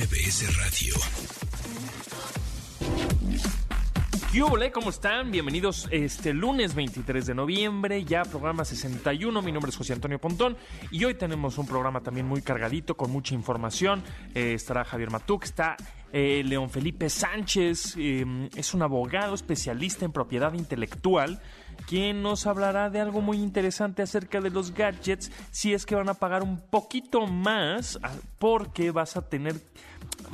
MBS 0.00 0.56
Radio. 0.56 0.94
¿Qué 4.32 4.72
¿Cómo 4.72 4.88
están? 4.88 5.30
Bienvenidos 5.30 5.88
este 5.90 6.32
lunes 6.32 6.74
23 6.74 7.26
de 7.26 7.34
noviembre, 7.34 8.02
ya 8.04 8.22
programa 8.22 8.64
61. 8.64 9.42
Mi 9.42 9.52
nombre 9.52 9.68
es 9.68 9.76
José 9.76 9.92
Antonio 9.92 10.18
Pontón 10.18 10.56
y 10.90 11.04
hoy 11.04 11.14
tenemos 11.14 11.58
un 11.58 11.66
programa 11.66 12.00
también 12.00 12.26
muy 12.26 12.40
cargadito 12.40 12.96
con 12.96 13.10
mucha 13.10 13.34
información. 13.34 14.02
Eh, 14.34 14.54
estará 14.54 14.84
Javier 14.84 15.10
Matuk, 15.10 15.44
está 15.44 15.76
eh, 16.14 16.42
León 16.46 16.70
Felipe 16.70 17.10
Sánchez, 17.10 17.94
eh, 17.98 18.48
es 18.56 18.72
un 18.72 18.80
abogado 18.80 19.34
especialista 19.34 20.06
en 20.06 20.12
propiedad 20.12 20.54
intelectual 20.54 21.42
quien 21.86 22.22
nos 22.22 22.46
hablará 22.46 22.90
de 22.90 23.00
algo 23.00 23.20
muy 23.20 23.38
interesante 23.38 24.02
acerca 24.02 24.40
de 24.40 24.50
los 24.50 24.74
gadgets 24.74 25.30
si 25.50 25.74
es 25.74 25.86
que 25.86 25.94
van 25.94 26.08
a 26.08 26.14
pagar 26.14 26.42
un 26.42 26.58
poquito 26.58 27.26
más 27.26 27.98
ah, 28.02 28.12
porque 28.38 28.90
vas 28.90 29.16
a 29.16 29.28
tener, 29.28 29.56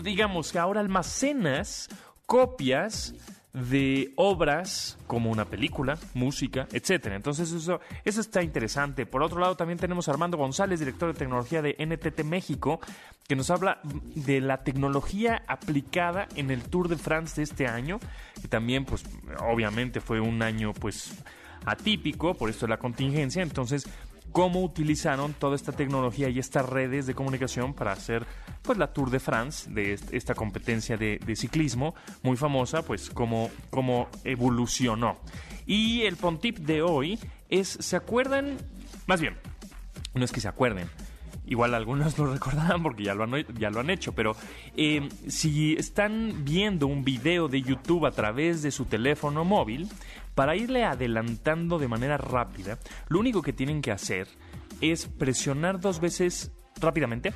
digamos 0.02 0.52
que 0.52 0.58
ahora 0.58 0.80
almacenas 0.80 1.88
copias 2.26 3.14
de 3.56 4.12
obras 4.16 4.98
como 5.06 5.30
una 5.30 5.46
película, 5.46 5.98
música, 6.12 6.68
etcétera. 6.72 7.16
Entonces 7.16 7.50
eso, 7.52 7.80
eso 8.04 8.20
está 8.20 8.42
interesante. 8.42 9.06
Por 9.06 9.22
otro 9.22 9.40
lado, 9.40 9.56
también 9.56 9.78
tenemos 9.78 10.08
a 10.08 10.10
Armando 10.10 10.36
González, 10.36 10.78
director 10.78 11.10
de 11.10 11.18
tecnología 11.18 11.62
de 11.62 11.74
NTT 11.78 12.22
México, 12.24 12.80
que 13.26 13.34
nos 13.34 13.48
habla 13.50 13.80
de 14.14 14.42
la 14.42 14.62
tecnología 14.62 15.42
aplicada 15.46 16.28
en 16.36 16.50
el 16.50 16.64
Tour 16.64 16.88
de 16.88 16.96
France 16.96 17.36
de 17.36 17.44
este 17.44 17.66
año, 17.66 17.98
que 18.42 18.48
también, 18.48 18.84
pues, 18.84 19.04
obviamente 19.40 20.00
fue 20.00 20.20
un 20.20 20.42
año, 20.42 20.74
pues, 20.74 21.14
atípico, 21.64 22.34
por 22.34 22.50
esto 22.50 22.66
la 22.66 22.76
contingencia. 22.76 23.42
Entonces, 23.42 23.88
cómo 24.36 24.60
utilizaron 24.60 25.32
toda 25.32 25.56
esta 25.56 25.72
tecnología 25.72 26.28
y 26.28 26.38
estas 26.38 26.68
redes 26.68 27.06
de 27.06 27.14
comunicación 27.14 27.72
para 27.72 27.92
hacer 27.92 28.26
pues 28.60 28.76
la 28.76 28.92
Tour 28.92 29.08
de 29.08 29.18
France 29.18 29.70
de 29.70 29.98
esta 30.12 30.34
competencia 30.34 30.98
de, 30.98 31.18
ciclismo 31.34 31.94
muy 32.22 32.36
famosa, 32.36 32.82
pues 32.82 33.08
cómo, 33.08 33.50
cómo 33.70 34.10
evolucionó. 34.24 35.16
Y 35.64 36.02
el 36.02 36.16
Pontip 36.16 36.58
de 36.58 36.82
hoy 36.82 37.18
es, 37.48 37.78
¿se 37.80 37.96
acuerdan? 37.96 38.58
Más 39.06 39.22
bien, 39.22 39.38
no 40.12 40.22
es 40.22 40.32
que 40.32 40.42
se 40.42 40.48
acuerden, 40.48 40.86
Igual 41.46 41.74
algunos 41.74 42.18
lo 42.18 42.30
recordarán 42.30 42.82
porque 42.82 43.04
ya 43.04 43.14
lo 43.14 43.24
han, 43.24 43.46
ya 43.58 43.70
lo 43.70 43.80
han 43.80 43.88
hecho, 43.88 44.12
pero 44.12 44.36
eh, 44.76 45.08
si 45.28 45.74
están 45.74 46.44
viendo 46.44 46.86
un 46.88 47.04
video 47.04 47.48
de 47.48 47.62
YouTube 47.62 48.04
a 48.04 48.10
través 48.10 48.62
de 48.62 48.70
su 48.70 48.84
teléfono 48.84 49.44
móvil, 49.44 49.88
para 50.36 50.54
irle 50.54 50.84
adelantando 50.84 51.78
de 51.78 51.88
manera 51.88 52.18
rápida, 52.18 52.78
lo 53.08 53.18
único 53.18 53.42
que 53.42 53.54
tienen 53.54 53.80
que 53.80 53.90
hacer 53.90 54.28
es 54.82 55.06
presionar 55.06 55.80
dos 55.80 55.98
veces 55.98 56.52
rápidamente, 56.78 57.32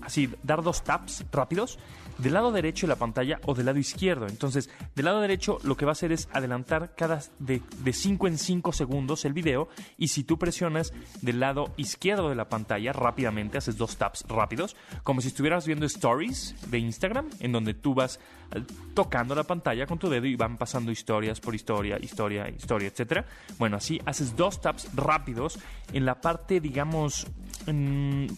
así 0.00 0.30
dar 0.42 0.62
dos 0.62 0.82
taps 0.82 1.26
rápidos 1.30 1.78
del 2.16 2.32
lado 2.32 2.50
derecho 2.50 2.86
de 2.86 2.92
la 2.94 2.98
pantalla 2.98 3.40
o 3.44 3.54
del 3.54 3.66
lado 3.66 3.78
izquierdo. 3.78 4.26
Entonces, 4.26 4.70
del 4.94 5.04
lado 5.04 5.20
derecho 5.20 5.58
lo 5.64 5.76
que 5.76 5.84
va 5.84 5.90
a 5.90 5.92
hacer 5.92 6.12
es 6.12 6.28
adelantar 6.32 6.94
cada 6.96 7.20
de 7.38 7.62
5 7.92 8.26
en 8.26 8.38
5 8.38 8.72
segundos 8.72 9.26
el 9.26 9.34
video 9.34 9.68
y 9.98 10.08
si 10.08 10.24
tú 10.24 10.38
presionas 10.38 10.92
del 11.20 11.40
lado 11.40 11.74
izquierdo 11.76 12.30
de 12.30 12.36
la 12.36 12.48
pantalla 12.48 12.94
rápidamente, 12.94 13.58
haces 13.58 13.76
dos 13.76 13.96
taps 13.96 14.24
rápidos, 14.28 14.76
como 15.02 15.20
si 15.20 15.28
estuvieras 15.28 15.66
viendo 15.66 15.84
stories 15.84 16.54
de 16.70 16.78
Instagram, 16.78 17.28
en 17.40 17.52
donde 17.52 17.74
tú 17.74 17.94
vas 17.94 18.18
tocando 18.94 19.34
la 19.34 19.44
pantalla 19.44 19.86
con 19.86 19.98
tu 19.98 20.08
dedo 20.08 20.26
y 20.26 20.36
van 20.36 20.56
pasando 20.56 20.90
historias 20.90 21.40
por 21.40 21.54
historia, 21.54 21.98
historia, 22.00 22.48
historia, 22.48 22.88
etcétera. 22.88 23.24
Bueno, 23.58 23.76
así 23.76 24.00
haces 24.04 24.36
dos 24.36 24.60
taps 24.60 24.88
rápidos 24.94 25.58
en 25.92 26.04
la 26.04 26.20
parte, 26.20 26.60
digamos, 26.60 27.26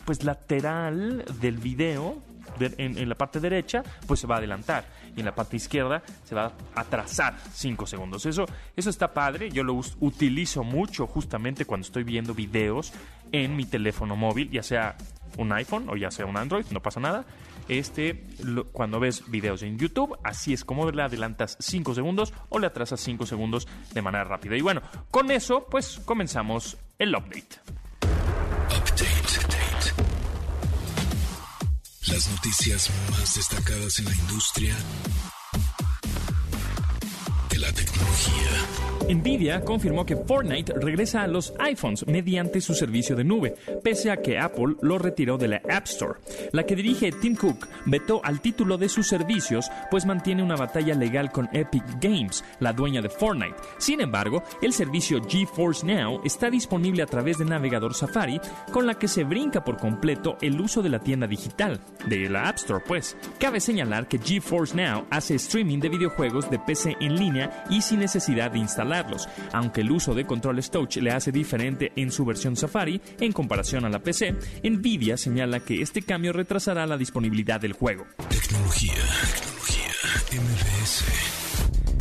pues 0.04 0.24
lateral 0.24 1.24
del 1.40 1.58
video 1.58 2.22
en, 2.60 3.08
la 3.08 3.14
parte 3.14 3.40
derecha, 3.40 3.82
pues 4.06 4.20
se 4.20 4.26
va 4.26 4.36
a 4.36 4.38
adelantar. 4.38 4.84
Y 5.16 5.20
en 5.20 5.26
la 5.26 5.34
parte 5.34 5.56
izquierda 5.56 6.02
se 6.24 6.34
va 6.34 6.52
a 6.74 6.80
atrasar 6.80 7.36
5 7.52 7.86
segundos. 7.86 8.26
Eso, 8.26 8.46
eso 8.76 8.90
está 8.90 9.12
padre. 9.12 9.50
Yo 9.50 9.64
lo 9.64 9.74
utilizo 10.00 10.64
mucho 10.64 11.06
justamente 11.06 11.64
cuando 11.64 11.86
estoy 11.86 12.04
viendo 12.04 12.34
videos 12.34 12.92
en 13.30 13.56
mi 13.56 13.64
teléfono 13.64 14.16
móvil, 14.16 14.50
ya 14.50 14.62
sea 14.62 14.96
un 15.38 15.52
iPhone 15.52 15.88
o 15.88 15.96
ya 15.96 16.10
sea 16.10 16.26
un 16.26 16.36
Android, 16.36 16.66
no 16.70 16.80
pasa 16.80 17.00
nada. 17.00 17.24
Este, 17.68 18.26
cuando 18.72 19.00
ves 19.00 19.30
videos 19.30 19.62
en 19.62 19.78
YouTube, 19.78 20.16
así 20.24 20.52
es 20.52 20.64
como 20.64 20.90
le 20.90 21.02
adelantas 21.02 21.56
5 21.60 21.94
segundos 21.94 22.32
o 22.48 22.58
le 22.58 22.66
atrasas 22.66 23.00
5 23.00 23.26
segundos 23.26 23.68
de 23.92 24.02
manera 24.02 24.24
rápida. 24.24 24.56
Y 24.56 24.60
bueno, 24.60 24.82
con 25.10 25.30
eso, 25.30 25.66
pues 25.70 26.00
comenzamos 26.04 26.76
el 26.98 27.14
update. 27.14 27.60
Las 32.08 32.30
noticias 32.30 32.90
más 33.10 33.34
destacadas 33.34 33.98
en 34.00 34.04
la 34.06 34.14
industria 34.14 34.76
de 37.48 37.58
la 37.58 37.72
tecnología. 37.72 38.81
Nvidia 39.14 39.60
confirmó 39.62 40.06
que 40.06 40.16
Fortnite 40.16 40.72
regresa 40.74 41.22
a 41.22 41.26
los 41.26 41.52
iPhones 41.58 42.06
mediante 42.06 42.60
su 42.60 42.74
servicio 42.74 43.16
de 43.16 43.24
nube, 43.24 43.54
pese 43.82 44.10
a 44.10 44.16
que 44.18 44.38
Apple 44.38 44.76
lo 44.80 44.98
retiró 44.98 45.36
de 45.36 45.48
la 45.48 45.62
App 45.68 45.86
Store. 45.86 46.20
La 46.52 46.64
que 46.64 46.76
dirige 46.76 47.12
Tim 47.12 47.36
Cook 47.36 47.68
vetó 47.86 48.20
al 48.24 48.40
título 48.40 48.78
de 48.78 48.88
sus 48.88 49.08
servicios, 49.08 49.70
pues 49.90 50.06
mantiene 50.06 50.42
una 50.42 50.56
batalla 50.56 50.94
legal 50.94 51.30
con 51.30 51.48
Epic 51.52 51.84
Games, 52.00 52.44
la 52.60 52.72
dueña 52.72 53.02
de 53.02 53.10
Fortnite. 53.10 53.56
Sin 53.78 54.00
embargo, 54.00 54.42
el 54.62 54.72
servicio 54.72 55.22
GeForce 55.26 55.86
Now 55.86 56.20
está 56.24 56.50
disponible 56.50 57.02
a 57.02 57.06
través 57.06 57.38
del 57.38 57.48
navegador 57.48 57.94
Safari, 57.94 58.40
con 58.72 58.86
la 58.86 58.94
que 58.94 59.08
se 59.08 59.24
brinca 59.24 59.64
por 59.64 59.78
completo 59.78 60.38
el 60.40 60.60
uso 60.60 60.82
de 60.82 60.88
la 60.88 61.00
tienda 61.00 61.26
digital, 61.26 61.80
de 62.06 62.28
la 62.30 62.48
App 62.48 62.56
Store, 62.56 62.84
pues. 62.86 63.16
Cabe 63.38 63.60
señalar 63.60 64.08
que 64.08 64.18
GeForce 64.18 64.76
Now 64.76 65.06
hace 65.10 65.34
streaming 65.34 65.80
de 65.80 65.88
videojuegos 65.88 66.50
de 66.50 66.58
PC 66.58 66.96
en 67.00 67.16
línea 67.16 67.64
y 67.68 67.82
sin 67.82 67.98
necesidad 67.98 68.50
de 68.50 68.58
instalar 68.58 69.01
aunque 69.52 69.82
el 69.82 69.90
uso 69.90 70.14
de 70.14 70.24
controles 70.24 70.70
touch 70.70 70.96
le 70.96 71.10
hace 71.10 71.32
diferente 71.32 71.92
en 71.96 72.10
su 72.10 72.24
versión 72.24 72.56
Safari 72.56 73.00
en 73.20 73.32
comparación 73.32 73.84
a 73.84 73.88
la 73.88 74.00
PC, 74.00 74.34
Nvidia 74.64 75.16
señala 75.16 75.60
que 75.60 75.82
este 75.82 76.02
cambio 76.02 76.32
retrasará 76.32 76.86
la 76.86 76.96
disponibilidad 76.96 77.60
del 77.60 77.72
juego. 77.72 78.06
Tecnología, 78.28 78.94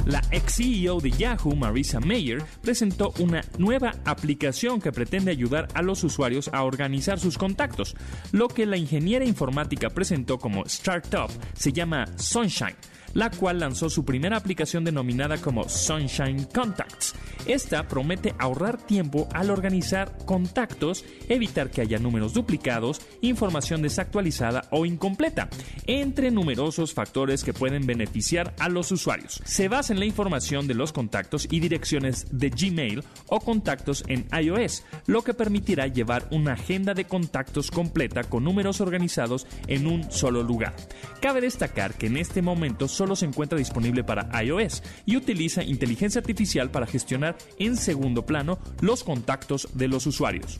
La 0.06 0.22
ex 0.32 0.56
CEO 0.56 1.00
de 1.00 1.12
Yahoo, 1.12 1.56
Marisa 1.56 2.00
Mayer, 2.00 2.42
presentó 2.62 3.14
una 3.20 3.44
nueva 3.58 3.94
aplicación 4.04 4.82
que 4.82 4.92
pretende 4.92 5.32
ayudar 5.32 5.68
a 5.74 5.82
los 5.82 6.04
usuarios 6.04 6.50
a 6.54 6.64
organizar 6.64 7.20
sus 7.20 7.38
contactos. 7.38 7.96
Lo 8.32 8.48
que 8.48 8.66
la 8.66 8.78
ingeniera 8.78 9.26
informática 9.26 9.90
presentó 9.90 10.40
como 10.40 10.66
startup 10.66 11.30
se 11.54 11.72
llama 11.72 12.06
Sunshine 12.18 12.76
la 13.14 13.30
cual 13.30 13.60
lanzó 13.60 13.90
su 13.90 14.06
primera 14.06 14.38
aplicación 14.38 14.84
denominada 14.84 15.38
como 15.38 15.68
Sunshine 15.68 16.46
Contacts. 16.46 17.16
Esta 17.46 17.88
promete 17.88 18.36
ahorrar 18.38 18.78
tiempo 18.78 19.28
al 19.34 19.50
organizar 19.50 20.16
contactos, 20.26 21.04
evitar 21.28 21.72
que 21.72 21.82
haya 21.82 21.98
números 21.98 22.34
duplicados, 22.34 23.02
información 23.22 23.82
desactualizada 23.82 24.68
o 24.70 24.86
incompleta, 24.86 25.50
entre 25.88 26.32
numerosos 26.32 26.94
factores 26.94 27.44
que 27.44 27.54
pueden 27.54 27.86
beneficiar 27.86 28.54
a 28.60 28.70
los 28.70 28.92
usuarios. 28.92 29.42
Se 29.44 29.68
basa 29.68 29.94
en 29.94 30.00
la 30.00 30.06
información 30.06 30.68
de 30.68 30.76
los 30.76 30.94
contactos 30.94 31.48
y 31.50 31.60
direcciones 31.60 32.28
de 32.32 32.50
Gmail 32.50 33.04
o 33.28 33.40
contactos 33.40 34.04
en 34.08 34.28
iOS, 34.40 34.84
lo 35.08 35.24
que 35.24 35.34
permitirá 35.34 35.88
llevar 35.88 36.28
una 36.32 36.54
agenda 36.54 36.94
de 36.94 37.06
contactos 37.06 37.72
completa 37.72 38.24
con 38.24 38.44
números 38.44 38.82
organizados 38.82 39.48
en 39.68 39.88
un 39.88 40.12
solo 40.12 40.44
lugar. 40.44 40.76
Cabe 41.22 41.42
destacar 41.42 41.96
que 41.96 42.08
en 42.08 42.18
este 42.18 42.42
momento 42.42 42.88
solo 43.02 43.16
se 43.16 43.26
encuentra 43.26 43.58
disponible 43.58 44.04
para 44.04 44.30
iOS 44.44 44.84
y 45.08 45.18
utiliza 45.18 45.64
inteligencia 45.64 46.22
artificial 46.22 46.70
para 46.70 46.86
gestionar 46.86 47.36
en 47.58 47.76
segundo 47.76 48.28
plano 48.28 48.60
los 48.80 49.04
contactos 49.04 49.70
de 49.74 49.88
los 49.88 50.06
usuarios. 50.06 50.60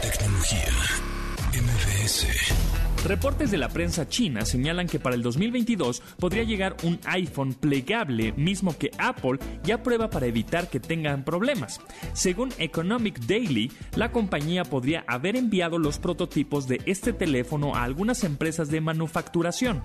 Tecnología. 0.00 0.68
Reportes 3.04 3.50
de 3.50 3.58
la 3.58 3.68
prensa 3.68 4.08
china 4.08 4.46
señalan 4.46 4.86
que 4.86 4.98
para 4.98 5.14
el 5.14 5.20
2022 5.20 6.00
podría 6.18 6.42
llegar 6.42 6.74
un 6.84 6.98
iPhone 7.04 7.52
plegable, 7.52 8.32
mismo 8.32 8.78
que 8.78 8.90
Apple 8.96 9.38
ya 9.62 9.82
prueba 9.82 10.08
para 10.08 10.24
evitar 10.24 10.70
que 10.70 10.80
tengan 10.80 11.22
problemas. 11.22 11.82
Según 12.14 12.54
Economic 12.56 13.18
Daily, 13.26 13.70
la 13.94 14.10
compañía 14.10 14.64
podría 14.64 15.04
haber 15.06 15.36
enviado 15.36 15.78
los 15.78 15.98
prototipos 15.98 16.66
de 16.66 16.80
este 16.86 17.12
teléfono 17.12 17.74
a 17.74 17.84
algunas 17.84 18.24
empresas 18.24 18.70
de 18.70 18.80
manufacturación, 18.80 19.82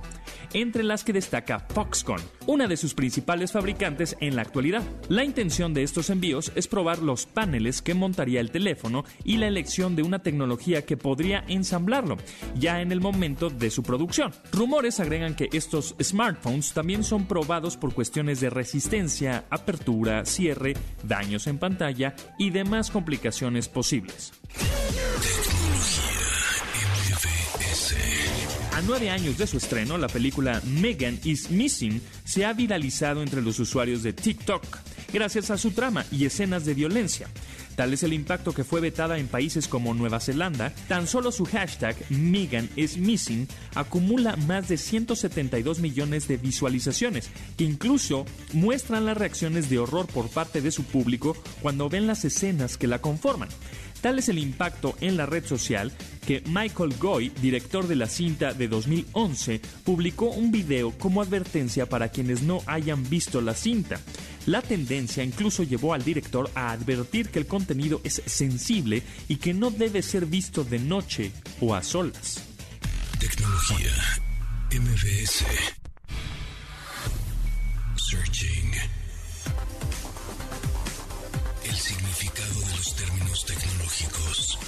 entre 0.53 0.83
las 0.83 1.03
que 1.03 1.11
destaca 1.11 1.59
Foxconn, 1.59 2.21
una 2.47 2.67
de 2.67 2.77
sus 2.77 2.93
principales 2.93 3.51
fabricantes 3.51 4.15
en 4.21 4.37
la 4.37 4.43
actualidad. 4.43 4.83
La 5.09 5.25
intención 5.25 5.73
de 5.73 5.83
estos 5.83 6.09
envíos 6.09 6.53
es 6.55 6.69
probar 6.69 6.99
los 6.99 7.25
paneles 7.25 7.81
que 7.81 7.93
montaría 7.93 8.39
el 8.39 8.51
teléfono 8.51 9.03
y 9.25 9.35
la 9.35 9.47
elección 9.47 9.97
de 9.97 10.03
una 10.03 10.19
tecnología 10.19 10.85
que 10.85 10.95
podría 10.95 11.43
ensamblarlo, 11.49 12.15
ya 12.55 12.79
en 12.81 12.93
el 12.93 13.08
de 13.11 13.71
su 13.71 13.81
producción. 13.83 14.31
Rumores 14.51 14.99
agregan 14.99 15.35
que 15.35 15.49
estos 15.51 15.95
smartphones 16.01 16.73
también 16.73 17.03
son 17.03 17.25
probados 17.25 17.75
por 17.75 17.93
cuestiones 17.93 18.39
de 18.39 18.49
resistencia, 18.49 19.45
apertura, 19.49 20.25
cierre, 20.25 20.75
daños 21.03 21.47
en 21.47 21.57
pantalla 21.57 22.15
y 22.37 22.51
demás 22.51 22.91
complicaciones 22.91 23.67
posibles. 23.67 24.31
A 28.73 28.81
nueve 28.83 29.09
años 29.09 29.37
de 29.37 29.47
su 29.47 29.57
estreno, 29.57 29.97
la 29.97 30.07
película 30.07 30.61
Megan 30.65 31.19
is 31.23 31.49
Missing 31.49 32.01
se 32.23 32.45
ha 32.45 32.53
viralizado 32.53 33.21
entre 33.23 33.41
los 33.41 33.59
usuarios 33.59 34.03
de 34.03 34.13
TikTok 34.13 34.63
gracias 35.11 35.51
a 35.51 35.57
su 35.57 35.71
trama 35.71 36.05
y 36.11 36.25
escenas 36.25 36.65
de 36.65 36.73
violencia. 36.73 37.27
Tal 37.75 37.93
es 37.93 38.03
el 38.03 38.13
impacto 38.13 38.53
que 38.53 38.63
fue 38.63 38.81
vetada 38.81 39.17
en 39.17 39.27
países 39.27 39.67
como 39.67 39.93
Nueva 39.93 40.19
Zelanda, 40.19 40.73
tan 40.87 41.07
solo 41.07 41.31
su 41.31 41.45
hashtag 41.45 41.95
Megan 42.09 42.69
is 42.75 42.97
Missing 42.97 43.47
acumula 43.73 44.35
más 44.35 44.67
de 44.67 44.77
172 44.77 45.79
millones 45.79 46.27
de 46.27 46.37
visualizaciones, 46.37 47.29
que 47.57 47.63
incluso 47.63 48.25
muestran 48.53 49.05
las 49.05 49.17
reacciones 49.17 49.69
de 49.69 49.79
horror 49.79 50.07
por 50.07 50.29
parte 50.29 50.61
de 50.61 50.71
su 50.71 50.83
público 50.83 51.37
cuando 51.61 51.89
ven 51.89 52.07
las 52.07 52.25
escenas 52.25 52.77
que 52.77 52.87
la 52.87 52.99
conforman. 52.99 53.49
Tal 54.01 54.17
es 54.17 54.29
el 54.29 54.39
impacto 54.39 54.95
en 55.01 55.17
la 55.17 55.25
red 55.25 55.45
social 55.45 55.91
que 56.25 56.41
Michael 56.47 56.95
Goy, 56.99 57.29
director 57.41 57.87
de 57.87 57.95
la 57.95 58.07
cinta 58.07 58.53
de 58.53 58.67
2011, 58.67 59.59
publicó 59.83 60.29
un 60.29 60.51
video 60.51 60.91
como 60.91 61.21
advertencia 61.21 61.87
para 61.87 62.09
quienes 62.09 62.43
no 62.43 62.61
hayan 62.65 63.09
visto 63.09 63.41
la 63.41 63.53
cinta. 63.53 63.99
La 64.45 64.61
tendencia 64.61 65.23
incluso 65.23 65.63
llevó 65.63 65.93
al 65.93 66.03
director 66.03 66.49
a 66.55 66.71
advertir 66.71 67.29
que 67.29 67.39
el 67.39 67.47
contenido 67.47 68.01
es 68.03 68.21
sensible 68.25 69.03
y 69.27 69.35
que 69.35 69.53
no 69.53 69.69
debe 69.69 70.01
ser 70.01 70.25
visto 70.25 70.63
de 70.63 70.79
noche 70.79 71.31
o 71.59 71.75
a 71.75 71.83
solas. 71.83 72.43
Tecnología 73.19 73.91
MBS. 74.71 75.45
Searching. 77.95 78.71
El 81.65 81.75
significado 81.75 82.59
de 82.61 82.77
los 82.77 82.95
términos 82.95 83.45
tecnológicos. 83.45 84.59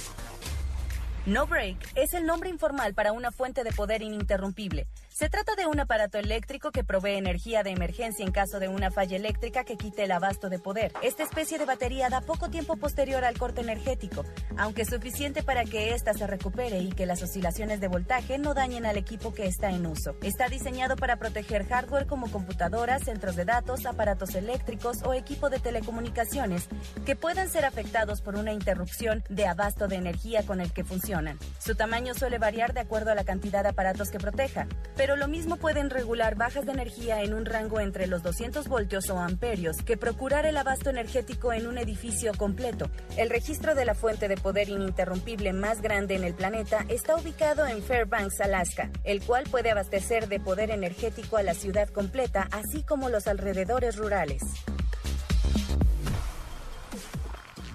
No 1.24 1.46
Break 1.46 1.76
es 1.94 2.14
el 2.14 2.26
nombre 2.26 2.50
informal 2.50 2.94
para 2.94 3.12
una 3.12 3.30
fuente 3.30 3.64
de 3.64 3.72
poder 3.72 4.02
ininterrumpible 4.02 4.86
se 5.12 5.28
trata 5.28 5.54
de 5.54 5.66
un 5.66 5.78
aparato 5.78 6.18
eléctrico 6.18 6.70
que 6.70 6.84
provee 6.84 7.16
energía 7.16 7.62
de 7.62 7.70
emergencia 7.70 8.24
en 8.24 8.32
caso 8.32 8.58
de 8.58 8.68
una 8.68 8.90
falla 8.90 9.16
eléctrica 9.16 9.64
que 9.64 9.76
quite 9.76 10.04
el 10.04 10.12
abasto 10.12 10.48
de 10.48 10.58
poder. 10.58 10.92
Esta 11.02 11.22
especie 11.22 11.58
de 11.58 11.66
batería 11.66 12.08
da 12.08 12.22
poco 12.22 12.48
tiempo 12.48 12.76
posterior 12.76 13.24
al 13.24 13.38
corte 13.38 13.60
energético, 13.60 14.24
aunque 14.56 14.86
suficiente 14.86 15.42
para 15.42 15.64
que 15.64 15.94
ésta 15.94 16.14
se 16.14 16.26
recupere 16.26 16.78
y 16.78 16.92
que 16.92 17.06
las 17.06 17.22
oscilaciones 17.22 17.80
de 17.80 17.88
voltaje 17.88 18.38
no 18.38 18.54
dañen 18.54 18.86
al 18.86 18.96
equipo 18.96 19.34
que 19.34 19.46
está 19.46 19.70
en 19.70 19.86
uso. 19.86 20.16
Está 20.22 20.48
diseñado 20.48 20.96
para 20.96 21.16
proteger 21.16 21.66
hardware 21.66 22.06
como 22.06 22.30
computadoras, 22.30 23.04
centros 23.04 23.36
de 23.36 23.44
datos, 23.44 23.84
aparatos 23.84 24.34
eléctricos 24.34 25.02
o 25.02 25.12
equipo 25.12 25.50
de 25.50 25.58
telecomunicaciones 25.58 26.68
que 27.04 27.16
puedan 27.16 27.50
ser 27.50 27.66
afectados 27.66 28.22
por 28.22 28.36
una 28.36 28.52
interrupción 28.52 29.22
de 29.28 29.46
abasto 29.46 29.88
de 29.88 29.96
energía 29.96 30.46
con 30.46 30.60
el 30.60 30.72
que 30.72 30.84
funcionan. 30.84 31.38
Su 31.58 31.74
tamaño 31.74 32.14
suele 32.14 32.38
variar 32.38 32.72
de 32.72 32.80
acuerdo 32.80 33.10
a 33.10 33.14
la 33.14 33.24
cantidad 33.24 33.62
de 33.62 33.70
aparatos 33.70 34.10
que 34.10 34.18
proteja, 34.18 34.66
pero 35.02 35.16
lo 35.16 35.26
mismo 35.26 35.56
pueden 35.56 35.90
regular 35.90 36.36
bajas 36.36 36.64
de 36.64 36.70
energía 36.70 37.24
en 37.24 37.34
un 37.34 37.44
rango 37.44 37.80
entre 37.80 38.06
los 38.06 38.22
200 38.22 38.68
voltios 38.68 39.10
o 39.10 39.18
amperios 39.18 39.78
que 39.78 39.96
procurar 39.96 40.46
el 40.46 40.56
abasto 40.56 40.90
energético 40.90 41.52
en 41.52 41.66
un 41.66 41.76
edificio 41.76 42.32
completo. 42.34 42.88
El 43.16 43.28
registro 43.28 43.74
de 43.74 43.84
la 43.84 43.96
fuente 43.96 44.28
de 44.28 44.36
poder 44.36 44.68
ininterrumpible 44.68 45.52
más 45.54 45.82
grande 45.82 46.14
en 46.14 46.22
el 46.22 46.34
planeta 46.34 46.86
está 46.88 47.16
ubicado 47.16 47.66
en 47.66 47.82
Fairbanks, 47.82 48.40
Alaska, 48.42 48.90
el 49.02 49.20
cual 49.24 49.42
puede 49.50 49.72
abastecer 49.72 50.28
de 50.28 50.38
poder 50.38 50.70
energético 50.70 51.36
a 51.36 51.42
la 51.42 51.54
ciudad 51.54 51.88
completa, 51.88 52.46
así 52.52 52.84
como 52.84 53.08
los 53.08 53.26
alrededores 53.26 53.96
rurales. 53.96 54.40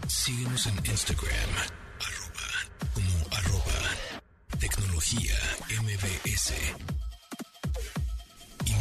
Síguenos 0.08 0.66
en 0.66 0.78
Instagram, 0.78 1.50
como 2.94 3.36
arroba 3.36 3.82
tecnología 4.62 5.36
MBS 5.82 6.54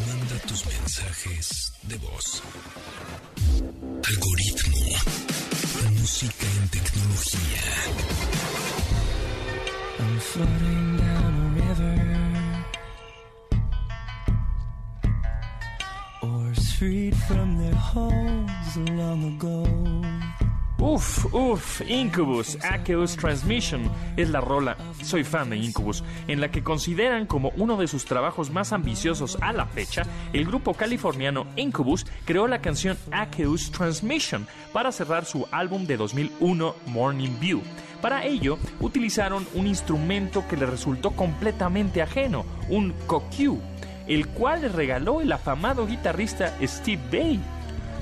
manda 0.07 0.39
tus 0.47 0.65
mensajes 0.67 1.73
de 1.83 1.97
voz. 1.99 2.43
Algoritmo. 4.11 4.79
Música 5.99 6.47
en 6.61 6.69
tecnología. 6.69 7.65
I'm 9.99 10.19
floating 10.21 10.97
down 10.97 11.33
a 11.43 11.49
river. 11.61 11.97
Oars 16.23 16.73
freed 16.75 17.17
from 17.29 17.59
their 17.59 17.75
holes 17.75 18.77
long 18.91 19.21
ago. 19.35 20.26
Uf, 20.79 21.33
uf, 21.33 21.81
Incubus, 21.89 22.59
Akeus 22.63 23.17
Transmission 23.17 23.91
es 24.19 24.29
la 24.29 24.43
rola, 24.43 24.77
soy 25.03 25.25
fan 25.25 25.49
de 25.49 25.57
Incubus, 25.57 26.05
en 26.29 26.39
la 26.39 26.51
que 26.51 26.63
consideran 26.63 27.25
como 27.25 27.51
uno 27.57 27.79
de 27.79 27.89
sus 27.89 28.05
trabajos 28.05 28.51
más 28.51 28.75
ambiciosos 28.75 29.39
a 29.41 29.55
la 29.55 29.65
fecha, 29.65 30.03
el 30.35 30.45
grupo 30.45 30.75
californiano 30.75 31.47
Incubus 31.57 32.05
creó 32.27 32.47
la 32.47 32.61
canción 32.61 32.99
Akeus 33.11 33.71
Transmission 33.71 34.47
para 34.75 34.93
cerrar 34.93 35.25
su 35.25 35.47
álbum 35.51 35.87
de 35.87 35.97
2001 35.97 36.75
Morning 36.89 37.41
View. 37.41 37.63
Para 38.03 38.27
ello, 38.27 38.59
utilizaron 38.81 39.47
un 39.55 39.67
instrumento 39.67 40.47
que 40.47 40.59
le 40.59 40.67
resultó 40.67 41.13
completamente 41.13 42.03
ajeno, 42.03 42.45
un 42.69 42.93
kokyu, 43.07 43.59
el 44.09 44.29
cual 44.29 44.61
le 44.61 44.69
regaló 44.69 45.23
el 45.23 45.33
afamado 45.33 45.87
guitarrista 45.87 46.55
Steve 46.63 47.03
Bay. 47.11 47.41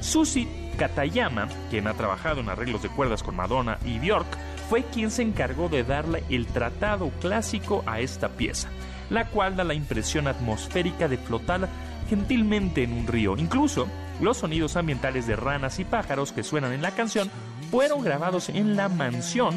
Susie 0.00 0.63
Katayama, 0.74 1.48
quien 1.70 1.86
ha 1.86 1.94
trabajado 1.94 2.40
en 2.40 2.48
arreglos 2.48 2.82
de 2.82 2.88
cuerdas 2.88 3.22
con 3.22 3.36
Madonna 3.36 3.78
y 3.84 3.98
Bjork, 3.98 4.26
fue 4.68 4.82
quien 4.84 5.10
se 5.10 5.22
encargó 5.22 5.68
de 5.68 5.84
darle 5.84 6.24
el 6.30 6.46
tratado 6.46 7.10
clásico 7.20 7.82
a 7.86 8.00
esta 8.00 8.30
pieza, 8.30 8.68
la 9.10 9.26
cual 9.26 9.56
da 9.56 9.64
la 9.64 9.74
impresión 9.74 10.26
atmosférica 10.26 11.08
de 11.08 11.18
flotar 11.18 11.68
gentilmente 12.08 12.82
en 12.82 12.92
un 12.92 13.06
río. 13.06 13.36
Incluso 13.36 13.86
los 14.20 14.38
sonidos 14.38 14.76
ambientales 14.76 15.26
de 15.26 15.36
ranas 15.36 15.78
y 15.78 15.84
pájaros 15.84 16.32
que 16.32 16.42
suenan 16.42 16.72
en 16.72 16.82
la 16.82 16.92
canción 16.92 17.30
fueron 17.70 18.02
grabados 18.02 18.48
en 18.48 18.76
la 18.76 18.88
mansión 18.88 19.54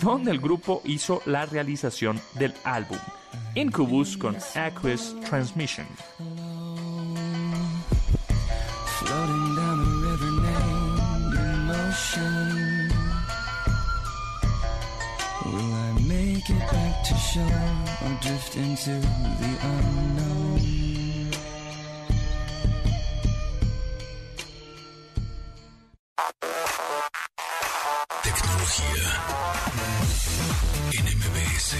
donde 0.00 0.30
el 0.30 0.40
grupo 0.40 0.82
hizo 0.84 1.22
la 1.26 1.46
realización 1.46 2.20
del 2.34 2.54
álbum. 2.64 2.98
Incubus 3.54 4.16
con 4.16 4.36
Aqueous 4.54 5.16
Transmission. 5.28 5.86
It 16.50 16.58
back 16.72 17.04
to 17.04 17.14
shore 17.14 17.44
or 18.04 18.18
drift 18.20 18.56
into 18.56 18.90
the 19.40 19.58
unknown? 19.62 20.60
Tecnología 28.22 29.10
en 30.92 31.04
MBS. 31.18 31.74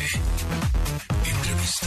Entrevista. 1.25 1.87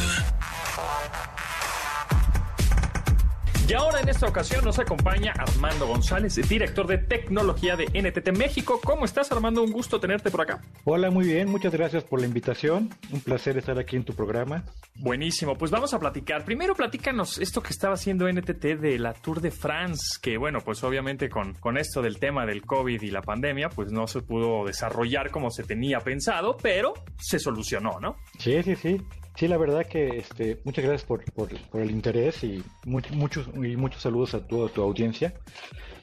Y 3.73 3.75
ahora 3.75 4.01
en 4.01 4.07
esta 4.07 4.27
ocasión 4.27 4.63
nos 4.63 4.77
acompaña 4.77 5.33
Armando 5.35 5.87
González, 5.87 6.35
director 6.47 6.85
de 6.85 6.99
tecnología 6.99 7.75
de 7.75 7.85
NTT 7.85 8.37
México. 8.37 8.79
¿Cómo 8.83 9.03
estás 9.03 9.31
Armando? 9.31 9.63
Un 9.63 9.71
gusto 9.71 9.99
tenerte 9.99 10.29
por 10.29 10.41
acá. 10.41 10.61
Hola, 10.83 11.09
muy 11.09 11.25
bien. 11.25 11.49
Muchas 11.49 11.73
gracias 11.73 12.03
por 12.03 12.19
la 12.19 12.27
invitación. 12.27 12.91
Un 13.11 13.21
placer 13.21 13.57
estar 13.57 13.79
aquí 13.79 13.95
en 13.95 14.03
tu 14.03 14.13
programa. 14.13 14.63
Buenísimo. 14.93 15.57
Pues 15.57 15.71
vamos 15.71 15.91
a 15.95 15.99
platicar. 15.99 16.45
Primero 16.45 16.75
platícanos 16.75 17.39
esto 17.39 17.63
que 17.63 17.69
estaba 17.69 17.95
haciendo 17.95 18.31
NTT 18.31 18.63
de 18.79 18.99
la 18.99 19.13
Tour 19.13 19.41
de 19.41 19.49
France, 19.49 20.19
que 20.21 20.37
bueno, 20.37 20.59
pues 20.63 20.83
obviamente 20.83 21.27
con, 21.27 21.55
con 21.55 21.79
esto 21.79 22.03
del 22.03 22.19
tema 22.19 22.45
del 22.45 22.61
COVID 22.61 23.01
y 23.01 23.09
la 23.09 23.23
pandemia, 23.23 23.69
pues 23.69 23.91
no 23.91 24.05
se 24.05 24.21
pudo 24.21 24.67
desarrollar 24.67 25.31
como 25.31 25.49
se 25.49 25.63
tenía 25.63 25.99
pensado, 25.99 26.57
pero 26.61 26.93
se 27.19 27.39
solucionó, 27.39 27.99
¿no? 27.99 28.17
Sí, 28.37 28.61
sí, 28.61 28.75
sí. 28.75 29.01
Sí, 29.35 29.47
la 29.47 29.57
verdad 29.57 29.85
que 29.87 30.19
este, 30.19 30.59
muchas 30.63 30.85
gracias 30.85 31.07
por, 31.07 31.23
por, 31.33 31.49
el 31.81 31.91
interés 31.91 32.43
y 32.43 32.63
muchos, 32.85 33.47
y 33.55 33.75
muchos 33.75 34.01
saludos 34.01 34.35
a 34.35 34.45
toda 34.45 34.69
tu 34.69 34.81
audiencia. 34.81 35.33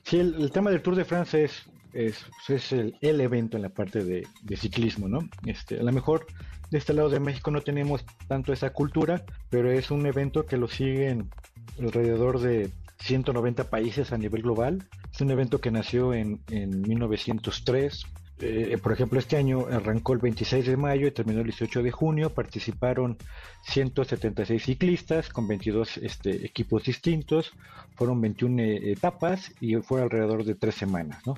Sí, 0.02 0.18
el, 0.18 0.50
tema 0.50 0.70
del 0.70 0.82
Tour 0.82 0.96
de 0.96 1.04
France 1.04 1.44
es, 1.44 1.70
es, 1.92 2.25
es 2.49 2.72
el, 2.72 2.96
el, 3.00 3.20
evento 3.20 3.56
en 3.56 3.62
la 3.62 3.68
parte 3.68 4.02
de, 4.02 4.26
de, 4.42 4.56
ciclismo, 4.56 5.08
¿no? 5.08 5.20
Este, 5.46 5.78
a 5.78 5.82
lo 5.84 5.92
mejor 5.92 6.26
de 6.70 6.78
este 6.78 6.92
lado 6.92 7.08
de 7.08 7.20
México 7.20 7.52
no 7.52 7.60
tenemos 7.60 8.04
tanto 8.26 8.52
esa 8.52 8.70
cultura, 8.70 9.25
pero 9.49 9.70
es 9.70 9.92
un 9.92 10.06
evento 10.06 10.44
que 10.44 10.56
lo 10.56 10.66
siguen 10.66 11.30
alrededor 11.78 12.40
de 12.40 12.70
190 12.99 13.70
países 13.70 14.12
a 14.12 14.18
nivel 14.18 14.42
global. 14.42 14.88
Es 15.12 15.20
un 15.20 15.30
evento 15.30 15.60
que 15.60 15.70
nació 15.70 16.14
en, 16.14 16.40
en 16.50 16.82
1903 16.82 18.06
eh, 18.40 18.78
por 18.82 18.92
ejemplo, 18.92 19.18
este 19.18 19.37
año 19.37 19.66
arrancó 19.70 20.12
el 20.12 20.18
26 20.18 20.66
de 20.66 20.76
mayo 20.76 21.06
y 21.06 21.11
terminó 21.11 21.40
el 21.40 21.47
18 21.47 21.82
de 21.82 21.90
junio. 21.90 22.30
Participaron 22.30 23.16
176 23.62 24.62
ciclistas 24.62 25.28
con 25.28 25.47
22 25.47 25.99
este, 25.99 26.47
equipos 26.47 26.85
distintos. 26.85 27.52
Fueron 27.94 28.20
21 28.20 28.62
eh, 28.62 28.92
etapas 28.92 29.52
y 29.61 29.76
fue 29.76 30.02
alrededor 30.02 30.44
de 30.44 30.54
tres 30.54 30.75
semanas. 30.75 31.26
¿no? 31.26 31.35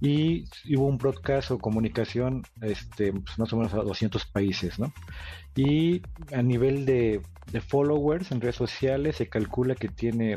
Y 0.00 0.44
hubo 0.76 0.86
un 0.86 0.98
broadcast 0.98 1.50
o 1.50 1.58
comunicación 1.58 2.42
este, 2.60 3.12
pues, 3.12 3.38
más 3.38 3.52
o 3.52 3.56
menos 3.56 3.74
a 3.74 3.78
200 3.78 4.26
países. 4.26 4.78
¿no? 4.78 4.92
Y 5.56 6.02
a 6.32 6.42
nivel 6.42 6.84
de, 6.84 7.22
followers 7.68 8.30
en 8.32 8.40
redes 8.40 8.56
sociales 8.56 9.16
se 9.16 9.28
calcula 9.28 9.74
que 9.74 9.88
tiene 9.88 10.36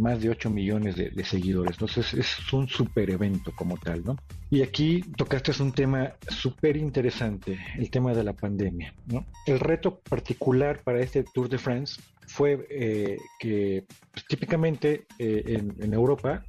más 0.00 0.20
de 0.20 0.30
8 0.30 0.50
millones 0.50 0.96
de, 0.96 1.24
seguidores. 1.24 1.72
Entonces 1.72 2.14
es 2.14 2.52
un 2.52 2.68
super 2.68 3.10
evento 3.10 3.52
como 3.54 3.76
tal, 3.76 4.04
¿no? 4.04 4.16
Y 4.50 4.62
aquí 4.62 5.02
tocaste 5.16 5.52
un 5.62 5.72
tema 5.72 6.14
súper 6.28 6.76
interesante, 6.76 7.58
el 7.76 7.90
tema 7.90 8.12
de 8.12 8.24
la 8.24 8.32
pandemia, 8.32 8.94
¿no? 9.06 9.24
El 9.46 9.60
reto 9.60 10.00
particular 10.00 10.80
para 10.82 11.00
este 11.00 11.22
Tour 11.22 11.48
de 11.48 11.58
France 11.58 12.00
fue 12.26 12.66
eh, 12.70 13.18
que 13.38 13.84
pues, 14.12 14.26
típicamente 14.26 15.06
eh, 15.18 15.62
en, 15.78 15.94
Europa 15.94 16.42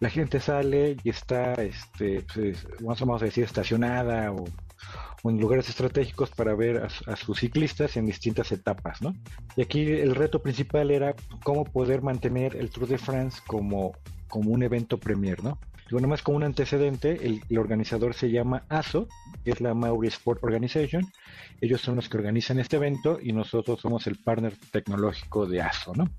la 0.00 0.10
gente 0.10 0.40
sale 0.40 0.96
y 1.02 1.10
está, 1.10 1.54
este, 1.54 2.24
pues, 2.34 2.66
vamos 2.80 3.22
a 3.22 3.24
decir, 3.24 3.44
estacionada 3.44 4.32
o 4.32 4.44
o 4.44 5.07
en 5.24 5.40
lugares 5.40 5.68
estratégicos 5.68 6.30
para 6.30 6.54
ver 6.54 6.86
a, 7.06 7.16
sus 7.16 7.40
ciclistas 7.40 7.96
en 7.96 8.06
distintas 8.06 8.52
etapas, 8.52 9.02
¿no? 9.02 9.14
Y 9.56 9.62
aquí 9.62 9.80
el 9.86 10.14
reto 10.14 10.40
principal 10.40 10.90
era 10.90 11.14
cómo 11.42 11.64
poder 11.64 12.02
mantener 12.02 12.56
el 12.56 12.70
Tour 12.70 12.86
de 12.86 12.98
France 12.98 13.40
como, 13.46 13.92
como 14.28 14.50
un 14.50 14.62
evento 14.62 14.98
premier, 14.98 15.42
¿no? 15.42 15.58
Y 15.88 15.92
bueno, 15.92 16.06
más 16.06 16.22
como 16.22 16.36
un 16.36 16.44
antecedente, 16.44 17.26
el, 17.26 17.58
organizador 17.58 18.12
se 18.12 18.30
llama 18.30 18.64
ASO, 18.68 19.08
que 19.42 19.52
es 19.52 19.60
la 19.62 19.72
Mauri 19.72 20.08
Sport 20.08 20.44
Organization. 20.44 21.10
Ellos 21.62 21.80
son 21.80 21.96
los 21.96 22.10
que 22.10 22.18
organizan 22.18 22.58
este 22.58 22.76
evento 22.76 23.18
y 23.22 23.32
nosotros 23.32 23.80
somos 23.80 24.06
el 24.06 24.16
partner 24.16 24.54
tecnológico 24.70 25.46
de 25.46 25.62
ASO, 25.62 25.94
¿no? 25.94 26.10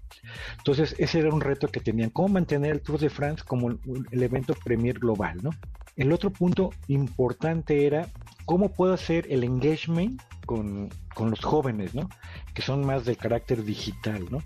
Entonces, 0.58 0.96
ese 0.98 1.20
era 1.20 1.30
un 1.30 1.40
reto 1.40 1.68
que 1.68 1.82
tenían, 1.82 2.10
cómo 2.10 2.30
mantener 2.30 2.72
el 2.72 2.82
Tour 2.82 3.00
de 3.00 3.12
France 3.12 3.44
como 3.46 3.70
el 3.70 4.24
evento 4.24 4.56
premier 4.56 4.98
global, 4.98 5.38
¿no? 5.44 5.52
El 6.00 6.14
otro 6.14 6.32
punto 6.32 6.72
importante 6.88 7.86
era 7.86 8.08
cómo 8.46 8.72
puedo 8.72 8.94
hacer 8.94 9.28
el 9.30 9.44
engagement 9.44 10.22
con, 10.46 10.90
los 11.20 11.42
jóvenes, 11.42 11.94
¿no? 11.94 12.08
Que 12.54 12.62
son 12.62 12.86
más 12.86 13.04
del 13.04 13.18
carácter 13.18 13.66
digital, 13.66 14.26
¿no? 14.32 14.42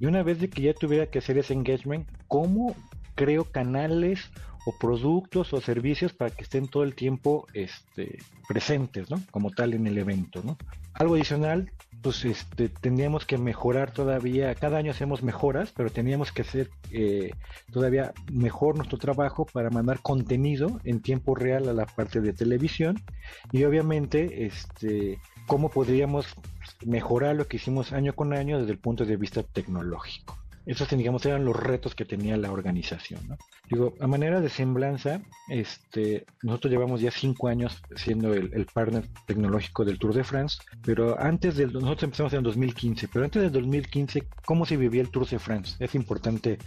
Y 0.00 0.06
una 0.06 0.22
vez 0.22 0.40
de 0.40 0.48
que 0.48 0.62
ya 0.62 0.72
tuviera 0.72 1.04
que 1.04 1.18
hacer 1.18 1.36
ese 1.36 1.52
engagement, 1.52 2.08
¿cómo 2.28 2.74
creo 3.14 3.44
canales 3.44 4.30
o 4.64 4.74
productos 4.80 5.52
o 5.52 5.60
servicios 5.60 6.14
para 6.14 6.30
que 6.30 6.44
estén 6.44 6.66
todo 6.66 6.82
el 6.82 6.94
tiempo 6.94 7.46
este, 7.52 8.16
presentes, 8.48 9.10
¿no? 9.10 9.22
Como 9.30 9.50
tal 9.50 9.74
en 9.74 9.86
el 9.86 9.98
evento, 9.98 10.42
¿no? 10.42 10.56
Algo 10.94 11.14
adicional, 11.16 11.70
pues 12.02 12.24
este, 12.24 12.68
teníamos 12.68 13.26
que 13.26 13.38
mejorar 13.38 13.92
todavía, 13.92 14.54
cada 14.54 14.78
año 14.78 14.90
hacemos 14.90 15.22
mejoras, 15.22 15.72
pero 15.76 15.90
teníamos 15.90 16.32
que 16.32 16.42
hacer 16.42 16.70
eh, 16.90 17.32
todavía 17.72 18.12
mejor 18.32 18.76
nuestro 18.76 18.98
trabajo 18.98 19.46
para 19.46 19.70
mandar 19.70 20.00
contenido 20.00 20.80
en 20.84 21.00
tiempo 21.00 21.34
real 21.34 21.68
a 21.68 21.72
la 21.72 21.86
parte 21.86 22.20
de 22.20 22.32
televisión 22.32 23.02
y 23.52 23.64
obviamente 23.64 24.46
este, 24.46 25.18
cómo 25.46 25.68
podríamos 25.68 26.26
mejorar 26.86 27.36
lo 27.36 27.46
que 27.46 27.56
hicimos 27.56 27.92
año 27.92 28.14
con 28.14 28.32
año 28.32 28.58
desde 28.58 28.72
el 28.72 28.78
punto 28.78 29.04
de 29.04 29.16
vista 29.16 29.42
tecnológico. 29.42 30.39
Esos, 30.66 30.88
digamos, 30.90 31.24
eran 31.26 31.44
los 31.44 31.56
retos 31.56 31.94
que 31.94 32.04
tenía 32.04 32.36
la 32.36 32.52
organización. 32.52 33.26
¿no? 33.28 33.36
Digo, 33.70 33.94
a 34.00 34.06
manera 34.06 34.40
de 34.40 34.48
semblanza, 34.48 35.22
este, 35.48 36.26
nosotros 36.42 36.72
llevamos 36.72 37.00
ya 37.00 37.10
cinco 37.10 37.48
años 37.48 37.82
siendo 37.96 38.34
el, 38.34 38.66
partner 38.72 39.04
tecnológico 39.26 39.84
del 39.84 39.98
Tour 39.98 40.14
de 40.14 40.24
France, 40.24 40.58
pero 40.82 41.18
antes 41.20 41.56
del, 41.56 41.72
nosotros 41.72 42.04
empezamos 42.04 42.32
en 42.34 42.42
2015, 42.42 43.08
pero 43.08 43.24
antes 43.24 43.42
del 43.42 43.52
2015, 43.52 44.28
¿cómo 44.44 44.66
se 44.66 44.76
vivía 44.76 45.02
el 45.02 45.10
Tour 45.10 45.26
de 45.28 45.38
France? 45.38 45.76
Es 45.78 45.94
importante 45.94 46.58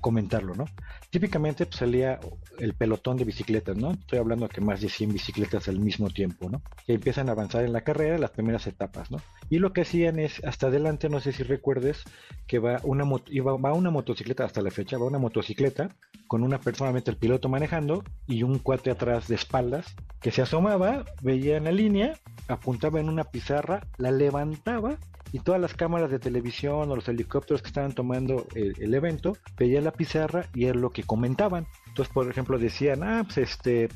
comentarlo, 0.00 0.54
¿no? 0.54 0.66
Típicamente 1.10 1.66
pues, 1.66 1.76
salía 1.76 2.20
el 2.58 2.74
pelotón 2.74 3.16
de 3.16 3.24
bicicletas, 3.24 3.76
¿no? 3.76 3.92
Estoy 3.92 4.18
hablando 4.18 4.48
que 4.48 4.60
más 4.60 4.80
de 4.80 4.88
100 4.88 5.12
bicicletas 5.12 5.68
al 5.68 5.78
mismo 5.78 6.10
tiempo, 6.10 6.48
¿no? 6.48 6.62
Que 6.86 6.94
empiezan 6.94 7.28
a 7.28 7.32
avanzar 7.32 7.64
en 7.64 7.72
la 7.72 7.82
carrera, 7.82 8.18
las 8.18 8.30
primeras 8.30 8.66
etapas, 8.66 9.10
¿no? 9.10 9.18
Y 9.50 9.58
lo 9.58 9.72
que 9.72 9.82
hacían 9.82 10.18
es, 10.18 10.42
hasta 10.44 10.68
adelante, 10.68 11.08
no 11.08 11.20
sé 11.20 11.32
si 11.32 11.42
recuerdes, 11.42 12.02
que 12.46 12.58
va 12.58 12.80
una, 12.82 13.04
va 13.40 13.72
una 13.72 13.90
motocicleta, 13.90 14.44
hasta 14.44 14.62
la 14.62 14.70
fecha, 14.70 14.98
va 14.98 15.06
una 15.06 15.18
motocicleta 15.18 15.94
con 16.26 16.42
una 16.42 16.58
persona, 16.58 16.98
el 17.04 17.16
piloto 17.16 17.48
manejando 17.48 18.02
y 18.26 18.42
un 18.42 18.58
cuate 18.58 18.90
atrás 18.90 19.28
de 19.28 19.34
espaldas 19.34 19.94
que 20.20 20.30
se 20.30 20.42
asomaba, 20.42 21.04
veía 21.22 21.56
en 21.56 21.64
la 21.64 21.72
línea, 21.72 22.18
apuntaba 22.48 23.00
en 23.00 23.08
una 23.08 23.24
pizarra, 23.24 23.86
la 23.98 24.10
levantaba 24.10 24.98
y 25.32 25.40
todas 25.40 25.60
las 25.60 25.74
cámaras 25.74 26.10
de 26.10 26.18
televisión 26.18 26.90
o 26.90 26.96
los 26.96 27.08
helicópteros 27.08 27.60
que 27.60 27.68
estaban 27.68 27.92
tomando 27.92 28.46
el, 28.54 28.94
evento 28.94 29.36
veían 29.58 29.84
la 29.84 29.92
pizarra 29.92 30.46
y 30.54 30.66
es 30.66 30.76
lo 30.76 30.90
que 30.90 31.02
comentaban. 31.02 31.66
Entonces, 31.88 32.12
por 32.14 32.30
ejemplo, 32.30 32.58
decían, 32.58 33.02
ah, 33.02 33.22
pues 33.24 33.38
este, 33.38 33.88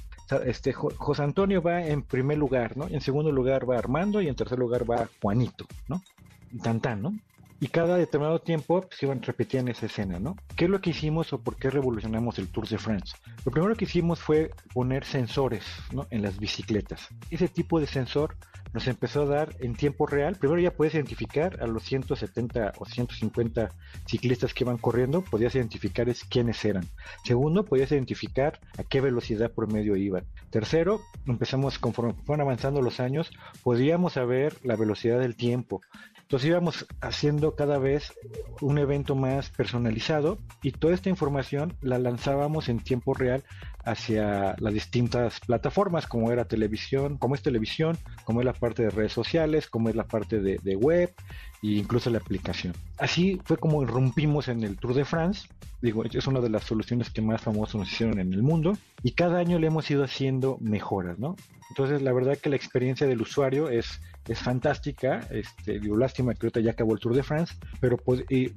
este 0.45 0.73
José 0.73 1.23
Antonio 1.23 1.63
va 1.63 1.87
en 1.87 2.03
primer 2.03 2.39
lugar, 2.39 2.77
¿no? 2.77 2.89
En 2.89 3.01
segundo 3.01 3.31
lugar 3.31 3.71
va 3.71 3.79
Armando 3.79 4.21
y 4.21 4.29
en 4.29 4.35
tercer 4.35 4.59
lugar 4.59 4.91
va 4.91 5.09
Juanito, 5.23 5.65
¿no? 5.87 6.03
Tan 6.63 6.81
tan, 6.81 7.03
¿no? 7.03 7.15
Y 7.61 7.69
cada 7.69 7.97
determinado 7.97 8.41
tiempo 8.41 8.87
se 8.91 9.07
iban 9.07 9.23
repitiendo 9.23 9.71
esa 9.71 9.87
escena, 9.87 10.19
¿no? 10.21 10.37
¿Qué 10.57 10.67
es 10.67 10.71
lo 10.71 10.81
que 10.81 10.91
hicimos 10.91 11.33
o 11.33 11.41
por 11.41 11.57
qué 11.57 11.71
revolucionamos 11.71 12.39
el 12.39 12.49
Tour 12.49 12.69
de 12.69 12.79
France? 12.79 13.17
Lo 13.45 13.53
primero 13.53 13.75
que 13.75 13.85
hicimos 13.85 14.21
fue 14.21 14.51
poner 14.73 15.05
sensores 15.05 15.65
¿no? 15.93 16.07
en 16.11 16.23
las 16.23 16.39
bicicletas. 16.39 17.09
Ese 17.31 17.49
tipo 17.49 17.81
de 17.81 17.87
sensor 17.87 18.37
nos 18.73 18.87
empezó 18.87 19.23
a 19.23 19.27
dar 19.27 19.57
en 19.61 19.75
tiempo 19.75 20.07
real. 20.07 20.37
Primero 20.37 20.61
ya 20.61 20.73
puedes 20.73 20.95
identificar 20.95 21.59
a 21.63 21.67
los 21.67 21.83
170 21.85 22.75
o 22.79 22.85
150 22.85 23.71
ciclistas 24.07 24.55
que 24.55 24.65
iban 24.65 24.79
corriendo, 24.79 25.23
podías 25.23 25.55
identificar 25.55 26.07
quiénes 26.29 26.65
eran. 26.65 26.87
Segundo, 27.25 27.65
podías 27.65 27.91
identificar 27.93 28.61
a 28.77 28.85
qué 28.85 29.01
velocidad 29.01 29.51
promedio 29.51 29.97
iban. 29.97 30.25
Tercero, 30.51 31.01
empezamos 31.27 31.79
conforme 31.79 32.15
fueron 32.25 32.43
avanzando 32.43 32.83
los 32.83 33.01
años, 33.01 33.31
podíamos 33.63 34.15
saber 34.15 34.55
la 34.63 34.77
velocidad 34.77 35.19
del 35.19 35.35
tiempo, 35.35 35.81
entonces 36.29 36.51
íbamos 36.51 36.87
haciendo 37.01 37.48
cada 37.55 37.79
vez 37.79 38.15
un 38.61 38.79
evento 38.79 39.15
más 39.15 39.51
personalizado 39.51 40.43
y 40.61 40.73
toda 40.73 40.95
esta 40.95 41.09
información 41.11 41.77
la 41.81 41.99
lanzábamos 41.99 42.69
en 42.69 42.83
tiempo 42.83 43.15
real 43.15 43.45
hacia 43.85 44.55
las 44.59 44.75
distintas 44.75 45.41
plataformas, 45.41 46.07
como 46.07 46.31
era 46.33 46.45
televisión, 46.47 47.17
como 47.17 47.35
es 47.35 47.43
televisión, 47.43 47.97
como 48.25 48.41
es 48.41 48.47
la 48.47 48.53
parte 48.53 48.83
de 48.83 48.91
redes 48.91 49.13
sociales, 49.13 49.69
como 49.69 49.89
es 49.89 49.97
la 49.97 50.05
parte 50.05 50.41
de, 50.41 50.77
web 50.77 51.13
e 51.63 51.67
incluso 51.67 52.11
la 52.11 52.19
aplicación. 52.19 52.75
Así 52.99 53.41
fue 53.45 53.57
como 53.57 53.83
irrumpimos 53.83 54.49
en 54.49 54.63
el 54.63 54.77
Tour 54.77 54.95
de 54.95 55.05
France. 55.05 55.49
Digo, 55.81 56.05
es 56.05 56.27
una 56.27 56.41
de 56.41 56.51
las 56.51 56.65
soluciones 56.65 57.11
que 57.11 57.23
más 57.23 57.41
famosos 57.41 57.77
nos 57.77 57.93
hicieron 57.93 58.19
en 58.19 58.33
el 58.33 58.43
mundo 58.43 58.77
y 59.03 59.13
cada 59.13 59.39
año 59.39 59.59
le 59.59 59.69
hemos 59.69 59.89
ido 59.91 60.03
haciendo 60.03 60.59
mejoras, 60.61 61.19
¿no? 61.19 61.37
Entonces, 61.71 62.03
la 62.03 62.13
verdad 62.13 62.37
que 62.37 62.49
la 62.49 62.57
experiencia 62.57 63.07
del 63.07 63.21
usuario 63.21 63.69
es 63.69 64.01
es 64.29 64.39
fantástica. 64.39 65.21
Este, 65.31 65.81
digo, 65.81 65.97
lástima 65.97 66.35
que 66.35 66.47
ahorita 66.47 66.61
ya 66.61 66.73
acabó 66.73 66.95
el 66.95 67.01
Tour 67.01 67.15
de 67.15 67.23
France, 67.23 67.55
pero, 67.81 67.99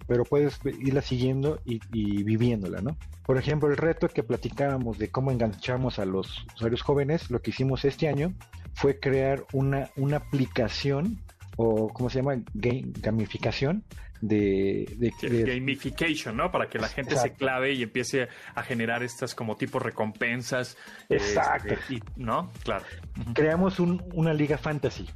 pero 0.07 0.25
puedes 0.25 0.59
irla 0.79 1.01
siguiendo 1.01 1.59
y, 1.65 1.79
viviéndola, 2.23 2.81
¿no? 2.81 2.97
Por 3.25 3.37
ejemplo, 3.37 3.69
el 3.69 3.77
reto 3.77 4.07
que 4.09 4.23
platicábamos 4.23 4.97
de 4.97 5.09
cómo 5.09 5.31
enganchamos 5.31 5.99
a 5.99 6.05
los 6.05 6.45
usuarios 6.55 6.81
jóvenes, 6.81 7.29
lo 7.29 7.41
que 7.41 7.51
hicimos 7.51 7.85
este 7.85 8.07
año 8.07 8.33
fue 8.73 8.99
crear 8.99 9.45
una, 9.53 9.89
una 9.95 10.17
aplicación 10.17 11.19
o 11.57 11.89
¿cómo 11.89 12.09
se 12.09 12.19
llama? 12.19 12.41
gamificación 12.53 13.83
de, 14.21 15.11
gamification, 15.45 16.37
¿no? 16.37 16.51
Para 16.51 16.67
que 16.67 16.79
la 16.79 16.87
gente 16.87 17.15
se 17.17 17.33
clave 17.33 17.73
y 17.73 17.83
empiece 17.83 18.29
a 18.55 18.63
generar 18.63 19.03
estas 19.03 19.35
como 19.35 19.55
tipo 19.55 19.79
recompensas. 19.79 20.77
Exacto. 21.09 21.73
Este, 21.73 22.01
¿No? 22.15 22.51
Claro. 22.63 22.85
Creamos 23.33 23.79
una 23.79 24.33
liga 24.33 24.57
fantasy. 24.57 25.09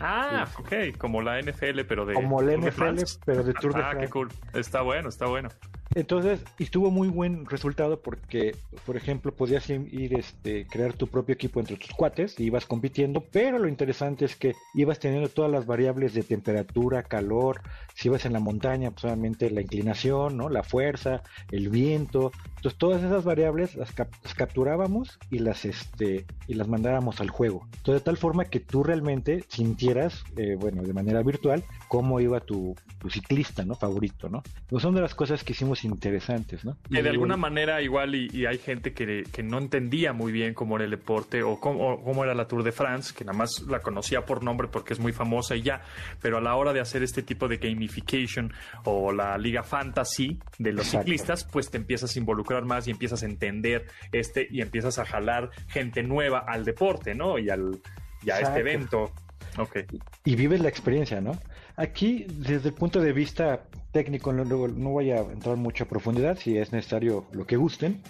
Ah, 0.00 0.46
ok, 0.58 0.96
como 0.98 1.22
la 1.22 1.40
NFL, 1.40 1.80
pero 1.88 2.04
de. 2.04 2.14
Como 2.14 2.42
la 2.42 2.56
NFL, 2.56 3.00
pero 3.24 3.42
de 3.42 3.54
Tour 3.54 3.74
de 3.74 3.82
Ah, 3.82 3.96
qué 3.98 4.08
cool. 4.08 4.28
Está 4.52 4.82
bueno, 4.82 5.08
está 5.08 5.26
bueno. 5.26 5.48
Entonces, 5.94 6.40
estuvo 6.58 6.90
muy 6.90 7.08
buen 7.08 7.46
resultado 7.46 8.00
porque, 8.00 8.54
por 8.84 8.96
ejemplo, 8.96 9.34
podías 9.34 9.68
ir, 9.70 10.14
este, 10.14 10.66
crear 10.66 10.92
tu 10.92 11.06
propio 11.06 11.34
equipo 11.34 11.60
entre 11.60 11.76
tus 11.76 11.90
cuates 11.90 12.38
y 12.38 12.44
ibas 12.44 12.66
compitiendo, 12.66 13.24
pero 13.32 13.58
lo 13.58 13.68
interesante 13.68 14.24
es 14.24 14.36
que 14.36 14.54
ibas 14.74 14.98
teniendo 14.98 15.28
todas 15.28 15.50
las 15.50 15.66
variables 15.66 16.14
de 16.14 16.22
temperatura, 16.22 17.02
calor, 17.02 17.62
si 17.94 18.08
ibas 18.08 18.26
en 18.26 18.32
la 18.32 18.40
montaña, 18.40 18.90
pues 18.90 19.04
obviamente 19.04 19.50
la 19.50 19.62
inclinación, 19.62 20.36
¿no? 20.36 20.48
La 20.48 20.62
fuerza, 20.62 21.22
el 21.50 21.68
viento. 21.68 22.32
Entonces, 22.56 22.78
todas 22.78 23.02
esas 23.02 23.24
variables 23.24 23.74
las, 23.74 23.92
capturábamos 24.34 25.18
y 25.30 25.38
las, 25.38 25.64
este, 25.64 26.26
y 26.46 26.54
las 26.54 26.68
mandábamos 26.68 27.20
al 27.20 27.30
juego. 27.30 27.66
Entonces, 27.76 28.02
de 28.02 28.04
tal 28.04 28.16
forma 28.16 28.44
que 28.44 28.60
tú 28.60 28.82
realmente 28.82 29.44
sintieras, 29.48 30.24
eh, 30.36 30.56
bueno, 30.58 30.82
de 30.82 30.92
manera 30.92 31.22
virtual, 31.22 31.64
cómo 31.88 32.20
iba 32.20 32.40
tu, 32.40 32.76
ciclista, 33.08 33.64
¿no? 33.64 33.74
Favorito, 33.74 34.28
¿no? 34.28 34.42
Pues 34.68 34.82
son 34.82 34.94
de 34.94 35.00
las 35.00 35.14
cosas 35.14 35.42
que 35.42 35.52
hicimos 35.52 35.77
interesantes, 35.84 36.64
¿no? 36.64 36.76
Que 36.90 37.02
de 37.02 37.08
alguna 37.08 37.36
manera 37.36 37.80
igual 37.82 38.14
y, 38.14 38.46
hay 38.46 38.58
gente 38.58 38.92
que, 38.92 39.42
no 39.42 39.58
entendía 39.58 40.12
muy 40.12 40.32
bien 40.32 40.54
cómo 40.54 40.76
era 40.76 40.84
el 40.84 40.90
deporte 40.90 41.42
o 41.42 41.58
cómo, 41.60 42.02
cómo, 42.02 42.24
era 42.24 42.34
la 42.34 42.46
Tour 42.46 42.62
de 42.62 42.72
France, 42.72 43.14
que 43.16 43.24
nada 43.24 43.36
más 43.36 43.62
la 43.68 43.80
conocía 43.80 44.24
por 44.24 44.42
nombre 44.42 44.68
porque 44.68 44.92
es 44.92 45.00
muy 45.00 45.12
famosa 45.12 45.56
y 45.56 45.62
ya, 45.62 45.82
pero 46.20 46.38
a 46.38 46.40
la 46.40 46.54
hora 46.54 46.72
de 46.72 46.80
hacer 46.80 47.02
este 47.02 47.22
tipo 47.22 47.48
de 47.48 47.58
gamification 47.58 48.52
o 48.84 49.12
la 49.12 49.38
liga 49.38 49.62
fantasy 49.62 50.38
de 50.58 50.72
los 50.72 50.88
ciclistas, 50.88 51.44
pues 51.44 51.70
te 51.70 51.76
empiezas 51.76 52.14
a 52.14 52.18
involucrar 52.18 52.64
más 52.64 52.88
y 52.88 52.90
empiezas 52.90 53.22
a 53.22 53.26
entender 53.26 53.86
este 54.12 54.46
y 54.50 54.60
empiezas 54.60 54.98
a 54.98 55.04
jalar 55.04 55.50
gente 55.68 56.02
nueva 56.02 56.44
al 56.46 56.64
deporte, 56.64 57.14
¿no? 57.14 57.38
Y 57.38 57.50
al 57.50 57.80
y 58.22 58.30
a 58.30 58.40
este 58.40 58.60
evento. 58.60 59.12
Okay. 59.56 59.84
Y, 60.24 60.36
vives 60.36 60.60
la 60.60 60.68
experiencia, 60.68 61.20
¿no? 61.20 61.38
Aquí, 61.76 62.26
desde 62.28 62.68
el 62.68 62.74
punto 62.74 63.00
de 63.00 63.12
vista 63.12 63.64
técnico, 63.92 64.32
no, 64.32 64.44
no 64.44 64.90
voy 64.90 65.10
a 65.10 65.18
entrar 65.18 65.56
mucho 65.56 65.84
a 65.84 65.88
profundidad, 65.88 66.38
si 66.38 66.56
es 66.56 66.72
necesario 66.72 67.26
lo 67.32 67.46
que 67.46 67.56
gusten, 67.56 68.02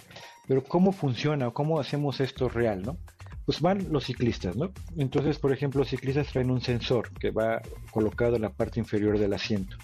pero 0.47 0.63
cómo 0.63 0.91
funciona 0.91 1.47
o 1.47 1.53
cómo 1.53 1.79
hacemos 1.79 2.19
esto 2.19 2.49
real, 2.49 2.81
¿no? 2.83 2.97
Pues 3.45 3.61
van 3.61 3.91
los 3.91 4.05
ciclistas, 4.05 4.55
¿no? 4.55 4.71
Entonces, 4.97 5.39
por 5.39 5.51
ejemplo, 5.51 5.79
los 5.79 5.89
ciclistas 5.89 6.27
traen 6.27 6.51
un 6.51 6.61
sensor 6.61 7.09
que 7.19 7.31
va 7.31 7.61
colocado 7.91 8.35
en 8.35 8.43
la 8.43 8.51
parte 8.51 8.79
inferior 8.79 9.17
del 9.17 9.33
asiento. 9.33 9.77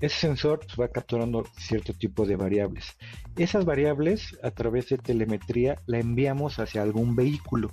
Ese 0.00 0.16
sensor 0.16 0.58
pues, 0.58 0.74
va 0.80 0.88
capturando 0.88 1.44
cierto 1.56 1.92
tipo 1.92 2.26
de 2.26 2.34
variables. 2.34 2.96
Esas 3.36 3.64
variables, 3.64 4.36
a 4.42 4.50
través 4.50 4.88
de 4.88 4.98
telemetría, 4.98 5.76
la 5.86 6.00
enviamos 6.00 6.58
hacia 6.58 6.82
algún 6.82 7.14
vehículo. 7.14 7.70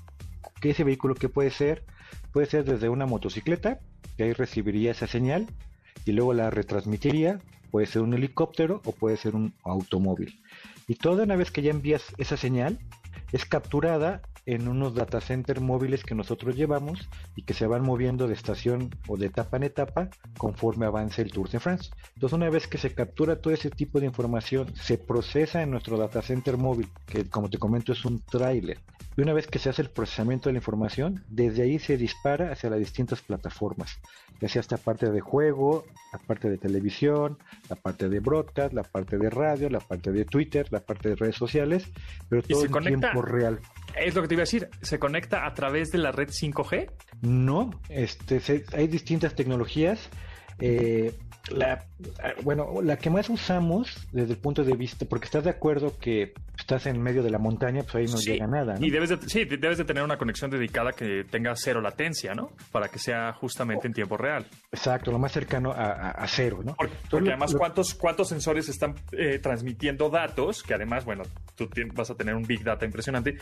¿Qué 0.62 0.70
ese 0.70 0.84
vehículo 0.84 1.16
qué 1.16 1.30
puede 1.30 1.50
ser? 1.50 1.84
Puede 2.32 2.48
ser 2.48 2.66
desde 2.66 2.90
una 2.90 3.06
motocicleta, 3.06 3.80
que 4.18 4.24
ahí 4.24 4.34
recibiría 4.34 4.92
esa 4.92 5.08
señal 5.08 5.48
y 6.06 6.12
luego 6.12 6.34
la 6.34 6.50
retransmitiría. 6.50 7.40
Puede 7.72 7.88
ser 7.88 8.02
un 8.02 8.14
helicóptero 8.14 8.82
o 8.86 8.92
puede 8.92 9.18
ser 9.18 9.36
un 9.36 9.54
automóvil. 9.64 10.42
Y 10.88 10.96
toda 10.96 11.24
una 11.24 11.36
vez 11.36 11.52
que 11.52 11.62
ya 11.62 11.72
envías 11.72 12.04
esa 12.18 12.36
señal, 12.36 12.80
es 13.32 13.46
capturada 13.46 14.22
en 14.46 14.68
unos 14.68 14.96
data 14.96 15.22
center 15.22 15.62
móviles 15.62 16.04
que 16.04 16.16
nosotros 16.16 16.56
llevamos 16.56 17.10
y 17.36 17.44
que 17.44 17.54
se 17.54 17.68
van 17.68 17.84
moviendo 17.84 18.28
de 18.28 18.34
estación 18.34 18.90
o 19.08 19.18
de 19.18 19.28
etapa 19.28 19.58
en 19.58 19.64
etapa 19.64 20.10
conforme 20.38 20.86
avance 20.86 21.22
el 21.22 21.32
Tour 21.32 21.50
de 21.50 21.60
France. 21.60 21.92
Entonces 22.16 22.36
una 22.36 22.50
vez 22.50 22.68
que 22.68 22.78
se 22.78 22.94
captura 22.94 23.42
todo 23.42 23.54
ese 23.54 23.70
tipo 23.70 24.00
de 24.00 24.06
información, 24.06 24.74
se 24.76 24.98
procesa 24.98 25.62
en 25.62 25.72
nuestro 25.72 25.98
data 25.98 26.22
center 26.22 26.58
móvil, 26.58 26.90
que 27.06 27.26
como 27.26 27.50
te 27.50 27.58
comento 27.58 27.94
es 27.94 28.06
un 28.06 28.20
tráiler. 28.22 28.80
Y 29.18 29.22
una 29.22 29.34
vez 29.34 29.48
que 29.48 29.60
se 29.60 29.70
hace 29.70 29.82
el 29.82 29.90
procesamiento 29.90 30.48
de 30.48 30.54
la 30.54 30.60
información, 30.60 31.24
desde 31.28 31.64
ahí 31.64 31.80
se 31.80 31.98
dispara 31.98 32.52
hacia 32.52 32.70
las 32.70 32.80
distintas 32.80 33.22
plataformas, 33.22 34.00
ya 34.40 34.48
sea 34.48 34.62
esta 34.62 34.78
parte 34.78 35.12
de 35.12 35.20
juego, 35.20 35.86
la 36.14 36.20
parte 36.20 36.50
de 36.50 36.58
televisión, 36.58 37.38
la 37.70 37.76
parte 37.76 38.08
de 38.08 38.20
broadcast, 38.20 38.74
la 38.74 38.84
parte 38.84 39.18
de 39.18 39.30
radio, 39.30 39.70
la 39.70 39.80
parte 39.80 40.12
de 40.12 40.26
Twitter, 40.26 40.68
la 40.72 40.80
parte 40.80 41.10
de 41.10 41.16
redes 41.16 41.36
sociales, 41.36 41.86
pero 42.30 42.42
todo 42.44 42.66
en 42.66 42.72
tiempo 43.00 43.22
real. 43.22 43.60
Es 43.96 44.16
lo 44.16 44.22
que 44.22 44.28
te 44.28 44.34
iba 44.36 44.42
a 44.42 44.46
decir, 44.46 44.70
¿se 44.82 45.00
conecta 45.00 45.46
a 45.46 45.54
través 45.54 45.92
de 45.92 45.98
la 45.98 46.12
red 46.12 46.30
5G? 46.30 46.92
No, 47.22 47.72
este, 47.90 48.64
hay 48.74 48.88
distintas 48.88 49.36
tecnologías. 49.36 50.10
Eh, 50.60 51.14
la, 51.50 51.86
bueno, 52.44 52.82
la 52.82 52.98
que 52.98 53.10
más 53.10 53.30
usamos 53.30 54.08
desde 54.12 54.34
el 54.34 54.40
punto 54.40 54.64
de 54.64 54.76
vista, 54.76 55.06
porque 55.06 55.26
estás 55.26 55.44
de 55.44 55.50
acuerdo 55.50 55.98
que 55.98 56.34
estás 56.76 56.86
en 56.86 57.02
medio 57.02 57.24
de 57.24 57.32
la 57.32 57.40
montaña, 57.40 57.82
pues 57.82 57.96
ahí 57.96 58.06
no 58.06 58.20
llega 58.20 58.46
nada. 58.46 58.76
Y 58.80 58.92
debes 58.92 59.10
de, 59.10 59.18
sí, 59.28 59.46
debes 59.46 59.80
de 59.80 59.86
tener 59.86 60.04
una 60.04 60.18
conexión 60.18 60.52
dedicada 60.52 60.92
que 60.92 61.24
tenga 61.24 61.56
cero 61.56 61.82
latencia, 61.82 62.36
¿no? 62.36 62.52
Para 62.72 62.90
que 62.90 63.00
sea 63.00 63.34
justamente 63.34 63.88
en 63.88 63.94
tiempo 63.94 64.18
real. 64.18 64.46
Exacto, 64.72 65.12
lo 65.12 65.18
más 65.18 65.32
cercano 65.32 65.72
a, 65.76 66.26
cero, 66.28 66.60
¿no? 66.64 66.76
Porque, 67.10 67.30
además, 67.30 67.56
¿cuántos, 67.56 67.96
¿cuántos 67.96 68.30
sensores 68.30 68.70
están 68.70 68.94
eh, 69.14 69.40
transmitiendo 69.40 70.12
datos? 70.12 70.62
Que 70.62 70.76
además, 70.76 71.06
bueno, 71.06 71.24
tú 71.56 71.68
vas 71.94 72.12
a 72.12 72.16
tener 72.16 72.36
un 72.36 72.44
big 72.44 72.64
data 72.64 72.86
impresionante. 72.86 73.38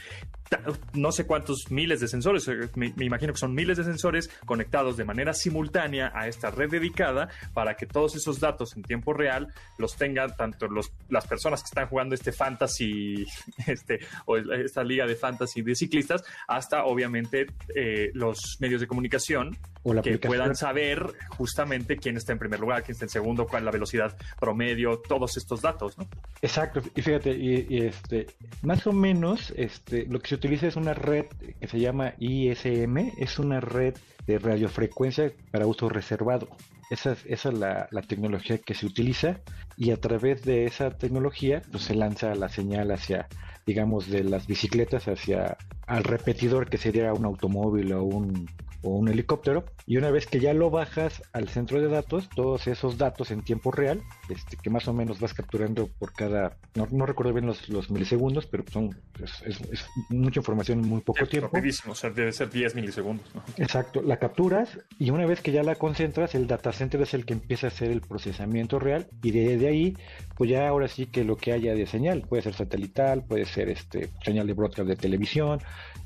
No 0.94 1.12
sé 1.12 1.26
cuántos 1.26 1.70
miles 1.70 2.00
de 2.00 2.08
sensores, 2.08 2.48
eh, 2.48 2.70
me, 2.76 2.94
me 2.96 3.06
imagino 3.06 3.34
que 3.34 3.40
son 3.40 3.54
miles 3.54 3.78
de 3.78 3.84
sensores 3.84 4.30
conectados 4.46 4.96
de 4.96 5.04
manera 5.04 5.34
simultánea 5.34 6.14
a 6.16 6.28
esta 6.28 6.50
red 6.50 6.70
dedicada 6.70 7.28
para 7.54 7.76
que 7.76 7.86
todos 7.86 8.16
esos 8.16 8.40
datos 8.40 8.78
en 8.78 8.84
tiempo 8.84 9.14
real 9.14 9.54
los 9.78 9.98
tengan 9.98 10.34
tanto 10.36 10.68
los, 10.68 10.94
las 11.10 11.28
personas 11.28 11.62
que 11.62 11.68
están 11.68 11.88
jugando 11.88 12.16
este 12.16 12.32
fantasy, 12.32 13.17
este, 13.68 14.00
o 14.26 14.38
esta 14.38 14.84
liga 14.84 15.06
de 15.06 15.16
fantasy 15.16 15.62
de 15.62 15.76
ciclistas, 15.76 16.24
hasta 16.48 16.86
obviamente 16.86 17.48
eh, 17.76 18.12
los 18.14 18.58
medios 18.60 18.82
de 18.82 18.88
comunicación 18.88 19.58
que 20.04 20.18
puedan 20.20 20.56
saber 20.56 21.14
justamente 21.38 21.98
quién 21.98 22.18
está 22.18 22.34
en 22.34 22.40
primer 22.40 22.60
lugar, 22.60 22.84
quién 22.84 22.94
está 22.94 23.06
en 23.06 23.10
segundo, 23.10 23.48
cuál 23.48 23.62
es 23.62 23.66
la 23.66 23.72
velocidad 23.72 24.18
promedio, 24.40 25.00
todos 25.00 25.38
estos 25.38 25.62
datos, 25.62 25.98
¿no? 25.98 26.08
Exacto, 26.42 26.82
y 26.94 27.02
fíjate, 27.02 27.32
y, 27.32 27.86
este, 27.86 28.28
más 28.64 28.86
o 28.86 28.92
menos, 28.92 29.54
este, 29.56 30.06
lo 30.06 30.20
que 30.20 30.28
se 30.28 30.36
utiliza 30.36 30.68
es 30.68 30.76
una 30.76 30.94
red 30.94 31.26
que 31.60 31.68
se 31.68 31.80
llama 31.80 32.14
ISM, 32.20 33.14
es 33.18 33.40
una 33.40 33.60
red 33.62 33.96
de 34.26 34.40
radiofrecuencia 34.40 35.32
para 35.52 35.66
uso 35.66 35.88
reservado. 35.88 36.50
Esa 36.90 37.12
es, 37.12 37.26
esa 37.26 37.50
es 37.50 37.56
la, 37.56 38.02
tecnología 38.08 38.58
que 38.60 38.74
se 38.74 38.86
utiliza 38.86 39.42
y 39.76 39.92
a 39.92 39.98
través 39.98 40.44
de 40.44 40.66
esa 40.66 40.92
tecnología 40.92 41.62
pues, 41.72 41.84
se 41.84 41.96
lanza 41.96 42.34
la 42.36 42.50
señal 42.50 42.92
hacia, 42.92 43.28
digamos, 43.66 44.10
de 44.10 44.24
las 44.24 44.48
bicicletas 44.48 45.08
hacia 45.08 45.58
al 45.86 46.04
repetidor 46.04 46.70
que 46.70 46.78
sería 46.78 47.14
un 47.14 47.26
automóvil 47.26 47.92
o 47.94 48.04
un 48.04 48.48
o 48.88 48.98
un 48.98 49.10
helicóptero 49.10 49.66
y 49.86 49.98
una 49.98 50.12
vez 50.12 50.28
que 50.28 50.40
ya 50.40 50.54
lo 50.54 50.70
bajas 50.70 51.22
al 51.34 51.50
centro 51.50 51.82
de 51.82 51.88
datos, 51.88 52.30
todos 52.30 52.68
esos 52.68 52.98
datos 52.98 53.32
en 53.32 53.44
tiempo 53.44 53.72
real, 53.72 54.02
este, 54.30 54.58
que 54.58 54.70
más 54.70 54.88
o 54.88 54.94
menos 54.94 55.20
vas 55.20 55.34
capturando 55.34 55.88
por 56.00 56.14
cada, 56.14 56.58
no, 56.76 57.06
recuerdo 57.06 57.34
bien 57.34 57.46
los, 57.46 57.70
los, 57.70 57.90
milisegundos, 57.90 58.46
pero 58.48 58.64
son 58.72 58.98
es, 59.24 59.86
mucha 60.10 60.40
información 60.40 60.80
en 60.80 60.88
muy 60.88 61.02
poco 61.02 61.26
tiempo. 61.26 61.52
o 61.88 61.96
sea, 61.96 62.10
debe 62.10 62.32
ser 62.32 62.50
10 62.50 62.76
milisegundos. 62.76 63.26
Exacto, 63.58 64.02
la 64.02 64.18
capturas 64.18 64.80
y 65.00 65.10
una 65.10 65.26
vez 65.26 65.42
que 65.42 65.52
ya 65.52 65.64
la 65.64 65.76
concentras, 65.76 66.36
el 66.36 66.48
data 66.48 66.72
center 66.72 67.02
es 67.02 67.14
el 67.14 67.26
que 67.26 67.34
empieza 67.34 67.68
a 67.68 67.70
hacer 67.70 67.92
el 67.92 68.02
procesamiento 68.02 68.80
real 68.80 69.08
y 69.22 69.32
de, 69.32 69.68
ahí, 69.68 69.98
pues 70.36 70.50
ya 70.50 70.68
ahora 70.68 70.88
sí 70.88 71.08
que 71.08 71.24
lo 71.24 71.38
que 71.38 71.52
haya 71.52 71.74
de 71.74 71.86
señal, 71.86 72.24
puede 72.28 72.44
ser 72.44 72.54
satelital, 72.54 73.24
puede 73.26 73.46
ser 73.46 73.70
este 73.70 74.10
señal 74.24 74.48
de 74.48 74.54
broadcast 74.54 74.88
de 74.88 74.96
televisión, 74.96 75.60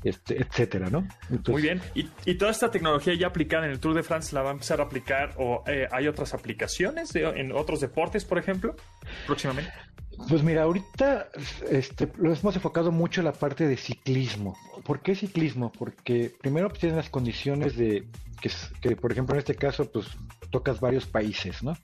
este, 0.04 0.42
etcétera, 0.42 0.90
¿no? 0.90 1.06
Muy 1.48 1.62
bien, 1.62 1.80
y, 1.94 2.08
y 2.24 2.34
toda 2.34 2.50
esta 2.50 2.70
tecnología 2.72 3.14
ya 3.14 3.28
aplicada 3.28 3.66
en 3.66 3.70
el 3.70 3.78
Tour 3.78 3.94
de 3.94 4.02
France 4.02 4.34
la 4.34 4.42
va 4.42 4.50
a 4.50 4.52
empezar 4.52 4.80
a 4.80 4.84
aplicar 4.84 5.34
o 5.38 5.62
eh, 5.66 5.86
hay 5.92 6.08
otras 6.08 6.34
aplicaciones 6.34 7.14
en 7.14 7.52
otros 7.52 7.80
deportes, 7.80 8.24
por 8.24 8.38
ejemplo, 8.38 8.74
próximamente? 9.26 9.72
Pues 10.28 10.42
mira, 10.42 10.62
ahorita 10.64 11.28
este, 11.70 12.08
lo 12.18 12.32
hemos 12.32 12.54
enfocado 12.54 12.92
mucho 12.92 13.20
en 13.20 13.26
la 13.26 13.32
parte 13.32 13.66
de 13.66 13.76
ciclismo. 13.76 14.56
¿Por 14.84 15.00
qué 15.00 15.14
ciclismo? 15.14 15.72
Porque 15.72 16.32
primero 16.40 16.68
pues, 16.68 16.80
tienes 16.80 16.96
las 16.96 17.10
condiciones 17.10 17.76
de 17.76 18.06
que, 18.80 18.96
por 18.96 19.12
ejemplo, 19.12 19.34
en 19.34 19.38
este 19.38 19.54
caso, 19.54 19.90
pues 19.90 20.06
tocas 20.50 20.80
varios 20.80 21.06
países, 21.06 21.62
¿no? 21.62 21.76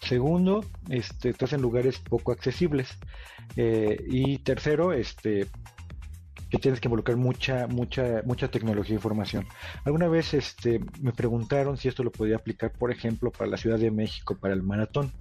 Segundo, 0.00 0.64
este, 0.88 1.30
estás 1.30 1.52
en 1.52 1.62
lugares 1.62 1.98
poco 1.98 2.32
accesibles. 2.32 2.88
Eh, 3.56 4.04
y 4.08 4.38
tercero, 4.38 4.92
este, 4.92 5.46
que 6.50 6.58
tienes 6.58 6.80
que 6.80 6.88
involucrar 6.88 7.16
mucha, 7.16 7.66
mucha, 7.68 8.22
mucha 8.24 8.48
tecnología 8.48 8.94
e 8.94 8.96
información. 8.96 9.46
Alguna 9.84 10.08
vez 10.08 10.34
este, 10.34 10.80
me 11.00 11.12
preguntaron 11.12 11.76
si 11.76 11.88
esto 11.88 12.02
lo 12.02 12.10
podía 12.10 12.36
aplicar, 12.36 12.72
por 12.72 12.90
ejemplo, 12.90 13.30
para 13.30 13.50
la 13.50 13.56
Ciudad 13.56 13.78
de 13.78 13.90
México, 13.90 14.36
para 14.38 14.54
el 14.54 14.62
maratón. 14.62 15.12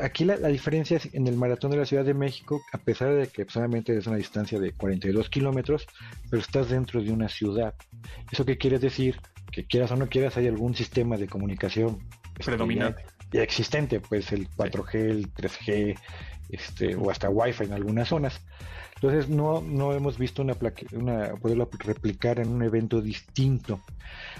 Aquí, 0.00 0.24
la, 0.24 0.36
diferencia 0.48 0.96
es 0.96 1.12
en 1.14 1.26
el 1.26 1.36
maratón 1.36 1.72
de 1.72 1.76
la 1.76 1.84
Ciudad 1.84 2.04
de 2.06 2.14
México, 2.14 2.62
a 2.72 2.78
pesar 2.78 3.14
de 3.14 3.26
que 3.26 3.44
solamente 3.48 3.96
es 3.96 4.06
una 4.06 4.16
distancia 4.16 4.58
de 4.58 4.72
42 4.72 5.28
kilómetros, 5.28 5.86
pero 6.30 6.40
estás 6.40 6.70
dentro 6.70 7.02
de 7.02 7.12
una 7.12 7.28
ciudad. 7.28 7.74
¿Eso 8.30 8.46
qué 8.46 8.56
quiere 8.56 8.78
decir? 8.78 9.20
Que 9.50 9.64
quieras 9.64 9.90
o 9.90 9.96
no 9.96 10.08
quieras, 10.08 10.38
hay 10.38 10.46
algún 10.48 10.74
sistema 10.74 11.18
de 11.18 11.28
comunicación 11.28 11.98
predominante 12.42 13.04
ya 13.32 13.42
existente, 13.42 14.00
pues 14.00 14.32
el 14.32 14.48
4G, 14.50 14.94
el 14.94 15.32
3G, 15.32 15.98
este, 16.50 16.94
o 16.94 17.10
hasta 17.10 17.30
Wi-Fi 17.30 17.64
en 17.64 17.72
algunas 17.72 18.08
zonas. 18.08 18.40
Entonces 19.02 19.28
no, 19.28 19.60
no 19.60 19.94
hemos 19.94 20.16
visto 20.16 20.42
una, 20.42 20.56
una 20.92 21.34
poderlo 21.34 21.68
replicar 21.80 22.38
en 22.38 22.48
un 22.50 22.62
evento 22.62 23.00
distinto. 23.00 23.80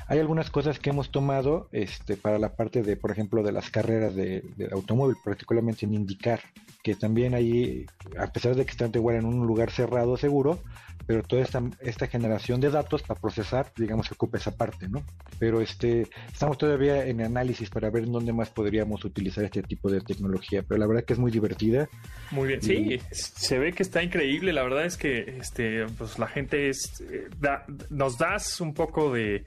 Hay 0.06 0.20
algunas 0.20 0.50
cosas 0.50 0.78
que 0.78 0.90
hemos 0.90 1.10
tomado 1.10 1.68
este, 1.72 2.16
para 2.16 2.38
la 2.38 2.54
parte 2.54 2.82
de, 2.84 2.96
por 2.96 3.10
ejemplo, 3.10 3.42
de 3.42 3.50
las 3.50 3.70
carreras 3.70 4.14
de, 4.14 4.44
automóvil, 4.70 5.16
particularmente 5.24 5.84
en 5.84 5.94
indicar 5.94 6.40
que 6.84 6.94
también 6.94 7.34
ahí, 7.34 7.86
a 8.16 8.28
pesar 8.28 8.54
de 8.54 8.64
que 8.64 8.70
están 8.70 8.92
igual 8.94 9.16
en 9.16 9.24
un 9.24 9.46
lugar 9.48 9.72
cerrado, 9.72 10.16
seguro, 10.16 10.60
pero 11.06 11.22
toda 11.22 11.42
esta, 11.42 11.62
esta 11.80 12.06
generación 12.06 12.60
de 12.60 12.70
datos 12.70 13.02
para 13.02 13.20
procesar, 13.20 13.72
digamos, 13.76 14.06
se 14.06 14.14
ocupa 14.14 14.38
esa 14.38 14.56
parte, 14.56 14.88
¿no? 14.88 15.04
Pero 15.38 15.60
este, 15.60 16.06
estamos 16.32 16.58
todavía 16.58 17.06
en 17.06 17.20
análisis 17.20 17.70
para 17.70 17.90
ver 17.90 18.04
en 18.04 18.12
dónde 18.12 18.32
más 18.32 18.50
podríamos 18.50 19.04
utilizar 19.04 19.44
este 19.44 19.62
tipo 19.62 19.90
de 19.90 20.00
tecnología, 20.00 20.62
pero 20.62 20.78
la 20.78 20.86
verdad 20.86 21.04
que 21.04 21.12
es 21.12 21.18
muy 21.18 21.30
divertida. 21.30 21.88
Muy 22.30 22.48
bien, 22.48 22.62
sí, 22.62 23.00
se 23.10 23.58
ve 23.58 23.72
que 23.72 23.82
está 23.82 24.02
increíble, 24.02 24.52
la 24.52 24.62
verdad 24.62 24.84
es 24.84 24.96
que 24.96 25.38
este, 25.38 25.86
pues 25.98 26.18
la 26.18 26.26
gente 26.26 26.68
es, 26.68 27.02
eh, 27.10 27.28
nos 27.90 28.18
das 28.18 28.60
un 28.60 28.74
poco 28.74 29.12
de 29.12 29.44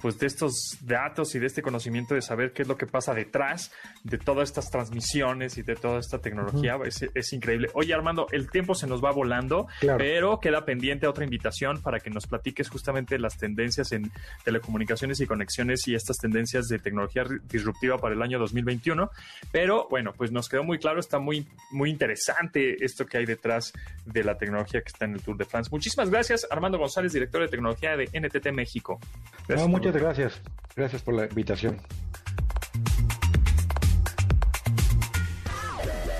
pues 0.00 0.18
de 0.18 0.26
estos 0.26 0.78
datos 0.82 1.34
y 1.34 1.38
de 1.38 1.46
este 1.46 1.62
conocimiento 1.62 2.14
de 2.14 2.22
saber 2.22 2.52
qué 2.52 2.62
es 2.62 2.68
lo 2.68 2.76
que 2.76 2.86
pasa 2.86 3.14
detrás 3.14 3.72
de 4.04 4.18
todas 4.18 4.48
estas 4.48 4.70
transmisiones 4.70 5.58
y 5.58 5.62
de 5.62 5.74
toda 5.74 5.98
esta 5.98 6.18
tecnología 6.18 6.78
es, 6.84 7.32
increíble. 7.32 7.68
Oye 7.74 7.94
Armando, 7.94 8.26
el 8.30 8.50
tiempo 8.50 8.74
se 8.74 8.86
nos 8.86 9.02
va 9.02 9.10
volando, 9.10 9.66
pero 9.80 10.38
queda 10.40 10.64
pendiente 10.64 11.06
otra 11.06 11.24
invitación 11.24 11.82
para 11.82 12.00
que 12.00 12.10
nos 12.10 12.26
platiques 12.26 12.68
justamente 12.68 13.18
las 13.18 13.36
tendencias 13.36 13.92
en 13.92 14.10
telecomunicaciones 14.44 15.20
y 15.20 15.26
conexiones 15.26 15.86
y 15.88 15.94
estas 15.94 16.16
tendencias 16.16 16.66
de 16.68 16.78
tecnología 16.78 17.24
disruptiva 17.44 17.98
para 17.98 18.14
el 18.14 18.22
año 18.22 18.38
2021. 18.38 19.10
Pero 19.50 19.86
bueno, 19.90 20.12
pues 20.16 20.30
nos 20.30 20.48
quedó 20.48 20.64
muy 20.64 20.78
claro, 20.78 21.00
está 21.00 21.18
muy, 21.18 21.46
muy 21.70 21.90
interesante 21.90 22.84
esto 22.84 23.06
que 23.06 23.18
hay 23.18 23.26
detrás 23.26 23.72
de 24.04 24.24
la 24.24 24.36
tecnología 24.38 24.80
que 24.80 24.88
está 24.88 25.04
en 25.04 25.14
el 25.14 25.22
Tour 25.22 25.36
de 25.36 25.44
France. 25.44 25.68
Muchísimas 25.72 26.10
gracias, 26.10 26.46
Armando 26.50 26.78
González, 26.78 27.12
director 27.12 27.42
de 27.42 27.48
tecnología 27.48 27.96
de 27.96 28.04
NTT 28.06 28.52
México. 28.52 29.00
Gracias 29.48 29.68
muchas 29.86 30.02
gracias. 30.02 30.40
Gracias 30.74 31.02
por 31.02 31.14
la 31.14 31.26
invitación. 31.26 31.80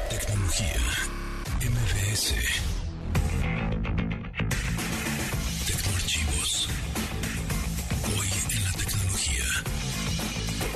Tecnología. 0.08 0.76
Tecnoarchivos. 5.66 6.68
Hoy 8.06 8.28
en 8.56 8.64
la 8.64 8.72
tecnología. 8.72 9.44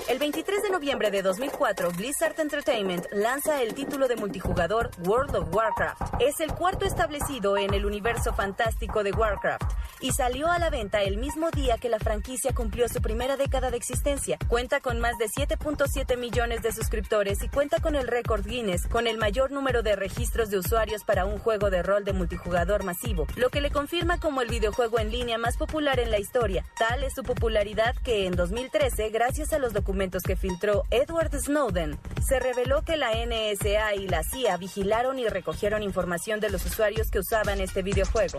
El 0.09 0.19
23 0.19 0.63
de 0.63 0.71
noviembre 0.71 1.11
de 1.11 1.23
2004, 1.23 1.93
Blizzard 1.93 2.39
Entertainment 2.39 3.07
lanza 3.13 3.63
el 3.63 3.75
título 3.75 4.09
de 4.09 4.17
multijugador 4.17 4.91
World 5.07 5.37
of 5.37 5.55
Warcraft. 5.55 6.03
Es 6.19 6.41
el 6.41 6.53
cuarto 6.53 6.85
establecido 6.85 7.57
en 7.57 7.73
el 7.73 7.87
universo 7.87 8.35
fantástico 8.35 9.05
de 9.05 9.13
Warcraft 9.13 9.80
y 10.01 10.13
salió 10.13 10.49
a 10.51 10.59
la 10.59 10.71
venta 10.71 11.03
el 11.03 11.17
mismo 11.17 11.51
día 11.51 11.79
que 11.79 11.89
la 11.89 11.99
franquicia 11.99 12.55
cumplió 12.55 12.89
su 12.89 13.01
primera 13.03 13.37
década 13.37 13.71
de 13.71 13.77
existencia. 13.77 14.39
Cuenta 14.49 14.81
con 14.81 15.01
más 15.01 15.19
de 15.19 15.27
7.7 15.27 16.17
millones 16.17 16.63
de 16.63 16.73
suscriptores 16.73 17.43
y 17.43 17.49
cuenta 17.49 17.81
con 17.81 17.97
el 17.97 18.09
récord 18.09 18.47
Guinness 18.47 18.87
con 18.87 19.07
el 19.07 19.19
mayor 19.19 19.51
número 19.51 19.83
de 19.83 19.97
registros 19.97 20.51
de 20.51 20.59
usuarios 20.59 21.05
para 21.05 21.25
un 21.25 21.39
juego 21.39 21.71
de 21.71 21.83
rol 21.83 22.05
de 22.05 22.13
multijugador 22.13 22.85
masivo, 22.85 23.27
lo 23.37 23.51
que 23.51 23.61
le 23.61 23.71
confirma 23.71 24.19
como 24.19 24.43
el 24.43 24.49
videojuego 24.49 24.99
en 24.99 25.11
línea 25.11 25.39
más 25.39 25.57
popular 25.57 26.01
en 26.01 26.11
la 26.11 26.19
historia. 26.19 26.65
Tal 26.79 27.05
es 27.05 27.15
su 27.15 27.23
popularidad 27.23 27.95
que 28.05 28.27
en 28.27 28.37
2013, 28.37 29.11
gracias 29.11 29.53
a 29.53 29.59
los 29.59 29.73
documentos 29.73 30.23
que 30.23 30.37
filtró 30.37 30.85
Edward 30.91 31.33
Snowden, 31.39 31.99
se 32.27 32.41
reveló 32.41 32.83
que 32.83 32.97
la 32.97 33.13
NSA 33.13 33.95
y 33.95 34.09
la 34.09 34.23
CIA 34.23 34.57
vigilaron 34.57 35.19
y 35.19 35.29
recogieron 35.29 35.83
información 35.83 36.41
de 36.41 36.51
los 36.51 36.65
usuarios 36.65 37.11
que 37.11 37.19
usaban 37.19 37.61
este 37.61 37.83
videojuego. 37.83 38.39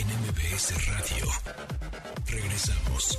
en 0.00 0.06
MBS 0.06 0.86
Radio. 0.86 1.26
Regresamos. 2.30 3.18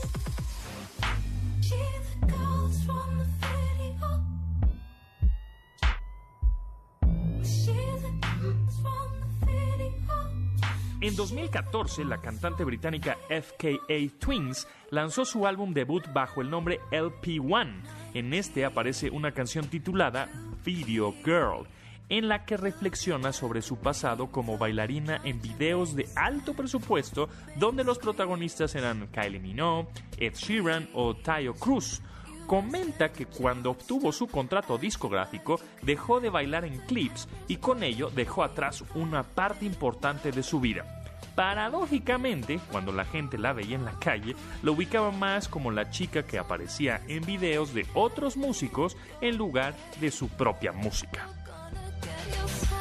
En 11.02 11.16
2014, 11.16 12.06
la 12.06 12.20
cantante 12.20 12.64
británica 12.64 13.18
FKA 13.30 14.20
Twins 14.20 14.68
lanzó 14.90 15.26
su 15.26 15.46
álbum 15.48 15.74
debut 15.74 16.06
bajo 16.14 16.42
el 16.42 16.50
nombre 16.50 16.80
LP1. 16.92 17.82
En 18.14 18.34
este 18.34 18.64
aparece 18.64 19.10
una 19.10 19.34
canción 19.34 19.68
titulada 19.68 20.30
Video 20.64 21.14
Girl 21.26 21.68
en 22.10 22.28
la 22.28 22.46
que 22.46 22.58
reflexiona 22.58 23.32
sobre 23.32 23.62
su 23.62 23.78
pasado 23.78 24.28
como 24.28 24.58
bailarina 24.58 25.22
en 25.24 25.42
videos 25.42 25.96
de 25.96 26.10
alto 26.16 26.54
presupuesto 26.54 27.30
donde 27.56 27.84
los 27.84 28.00
protagonistas 28.00 28.76
eran 28.76 29.08
Kylie 29.08 29.40
Minogue, 29.40 29.90
Ed 30.18 30.34
Sheeran 30.34 30.90
o 30.94 31.16
Tayo 31.16 31.54
Cruz. 31.54 32.02
Comenta 32.48 33.12
que 33.12 33.28
cuando 33.28 33.70
obtuvo 33.70 34.12
su 34.12 34.28
contrato 34.28 34.80
discográfico 34.80 35.60
dejó 35.84 36.20
de 36.20 36.32
bailar 36.32 36.66
en 36.66 36.80
clips 36.88 37.28
y 37.48 37.58
con 37.58 37.84
ello 37.84 38.10
dejó 38.10 38.44
atrás 38.44 38.84
una 38.96 39.22
parte 39.22 39.66
importante 39.66 40.32
de 40.32 40.42
su 40.42 40.60
vida. 40.60 40.96
Paradójicamente, 41.36 42.60
cuando 42.72 42.92
la 42.92 43.06
gente 43.06 43.38
la 43.38 43.54
veía 43.54 43.76
en 43.76 43.86
la 43.86 43.98
calle, 44.00 44.36
lo 44.64 44.74
ubicaba 44.74 45.12
más 45.12 45.48
como 45.48 45.72
la 45.72 45.90
chica 45.90 46.24
que 46.24 46.40
aparecía 46.40 47.02
en 47.08 47.24
videos 47.24 47.74
de 47.74 47.86
otros 47.94 48.36
músicos 48.36 48.98
en 49.22 49.38
lugar 49.38 49.74
de 50.02 50.12
su 50.12 50.28
propia 50.28 50.74
música. 50.74 51.39
Desde 52.30 52.44
el 52.44 52.79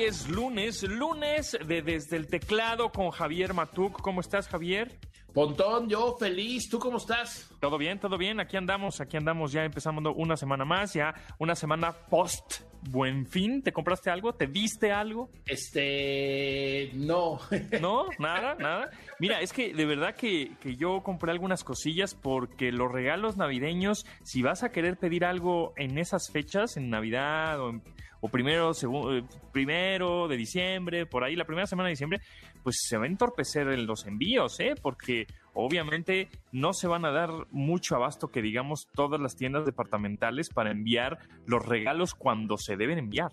Hoy 0.00 0.06
es 0.06 0.30
lunes, 0.30 0.82
lunes 0.82 1.58
de 1.66 1.82
Desde 1.82 2.16
el 2.16 2.26
teclado 2.26 2.90
con 2.90 3.10
Javier 3.10 3.52
Matuk. 3.52 4.00
¿Cómo 4.00 4.22
estás, 4.22 4.48
Javier? 4.48 4.98
Pontón, 5.34 5.90
yo 5.90 6.16
feliz, 6.18 6.70
¿tú 6.70 6.78
cómo 6.78 6.96
estás? 6.96 7.50
Todo 7.60 7.76
bien, 7.76 8.00
todo 8.00 8.16
bien, 8.16 8.40
aquí 8.40 8.56
andamos, 8.56 9.02
aquí 9.02 9.18
andamos, 9.18 9.52
ya 9.52 9.62
empezamos 9.62 10.02
una 10.16 10.38
semana 10.38 10.64
más, 10.64 10.94
ya 10.94 11.14
una 11.38 11.54
semana 11.54 11.92
post 11.92 12.62
buen 12.88 13.26
fin. 13.26 13.62
¿Te 13.62 13.72
compraste 13.72 14.08
algo? 14.08 14.32
¿Te 14.32 14.46
diste 14.46 14.90
algo? 14.90 15.28
Este, 15.46 16.90
no. 16.94 17.38
No, 17.80 18.06
nada, 18.18 18.54
nada. 18.54 18.90
Mira, 19.18 19.42
es 19.42 19.52
que 19.52 19.74
de 19.74 19.84
verdad 19.84 20.14
que, 20.14 20.52
que 20.62 20.76
yo 20.76 21.02
compré 21.02 21.30
algunas 21.30 21.62
cosillas 21.62 22.14
porque 22.14 22.72
los 22.72 22.90
regalos 22.90 23.36
navideños, 23.36 24.06
si 24.24 24.40
vas 24.40 24.62
a 24.62 24.72
querer 24.72 24.96
pedir 24.96 25.26
algo 25.26 25.74
en 25.76 25.98
esas 25.98 26.30
fechas, 26.32 26.78
en 26.78 26.88
Navidad 26.88 27.60
o 27.60 27.68
en 27.68 27.82
o 28.20 28.28
primero, 28.28 28.74
segundo, 28.74 29.16
eh, 29.16 29.24
primero 29.52 30.28
de 30.28 30.36
diciembre, 30.36 31.06
por 31.06 31.24
ahí, 31.24 31.36
la 31.36 31.44
primera 31.44 31.66
semana 31.66 31.88
de 31.88 31.92
diciembre, 31.92 32.20
pues 32.62 32.76
se 32.80 32.98
va 32.98 33.04
a 33.04 33.06
entorpecer 33.06 33.66
los 33.78 34.06
envíos, 34.06 34.60
¿eh? 34.60 34.74
Porque 34.80 35.26
obviamente 35.54 36.28
no 36.52 36.72
se 36.72 36.86
van 36.86 37.04
a 37.04 37.10
dar 37.10 37.30
mucho 37.50 37.96
abasto 37.96 38.28
que 38.28 38.42
digamos 38.42 38.88
todas 38.94 39.20
las 39.20 39.36
tiendas 39.36 39.64
departamentales 39.64 40.50
para 40.50 40.70
enviar 40.70 41.18
los 41.46 41.64
regalos 41.64 42.14
cuando 42.14 42.56
se 42.58 42.76
deben 42.76 42.98
enviar. 42.98 43.32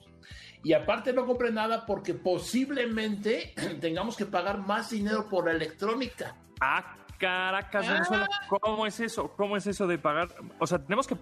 Y 0.63 0.73
aparte 0.73 1.13
no 1.13 1.25
compre 1.25 1.51
nada 1.51 1.85
porque 1.85 2.13
posiblemente 2.13 3.53
tengamos 3.81 4.15
que 4.15 4.25
pagar 4.25 4.59
más 4.59 4.89
dinero 4.89 5.27
por 5.29 5.45
la 5.45 5.51
electrónica. 5.51 6.35
Ah, 6.61 6.95
caracas, 7.17 8.09
ah. 8.11 8.27
¿cómo 8.47 8.87
es 8.87 8.99
eso? 8.99 9.33
¿Cómo 9.35 9.57
es 9.57 9.67
eso 9.67 9.85
de 9.85 9.97
pagar? 9.97 10.29
O 10.59 10.67
sea, 10.67 10.79
tenemos 10.79 11.07
que 11.07 11.17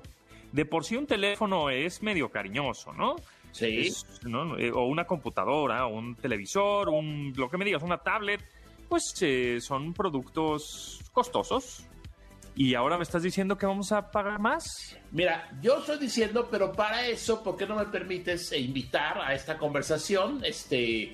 de 0.51 0.65
por 0.65 0.85
sí 0.85 0.95
un 0.95 1.05
teléfono 1.05 1.69
es 1.69 2.01
medio 2.01 2.29
cariñoso, 2.29 2.93
¿no? 2.93 3.15
Sí. 3.55 3.89
Eh, 4.57 4.71
o 4.73 4.83
una 4.83 5.05
computadora, 5.05 5.87
o 5.87 5.95
un 5.95 6.15
televisor, 6.15 6.89
un, 6.89 7.31
lo 7.37 7.49
que 7.49 7.57
me 7.57 7.63
digas, 7.63 7.81
una 7.83 7.97
tablet, 7.97 8.41
pues 8.89 9.15
eh, 9.21 9.59
son 9.61 9.93
productos 9.93 10.99
costosos. 11.13 11.87
¿Y 12.57 12.73
ahora 12.73 12.97
me 12.97 13.03
estás 13.03 13.23
diciendo 13.23 13.57
que 13.57 13.65
vamos 13.65 13.93
a 13.93 14.11
pagar 14.11 14.39
más? 14.39 14.97
Mira, 15.11 15.49
yo 15.61 15.79
estoy 15.79 15.99
diciendo, 15.99 16.49
pero 16.51 16.73
para 16.73 17.05
eso, 17.07 17.41
¿por 17.43 17.55
qué 17.55 17.65
no 17.65 17.75
me 17.75 17.85
permites 17.85 18.51
invitar 18.53 19.19
a 19.19 19.33
esta 19.33 19.57
conversación 19.57 20.41
este, 20.43 21.13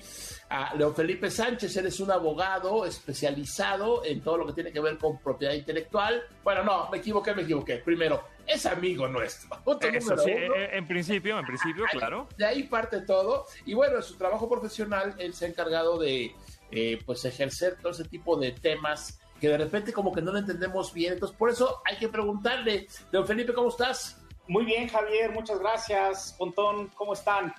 a 0.52 0.74
Leo 0.74 0.92
Felipe 0.92 1.30
Sánchez? 1.30 1.74
Él 1.78 1.86
es 1.86 1.98
un 2.00 2.10
abogado 2.10 2.84
especializado 2.84 4.04
en 4.04 4.20
todo 4.20 4.36
lo 4.36 4.46
que 4.46 4.52
tiene 4.52 4.70
que 4.70 4.80
ver 4.80 4.98
con 4.98 5.18
propiedad 5.18 5.54
intelectual. 5.54 6.22
Bueno, 6.44 6.62
no, 6.62 6.90
me 6.90 6.98
equivoqué, 6.98 7.34
me 7.34 7.42
equivoqué. 7.42 7.76
Primero, 7.76 8.22
es 8.46 8.66
amigo 8.66 9.08
nuestro. 9.08 9.48
Eso 9.80 10.18
sí, 10.18 10.30
eh, 10.30 10.70
en 10.72 10.86
principio, 10.86 11.38
en 11.38 11.46
principio, 11.46 11.84
claro. 11.90 12.28
De 12.36 12.44
ahí 12.44 12.64
parte 12.64 13.00
todo. 13.00 13.46
Y 13.64 13.72
bueno, 13.72 13.96
en 13.96 14.02
su 14.02 14.16
trabajo 14.16 14.48
profesional, 14.48 15.14
él 15.18 15.32
se 15.32 15.46
ha 15.46 15.48
encargado 15.48 15.98
de 15.98 16.34
eh, 16.70 16.98
pues 17.06 17.24
ejercer 17.24 17.78
todo 17.80 17.92
ese 17.92 18.04
tipo 18.04 18.36
de 18.36 18.52
temas 18.52 19.18
que 19.40 19.48
de 19.48 19.58
repente 19.58 19.92
como 19.92 20.12
que 20.12 20.20
no 20.20 20.32
lo 20.32 20.38
entendemos 20.38 20.92
bien. 20.92 21.14
Entonces, 21.14 21.36
por 21.36 21.50
eso 21.50 21.80
hay 21.84 21.96
que 21.96 22.08
preguntarle. 22.08 22.86
Don 23.10 23.26
Felipe, 23.26 23.54
¿cómo 23.54 23.70
estás? 23.70 24.22
Muy 24.48 24.66
bien, 24.66 24.86
Javier, 24.88 25.30
muchas 25.32 25.58
gracias. 25.58 26.34
Pontón, 26.38 26.88
¿cómo 26.88 27.14
están? 27.14 27.54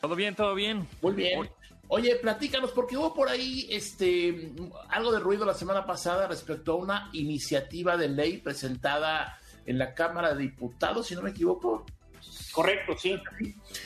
Todo 0.00 0.14
bien, 0.14 0.34
todo 0.34 0.54
bien. 0.54 0.86
Muy 1.00 1.14
bien. 1.14 1.48
Oye, 1.88 2.16
platícanos, 2.16 2.72
porque 2.72 2.96
hubo 2.96 3.14
por 3.14 3.28
ahí 3.28 3.66
este 3.70 4.52
algo 4.88 5.12
de 5.12 5.20
ruido 5.20 5.44
la 5.44 5.54
semana 5.54 5.84
pasada 5.84 6.26
respecto 6.26 6.72
a 6.72 6.76
una 6.76 7.10
iniciativa 7.12 7.96
de 7.96 8.08
ley 8.08 8.38
presentada 8.38 9.38
en 9.66 9.78
la 9.78 9.94
Cámara 9.94 10.34
de 10.34 10.42
Diputados, 10.42 11.06
si 11.06 11.14
no 11.14 11.22
me 11.22 11.30
equivoco. 11.30 11.84
Correcto, 12.52 12.96
sí, 12.96 13.20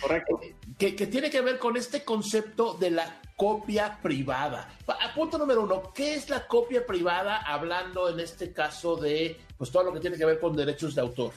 correcto. 0.01 0.41
Que, 0.79 0.95
que, 0.95 1.07
tiene 1.07 1.31
que 1.31 1.41
ver 1.41 1.59
con 1.59 1.77
este 1.77 2.05
concepto 2.05 2.75
de 2.75 2.91
la 2.91 3.21
copia 3.35 3.99
privada. 4.03 4.69
A 4.87 5.15
punto 5.15 5.39
número 5.39 5.63
uno, 5.63 5.93
¿qué 5.95 6.15
es 6.15 6.29
la 6.29 6.47
copia 6.47 6.85
privada 6.87 7.39
hablando 7.39 8.09
en 8.11 8.21
este 8.21 8.53
caso 8.53 8.97
de 8.97 9.41
pues 9.57 9.71
todo 9.71 9.85
lo 9.85 9.93
que 9.93 10.01
tiene 10.01 10.17
que 10.17 10.25
ver 10.25 10.39
con 10.39 10.55
derechos 10.55 10.95
de 10.95 11.01
autor? 11.01 11.33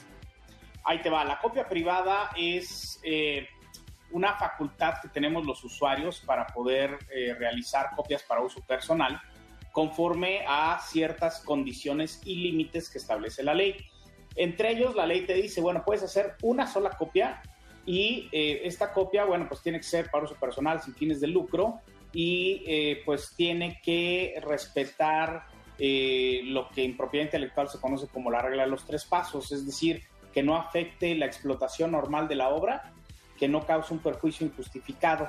Ahí 0.84 1.00
te 1.00 1.10
va, 1.10 1.24
la 1.24 1.40
copia 1.40 1.68
privada 1.68 2.30
es 2.36 3.00
eh, 3.02 3.48
una 4.12 4.34
facultad 4.34 4.94
que 5.00 5.08
tenemos 5.08 5.44
los 5.44 5.62
usuarios 5.64 6.20
para 6.20 6.46
poder 6.46 6.98
eh, 7.10 7.34
realizar 7.38 7.90
copias 7.96 8.22
para 8.22 8.42
uso 8.42 8.60
personal 8.60 9.20
conforme 9.72 10.44
a 10.46 10.78
ciertas 10.80 11.40
condiciones 11.40 12.20
y 12.24 12.36
límites 12.36 12.90
que 12.90 12.98
establece 12.98 13.42
la 13.42 13.54
ley. 13.54 13.76
Entre 14.36 14.70
ellos, 14.70 14.94
la 14.94 15.06
ley 15.06 15.26
te 15.26 15.34
dice, 15.34 15.60
bueno, 15.60 15.82
puedes 15.84 16.02
hacer 16.02 16.36
una 16.42 16.66
sola 16.66 16.90
copia 16.90 17.42
y 17.84 18.28
eh, 18.32 18.60
esta 18.64 18.92
copia, 18.92 19.24
bueno, 19.24 19.46
pues 19.48 19.62
tiene 19.62 19.78
que 19.78 19.84
ser 19.84 20.10
para 20.10 20.24
uso 20.24 20.36
personal 20.36 20.80
sin 20.82 20.94
fines 20.94 21.20
de 21.20 21.26
lucro 21.26 21.80
y 22.12 22.62
eh, 22.66 23.02
pues 23.04 23.34
tiene 23.36 23.80
que 23.82 24.40
respetar 24.44 25.46
eh, 25.78 26.42
lo 26.44 26.68
que 26.68 26.84
en 26.84 26.96
propiedad 26.96 27.24
intelectual 27.24 27.68
se 27.68 27.80
conoce 27.80 28.06
como 28.06 28.30
la 28.30 28.42
regla 28.42 28.64
de 28.64 28.68
los 28.68 28.84
tres 28.84 29.04
pasos, 29.04 29.50
es 29.52 29.66
decir, 29.66 30.02
que 30.32 30.42
no 30.42 30.56
afecte 30.56 31.14
la 31.14 31.26
explotación 31.26 31.92
normal 31.92 32.28
de 32.28 32.36
la 32.36 32.50
obra, 32.50 32.92
que 33.42 33.48
no 33.48 33.66
cause 33.66 33.92
un 33.92 33.98
perjuicio 33.98 34.46
injustificado 34.46 35.28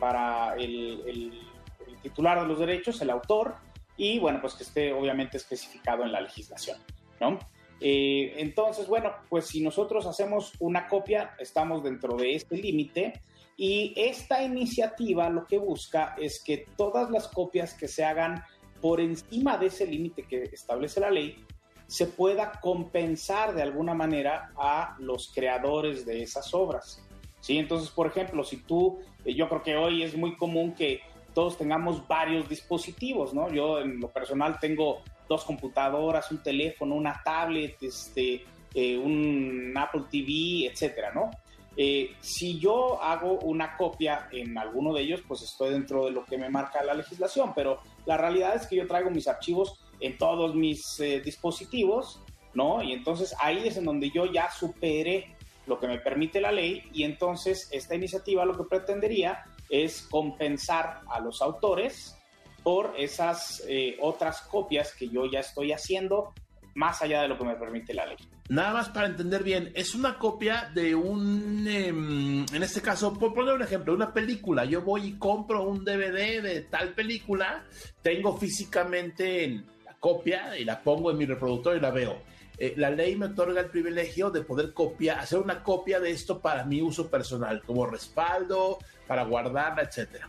para 0.00 0.56
el, 0.56 1.00
el 1.06 1.96
titular 2.02 2.40
de 2.40 2.46
los 2.48 2.58
derechos, 2.58 3.00
el 3.02 3.10
autor, 3.10 3.54
y 3.96 4.18
bueno, 4.18 4.40
pues 4.40 4.54
que 4.54 4.64
esté 4.64 4.92
obviamente 4.92 5.36
especificado 5.36 6.02
en 6.02 6.10
la 6.10 6.20
legislación, 6.20 6.76
¿no? 7.20 7.38
Eh, 7.80 8.34
entonces, 8.38 8.88
bueno, 8.88 9.12
pues 9.28 9.46
si 9.46 9.62
nosotros 9.62 10.06
hacemos 10.06 10.54
una 10.58 10.88
copia, 10.88 11.36
estamos 11.38 11.84
dentro 11.84 12.16
de 12.16 12.34
este 12.34 12.56
límite 12.56 13.22
y 13.56 13.94
esta 13.96 14.42
iniciativa 14.42 15.30
lo 15.30 15.46
que 15.46 15.58
busca 15.58 16.16
es 16.18 16.42
que 16.42 16.66
todas 16.76 17.12
las 17.12 17.28
copias 17.28 17.74
que 17.74 17.86
se 17.86 18.04
hagan 18.04 18.42
por 18.80 19.00
encima 19.00 19.56
de 19.56 19.66
ese 19.66 19.86
límite 19.86 20.24
que 20.24 20.50
establece 20.50 20.98
la 20.98 21.12
ley, 21.12 21.44
se 21.86 22.06
pueda 22.06 22.52
compensar 22.60 23.54
de 23.54 23.62
alguna 23.62 23.94
manera 23.94 24.52
a 24.56 24.96
los 24.98 25.32
creadores 25.32 26.04
de 26.04 26.22
esas 26.22 26.54
obras. 26.54 27.06
¿Sí? 27.40 27.58
Entonces, 27.58 27.90
por 27.90 28.06
ejemplo, 28.06 28.44
si 28.44 28.58
tú, 28.58 28.98
eh, 29.24 29.34
yo 29.34 29.48
creo 29.48 29.62
que 29.62 29.76
hoy 29.76 30.02
es 30.02 30.16
muy 30.16 30.36
común 30.36 30.74
que 30.74 31.00
todos 31.34 31.56
tengamos 31.56 32.06
varios 32.08 32.48
dispositivos, 32.48 33.34
¿no? 33.34 33.50
Yo 33.52 33.80
en 33.80 34.00
lo 34.00 34.08
personal 34.08 34.58
tengo 34.60 35.02
dos 35.28 35.44
computadoras, 35.44 36.30
un 36.30 36.42
teléfono, 36.42 36.94
una 36.94 37.20
tablet, 37.24 37.76
este, 37.82 38.44
eh, 38.74 38.98
un 38.98 39.72
Apple 39.76 40.04
TV, 40.10 40.66
etcétera, 40.66 41.12
¿no? 41.14 41.30
Eh, 41.76 42.16
si 42.20 42.58
yo 42.58 43.00
hago 43.00 43.38
una 43.40 43.76
copia 43.76 44.28
en 44.32 44.58
alguno 44.58 44.92
de 44.92 45.02
ellos, 45.02 45.22
pues 45.26 45.42
estoy 45.42 45.70
dentro 45.70 46.06
de 46.06 46.10
lo 46.10 46.24
que 46.24 46.36
me 46.36 46.50
marca 46.50 46.82
la 46.82 46.94
legislación, 46.94 47.52
pero 47.54 47.78
la 48.06 48.16
realidad 48.16 48.56
es 48.56 48.66
que 48.66 48.76
yo 48.76 48.86
traigo 48.86 49.10
mis 49.10 49.28
archivos 49.28 49.80
en 50.00 50.18
todos 50.18 50.54
mis 50.54 50.98
eh, 51.00 51.20
dispositivos, 51.20 52.20
¿no? 52.54 52.82
Y 52.82 52.92
entonces 52.92 53.34
ahí 53.40 53.68
es 53.68 53.76
en 53.76 53.84
donde 53.84 54.10
yo 54.10 54.26
ya 54.26 54.50
superé 54.50 55.36
lo 55.70 55.78
que 55.78 55.86
me 55.86 55.98
permite 55.98 56.40
la 56.40 56.52
ley 56.52 56.82
y 56.92 57.04
entonces 57.04 57.68
esta 57.70 57.94
iniciativa 57.94 58.44
lo 58.44 58.56
que 58.56 58.64
pretendería 58.64 59.44
es 59.70 60.02
compensar 60.10 61.00
a 61.08 61.20
los 61.20 61.40
autores 61.40 62.18
por 62.64 62.92
esas 62.98 63.62
eh, 63.68 63.96
otras 64.00 64.42
copias 64.42 64.92
que 64.92 65.08
yo 65.08 65.24
ya 65.30 65.40
estoy 65.40 65.72
haciendo 65.72 66.34
más 66.74 67.00
allá 67.02 67.22
de 67.22 67.28
lo 67.28 67.38
que 67.38 67.44
me 67.44 67.54
permite 67.54 67.94
la 67.94 68.06
ley. 68.06 68.16
Nada 68.48 68.72
más 68.72 68.88
para 68.88 69.06
entender 69.06 69.44
bien, 69.44 69.70
es 69.76 69.94
una 69.94 70.18
copia 70.18 70.70
de 70.74 70.92
un, 70.94 71.66
em, 71.68 72.44
en 72.52 72.62
este 72.62 72.82
caso, 72.82 73.16
por 73.16 73.32
poner 73.32 73.54
un 73.54 73.62
ejemplo, 73.62 73.94
una 73.94 74.12
película. 74.12 74.64
Yo 74.64 74.82
voy 74.82 75.06
y 75.06 75.12
compro 75.18 75.62
un 75.62 75.84
DVD 75.84 76.42
de 76.42 76.62
tal 76.62 76.94
película, 76.94 77.64
tengo 78.02 78.36
físicamente 78.36 79.62
la 79.84 79.94
copia 80.00 80.58
y 80.58 80.64
la 80.64 80.82
pongo 80.82 81.12
en 81.12 81.18
mi 81.18 81.26
reproductor 81.26 81.76
y 81.76 81.80
la 81.80 81.92
veo. 81.92 82.18
Eh, 82.62 82.74
la 82.76 82.90
ley 82.90 83.16
me 83.16 83.24
otorga 83.24 83.62
el 83.62 83.70
privilegio 83.70 84.30
de 84.30 84.42
poder 84.42 84.74
copiar, 84.74 85.18
hacer 85.18 85.38
una 85.38 85.62
copia 85.62 85.98
de 85.98 86.10
esto 86.10 86.40
para 86.40 86.62
mi 86.62 86.82
uso 86.82 87.10
personal, 87.10 87.62
como 87.62 87.86
respaldo, 87.86 88.78
para 89.06 89.24
guardarla, 89.24 89.82
etcétera. 89.82 90.28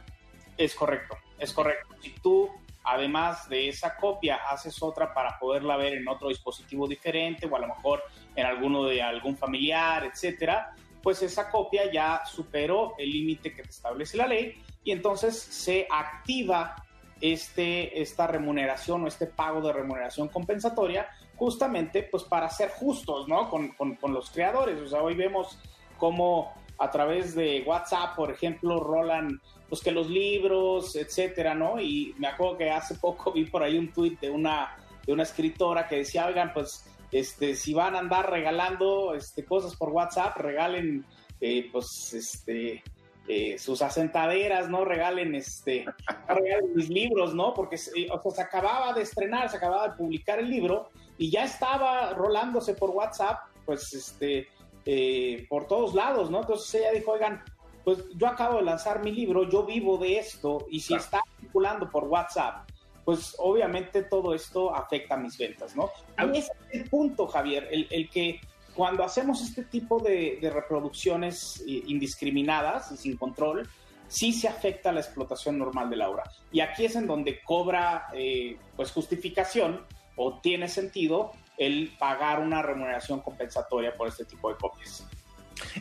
Es 0.56 0.74
correcto, 0.74 1.17
es 1.38 1.52
correcto. 1.52 1.94
Si 2.02 2.12
tú, 2.22 2.50
además 2.86 3.50
de 3.50 3.67
esa 3.67 3.98
copia, 3.98 4.38
haces 4.50 4.82
otra 4.82 5.13
para 5.13 5.38
poderla 5.38 5.76
ver 5.76 5.96
en 5.96 6.08
otro 6.08 6.30
dispositivo 6.30 6.88
diferente 6.88 7.48
o 7.48 7.56
a 7.58 7.60
lo 7.60 7.67
mejor 7.67 8.02
en 8.34 8.46
alguno 8.46 8.86
de 8.86 9.02
algún 9.02 9.36
familiar, 9.36 10.06
etcétera, 10.06 10.74
pues 11.04 11.22
esa 11.24 11.52
copia 11.52 11.91
ya 11.91 12.22
superó 12.26 12.96
el 12.98 13.12
límite 13.12 13.54
que 13.54 13.63
te 13.63 13.72
establece 13.72 14.15
la 14.15 14.28
ley 14.28 14.63
y 14.86 14.91
entonces 14.91 15.38
se 15.38 15.86
activa 15.91 16.76
este, 17.20 18.02
esta 18.02 18.26
remuneración 18.26 19.04
o 19.04 19.08
este 19.08 19.28
pago 19.28 19.60
de 19.62 19.74
remuneración 19.74 20.30
compensatoria 20.30 21.10
justamente 21.41 22.04
pues 22.04 22.23
para 22.23 22.47
ser 22.51 22.69
justos, 22.69 23.27
¿no? 23.27 23.49
Con, 23.49 23.69
con, 23.69 23.95
con 23.95 24.13
los 24.13 24.30
creadores. 24.30 24.80
O 24.80 24.88
sea, 24.88 25.01
hoy 25.01 25.15
vemos 25.15 25.58
cómo 25.97 26.54
a 26.77 26.91
través 26.91 27.34
de 27.34 27.63
WhatsApp, 27.65 28.15
por 28.15 28.30
ejemplo, 28.30 28.80
rolan 28.80 29.41
pues 29.67 29.82
que 29.82 29.89
los 29.91 30.08
libros, 30.08 30.95
etcétera, 30.95 31.56
¿no? 31.56 31.82
Y 31.82 32.13
me 32.19 32.27
acuerdo 32.27 32.60
que 32.60 32.69
hace 32.69 32.93
poco 32.93 33.32
vi 33.32 33.45
por 33.45 33.63
ahí 33.63 33.75
un 33.75 33.91
tuit 33.91 34.19
de 34.19 34.30
una, 34.30 34.77
de 35.04 35.13
una 35.13 35.23
escritora 35.23 35.88
que 35.88 35.95
decía, 35.95 36.27
oigan, 36.27 36.54
pues, 36.54 36.86
este, 37.12 37.56
si 37.56 37.73
van 37.73 37.95
a 37.95 37.99
andar 37.99 38.30
regalando 38.30 39.15
este, 39.15 39.43
cosas 39.43 39.75
por 39.75 39.89
WhatsApp, 39.89 40.38
regalen, 40.38 41.04
eh, 41.39 41.69
pues, 41.71 42.13
este, 42.13 42.84
eh, 43.27 43.58
sus 43.58 43.82
asentaderas, 43.82 44.69
¿no? 44.69 44.86
Regalen 44.86 45.34
este, 45.34 45.86
regalen 46.27 46.75
mis 46.75 46.89
libros, 46.89 47.34
¿no? 47.34 47.56
Porque 47.56 47.77
o 47.77 48.21
sea, 48.21 48.32
se 48.32 48.41
acababa 48.43 48.93
de 48.93 49.01
estrenar, 49.01 49.49
se 49.49 49.58
acababa 49.58 49.88
de 49.88 49.95
publicar 49.95 50.38
el 50.38 50.51
libro 50.51 50.91
y 51.21 51.29
ya 51.29 51.43
estaba 51.43 52.13
rolándose 52.15 52.73
por 52.73 52.89
WhatsApp, 52.89 53.41
pues 53.63 53.93
este, 53.93 54.47
eh, 54.86 55.45
por 55.47 55.67
todos 55.67 55.93
lados, 55.93 56.31
¿no? 56.31 56.39
Entonces 56.41 56.81
ella 56.81 56.91
dijo, 56.93 57.12
oigan, 57.12 57.43
pues 57.84 57.99
yo 58.15 58.25
acabo 58.25 58.57
de 58.57 58.63
lanzar 58.63 59.03
mi 59.03 59.12
libro, 59.12 59.47
yo 59.47 59.63
vivo 59.63 59.99
de 59.99 60.17
esto 60.17 60.65
y 60.71 60.79
si 60.79 60.95
está 60.95 61.21
circulando 61.39 61.88
por 61.91 62.05
WhatsApp, 62.05 62.67
pues 63.05 63.36
obviamente 63.38 64.01
todo 64.01 64.34
esto 64.34 64.73
afecta 64.73 65.13
a 65.13 65.17
mis 65.17 65.38
ventas, 65.38 65.75
¿no? 65.75 65.91
A 66.17 66.25
mí 66.25 66.39
ese 66.39 66.53
es 66.71 66.81
el 66.81 66.89
punto, 66.89 67.27
Javier, 67.27 67.67
el, 67.69 68.10
que 68.10 68.41
cuando 68.75 69.03
hacemos 69.03 69.43
este 69.43 69.63
tipo 69.65 69.99
de, 69.99 70.39
reproducciones 70.51 71.63
indiscriminadas 71.67 72.91
y 72.93 72.97
sin 72.97 73.15
control, 73.15 73.69
sí 74.07 74.34
se 74.34 74.47
afecta 74.47 74.91
la 74.91 75.01
explotación 75.01 75.60
normal 75.60 75.91
de 75.91 75.97
la 75.97 76.10
obra. 76.10 76.23
Y 76.51 76.62
aquí 76.62 76.86
es 76.86 76.95
en 76.95 77.05
donde 77.05 77.43
cobra 77.43 78.07
eh, 78.12 78.57
pues 78.75 78.91
justificación 78.91 79.86
o 80.15 80.39
tiene 80.39 80.67
sentido 80.67 81.32
el 81.58 81.91
pagar 82.00 82.39
una 82.39 82.62
remuneración 82.62 83.21
compensatoria 83.21 83.95
por 83.95 84.08
este 84.08 84.26
tipo 84.26 84.50
de 84.50 84.56
copias. 84.56 85.08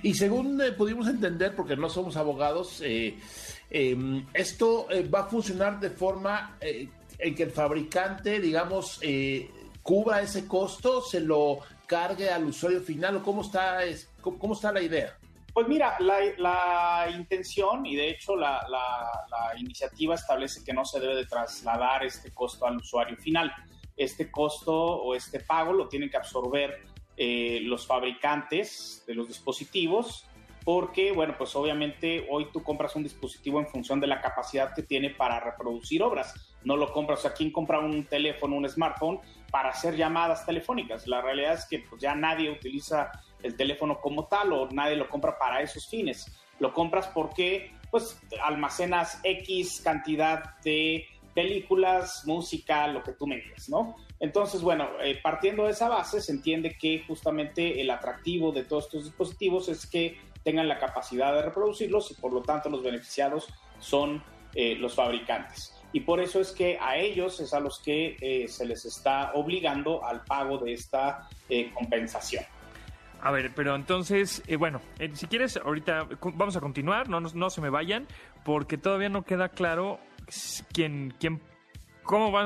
Y 0.02 0.14
según 0.14 0.60
eh, 0.60 0.72
pudimos 0.72 1.08
entender, 1.08 1.54
porque 1.56 1.76
no 1.76 1.88
somos 1.88 2.16
abogados, 2.16 2.82
eh, 2.84 3.18
em, 3.70 4.26
esto 4.34 4.86
va 5.12 5.20
a 5.20 5.26
funcionar 5.26 5.80
de 5.80 5.90
forma 5.90 6.58
en 7.20 7.34
que 7.34 7.42
el 7.42 7.50
fabricante, 7.50 8.40
digamos, 8.40 8.98
eh, 9.02 9.50
cubra 9.82 10.22
ese 10.22 10.46
costo, 10.46 11.02
se 11.02 11.20
lo 11.20 11.58
cargue 11.86 12.30
al 12.30 12.44
usuario 12.44 12.80
final 12.80 13.16
o 13.16 13.22
cómo 13.22 13.42
está, 13.42 13.78
cómo, 14.20 14.54
está 14.54 14.72
la 14.72 14.80
idea? 14.80 15.16
Pues 15.52 15.66
mira, 15.66 15.96
la, 15.98 17.08
intención 17.12 17.84
y 17.84 17.96
de 17.96 18.10
hecho 18.10 18.36
la, 18.36 18.60
iniciativa 19.58 20.14
establece 20.14 20.64
que 20.64 20.72
no 20.72 20.84
se 20.84 21.00
debe 21.00 21.16
de 21.16 21.26
trasladar 21.26 22.04
este 22.04 22.32
costo 22.32 22.66
al 22.66 22.76
usuario 22.76 23.16
final. 23.16 23.52
Este 24.00 24.30
costo 24.30 24.74
o 24.74 25.14
este 25.14 25.40
pago 25.40 25.72
lo 25.72 25.88
tienen 25.88 26.08
que 26.08 26.16
absorber 26.16 26.82
eh, 27.16 27.60
los 27.62 27.86
fabricantes 27.86 29.04
de 29.06 29.14
los 29.14 29.28
dispositivos 29.28 30.24
porque, 30.64 31.12
bueno, 31.12 31.34
pues 31.36 31.54
obviamente 31.56 32.26
hoy 32.30 32.48
tú 32.52 32.62
compras 32.62 32.94
un 32.96 33.02
dispositivo 33.02 33.60
en 33.60 33.66
función 33.66 34.00
de 34.00 34.06
la 34.06 34.20
capacidad 34.20 34.74
que 34.74 34.82
tiene 34.82 35.10
para 35.10 35.40
reproducir 35.40 36.02
obras. 36.02 36.34
No 36.64 36.76
lo 36.76 36.92
compras, 36.92 37.20
o 37.20 37.22
sea, 37.22 37.32
¿quién 37.32 37.50
compra 37.50 37.78
un 37.78 38.04
teléfono, 38.04 38.56
un 38.56 38.68
smartphone 38.68 39.20
para 39.50 39.70
hacer 39.70 39.96
llamadas 39.96 40.44
telefónicas? 40.44 41.06
La 41.06 41.22
realidad 41.22 41.54
es 41.54 41.64
que 41.66 41.80
pues, 41.80 42.00
ya 42.00 42.14
nadie 42.14 42.50
utiliza 42.50 43.10
el 43.42 43.56
teléfono 43.56 44.00
como 44.00 44.26
tal 44.26 44.52
o 44.52 44.68
nadie 44.70 44.96
lo 44.96 45.08
compra 45.08 45.38
para 45.38 45.62
esos 45.62 45.88
fines. 45.88 46.30
Lo 46.58 46.74
compras 46.74 47.08
porque, 47.08 47.72
pues, 47.90 48.20
almacenas 48.42 49.18
X 49.24 49.80
cantidad 49.82 50.58
de 50.62 51.06
películas, 51.34 52.22
música, 52.26 52.86
lo 52.88 53.02
que 53.02 53.12
tú 53.12 53.26
me 53.26 53.36
digas, 53.36 53.68
¿no? 53.68 53.96
Entonces, 54.18 54.60
bueno, 54.60 54.88
eh, 55.02 55.18
partiendo 55.22 55.64
de 55.64 55.70
esa 55.70 55.88
base, 55.88 56.20
se 56.20 56.32
entiende 56.32 56.76
que 56.78 57.02
justamente 57.06 57.80
el 57.80 57.90
atractivo 57.90 58.52
de 58.52 58.64
todos 58.64 58.84
estos 58.84 59.04
dispositivos 59.04 59.68
es 59.68 59.86
que 59.86 60.18
tengan 60.42 60.68
la 60.68 60.78
capacidad 60.78 61.34
de 61.34 61.42
reproducirlos 61.42 62.10
y 62.10 62.14
por 62.14 62.32
lo 62.32 62.42
tanto 62.42 62.68
los 62.68 62.82
beneficiados 62.82 63.48
son 63.78 64.22
eh, 64.54 64.76
los 64.76 64.94
fabricantes. 64.94 65.74
Y 65.92 66.00
por 66.00 66.20
eso 66.20 66.40
es 66.40 66.52
que 66.52 66.78
a 66.80 66.96
ellos 66.98 67.40
es 67.40 67.52
a 67.54 67.60
los 67.60 67.80
que 67.80 68.16
eh, 68.20 68.46
se 68.46 68.66
les 68.66 68.84
está 68.84 69.32
obligando 69.34 70.04
al 70.04 70.22
pago 70.24 70.58
de 70.58 70.74
esta 70.74 71.28
compensación. 71.74 72.44
A 73.22 73.32
ver, 73.32 73.50
pero 73.54 73.74
entonces, 73.74 74.42
bueno, 74.58 74.80
si 75.14 75.26
quieres, 75.26 75.56
ahorita 75.56 76.08
vamos 76.34 76.56
a 76.56 76.60
continuar, 76.60 77.08
no, 77.08 77.20
no, 77.20 77.50
se 77.50 77.60
me 77.60 77.68
vayan, 77.68 78.06
porque 78.44 78.78
todavía 78.78 79.08
no 79.08 79.24
queda 79.24 79.50
claro 79.50 79.98
quién, 80.72 81.14
quién 81.18 81.40
¿Cómo, 82.10 82.36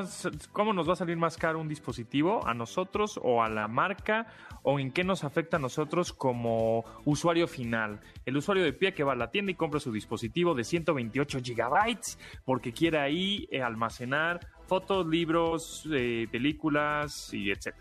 ¿Cómo 0.52 0.74
nos 0.74 0.86
va 0.86 0.92
a 0.92 0.96
salir 0.96 1.16
más 1.16 1.38
caro 1.38 1.58
un 1.58 1.68
dispositivo? 1.68 2.46
¿A 2.46 2.52
nosotros 2.52 3.18
o 3.22 3.42
a 3.42 3.48
la 3.48 3.66
marca? 3.66 4.26
¿O 4.62 4.78
en 4.78 4.92
qué 4.92 5.04
nos 5.04 5.24
afecta 5.24 5.56
a 5.56 5.60
nosotros 5.60 6.12
como 6.12 6.84
usuario 7.06 7.48
final? 7.48 8.00
El 8.26 8.36
usuario 8.36 8.62
de 8.62 8.74
pie 8.74 8.92
que 8.92 9.04
va 9.04 9.14
a 9.14 9.16
la 9.16 9.30
tienda 9.30 9.52
y 9.52 9.54
compra 9.54 9.80
su 9.80 9.90
dispositivo 9.90 10.54
de 10.54 10.64
128 10.64 11.40
gigabytes 11.42 12.18
porque 12.44 12.74
quiere 12.74 12.98
ahí 12.98 13.48
eh, 13.50 13.62
almacenar 13.62 14.40
fotos, 14.66 15.06
libros, 15.06 15.88
eh, 15.90 16.28
películas 16.30 17.32
y 17.32 17.50
etc. 17.50 17.74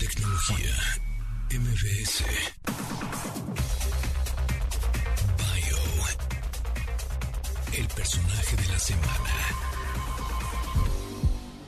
Tecnología 0.00 0.74
MVS 1.50 2.24
El 7.76 7.88
personaje 7.88 8.56
de 8.56 8.68
la 8.68 8.78
semana 8.78 9.73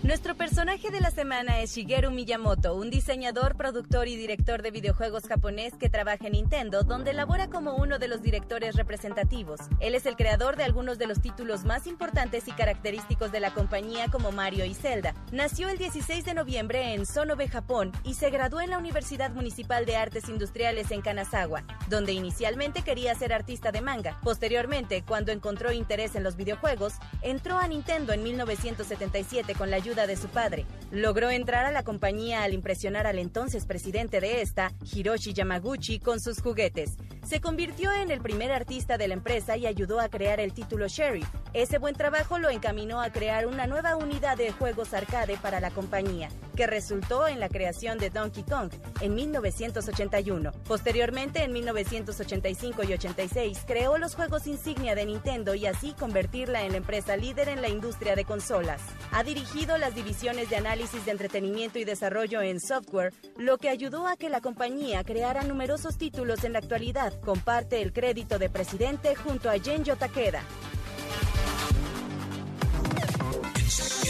nuestro 0.06 0.36
personaje 0.36 0.92
de 0.92 1.00
la 1.00 1.10
semana 1.10 1.60
es 1.60 1.74
Shigeru 1.74 2.12
Miyamoto, 2.12 2.76
un 2.76 2.90
diseñador, 2.90 3.56
productor 3.56 4.06
y 4.06 4.16
director 4.16 4.62
de 4.62 4.70
videojuegos 4.70 5.24
japonés 5.24 5.74
que 5.74 5.88
trabaja 5.88 6.26
en 6.26 6.34
Nintendo, 6.34 6.84
donde 6.84 7.12
labora 7.12 7.48
como 7.48 7.74
uno 7.74 7.98
de 7.98 8.06
los 8.06 8.22
directores 8.22 8.76
representativos. 8.76 9.58
Él 9.80 9.96
es 9.96 10.06
el 10.06 10.14
creador 10.14 10.54
de 10.54 10.62
algunos 10.62 10.98
de 10.98 11.08
los 11.08 11.20
títulos 11.20 11.64
más 11.64 11.88
importantes 11.88 12.46
y 12.46 12.52
característicos 12.52 13.32
de 13.32 13.40
la 13.40 13.52
compañía 13.52 14.06
como 14.06 14.30
Mario 14.30 14.64
y 14.64 14.74
Zelda. 14.74 15.12
Nació 15.32 15.68
el 15.70 15.76
16 15.76 16.24
de 16.24 16.34
noviembre 16.34 16.94
en 16.94 17.04
Sonobe, 17.04 17.48
Japón, 17.48 17.90
y 18.04 18.14
se 18.14 18.30
graduó 18.30 18.60
en 18.60 18.70
la 18.70 18.78
Universidad 18.78 19.32
Municipal 19.32 19.86
de 19.86 19.96
Artes 19.96 20.28
Industriales 20.28 20.92
en 20.92 21.02
Kanazawa, 21.02 21.64
donde 21.90 22.12
inicialmente 22.12 22.82
quería 22.82 23.12
ser 23.16 23.32
artista 23.32 23.72
de 23.72 23.80
manga. 23.80 24.20
Posteriormente, 24.22 25.02
cuando 25.02 25.32
encontró 25.32 25.72
interés 25.72 26.14
en 26.14 26.22
los 26.22 26.36
videojuegos, 26.36 26.94
entró 27.22 27.58
a 27.58 27.66
Nintendo 27.66 28.12
en 28.12 28.22
1977 28.22 29.56
con 29.56 29.68
la 29.72 29.76
ayuda 29.78 29.95
de 30.04 30.16
su 30.16 30.28
padre. 30.28 30.66
Logró 30.90 31.30
entrar 31.30 31.64
a 31.64 31.70
la 31.70 31.82
compañía 31.82 32.42
al 32.42 32.52
impresionar 32.52 33.06
al 33.06 33.18
entonces 33.18 33.64
presidente 33.64 34.20
de 34.20 34.42
esta, 34.42 34.72
Hiroshi 34.92 35.32
Yamaguchi, 35.32 35.98
con 36.00 36.20
sus 36.20 36.42
juguetes. 36.42 36.98
Se 37.28 37.40
convirtió 37.40 37.92
en 37.92 38.12
el 38.12 38.20
primer 38.20 38.52
artista 38.52 38.98
de 38.98 39.08
la 39.08 39.14
empresa 39.14 39.56
y 39.56 39.66
ayudó 39.66 39.98
a 39.98 40.08
crear 40.08 40.38
el 40.38 40.52
título 40.52 40.86
Sheriff. 40.86 41.26
Ese 41.54 41.78
buen 41.78 41.96
trabajo 41.96 42.38
lo 42.38 42.50
encaminó 42.50 43.00
a 43.00 43.10
crear 43.10 43.48
una 43.48 43.66
nueva 43.66 43.96
unidad 43.96 44.36
de 44.36 44.52
juegos 44.52 44.94
arcade 44.94 45.36
para 45.38 45.58
la 45.58 45.72
compañía, 45.72 46.28
que 46.54 46.68
resultó 46.68 47.26
en 47.26 47.40
la 47.40 47.48
creación 47.48 47.98
de 47.98 48.10
Donkey 48.10 48.44
Kong 48.44 48.70
en 49.00 49.14
1981. 49.16 50.52
Posteriormente, 50.68 51.42
en 51.42 51.52
1985 51.52 52.84
y 52.84 52.92
86, 52.92 53.64
creó 53.66 53.98
los 53.98 54.14
juegos 54.14 54.46
insignia 54.46 54.94
de 54.94 55.06
Nintendo 55.06 55.56
y 55.56 55.66
así 55.66 55.94
convertirla 55.98 56.62
en 56.64 56.72
la 56.72 56.78
empresa 56.78 57.16
líder 57.16 57.48
en 57.48 57.60
la 57.60 57.68
industria 57.68 58.14
de 58.14 58.24
consolas. 58.24 58.80
Ha 59.10 59.24
dirigido 59.24 59.78
las 59.78 59.96
divisiones 59.96 60.48
de 60.48 60.56
análisis 60.56 61.04
de 61.04 61.10
entretenimiento 61.10 61.80
y 61.80 61.84
desarrollo 61.84 62.40
en 62.42 62.60
software, 62.60 63.12
lo 63.36 63.58
que 63.58 63.68
ayudó 63.68 64.06
a 64.06 64.16
que 64.16 64.28
la 64.28 64.40
compañía 64.40 65.02
creara 65.02 65.42
numerosos 65.42 65.98
títulos 65.98 66.44
en 66.44 66.52
la 66.52 66.60
actualidad. 66.60 67.14
Comparte 67.24 67.82
el 67.82 67.92
crédito 67.92 68.38
de 68.38 68.48
presidente 68.48 69.14
junto 69.14 69.50
a 69.50 69.58
Genjo 69.58 69.96
Takeda. 69.96 70.42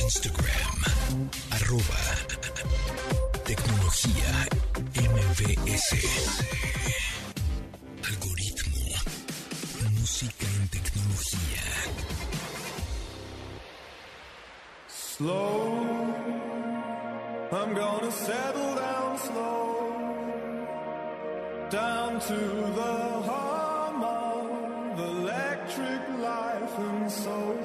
Instagram, 0.07 1.31
arroba, 1.51 2.01
tecnología 3.45 4.47
MVS. 4.95 5.91
Algoritmo, 8.05 8.87
música 9.99 10.47
en 10.61 10.69
tecnología. 10.69 11.65
Slow, 14.89 16.15
I'm 17.53 17.75
gonna 17.75 18.11
settle 18.11 18.75
down 18.77 19.19
slow, 19.19 20.06
down 21.71 22.21
to 22.21 22.35
the 22.75 23.27
electric 25.03 26.03
life 26.21 26.79
and 26.79 27.11
soul. 27.11 27.57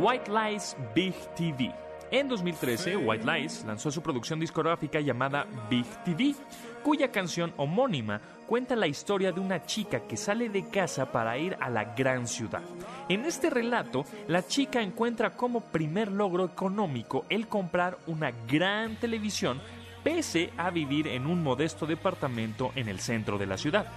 White 0.00 0.28
Lies 0.28 0.76
Big 0.94 1.14
TV. 1.36 1.72
En 2.12 2.28
2013, 2.28 2.96
White 2.96 3.24
Lies 3.24 3.64
lanzó 3.66 3.90
su 3.90 4.00
producción 4.00 4.38
discográfica 4.38 5.00
llamada 5.00 5.44
Big 5.68 5.86
TV, 6.04 6.36
cuya 6.84 7.10
canción 7.10 7.52
homónima 7.56 8.20
cuenta 8.46 8.76
la 8.76 8.86
historia 8.86 9.32
de 9.32 9.40
una 9.40 9.66
chica 9.66 10.00
que 10.06 10.16
sale 10.16 10.48
de 10.48 10.68
casa 10.68 11.10
para 11.10 11.36
ir 11.36 11.56
a 11.60 11.68
la 11.68 11.96
gran 11.96 12.28
ciudad. 12.28 12.62
En 13.08 13.24
este 13.24 13.50
relato, 13.50 14.04
la 14.28 14.46
chica 14.46 14.80
encuentra 14.80 15.36
como 15.36 15.62
primer 15.62 16.12
logro 16.12 16.44
económico 16.44 17.24
el 17.28 17.48
comprar 17.48 17.98
una 18.06 18.30
gran 18.46 18.94
televisión 19.00 19.60
pese 20.06 20.52
a 20.56 20.70
vivir 20.70 21.08
en 21.08 21.26
un 21.26 21.42
modesto 21.42 21.84
departamento 21.84 22.70
en 22.76 22.88
el 22.88 23.00
centro 23.00 23.38
de 23.38 23.46
la 23.46 23.58
ciudad. 23.58 23.88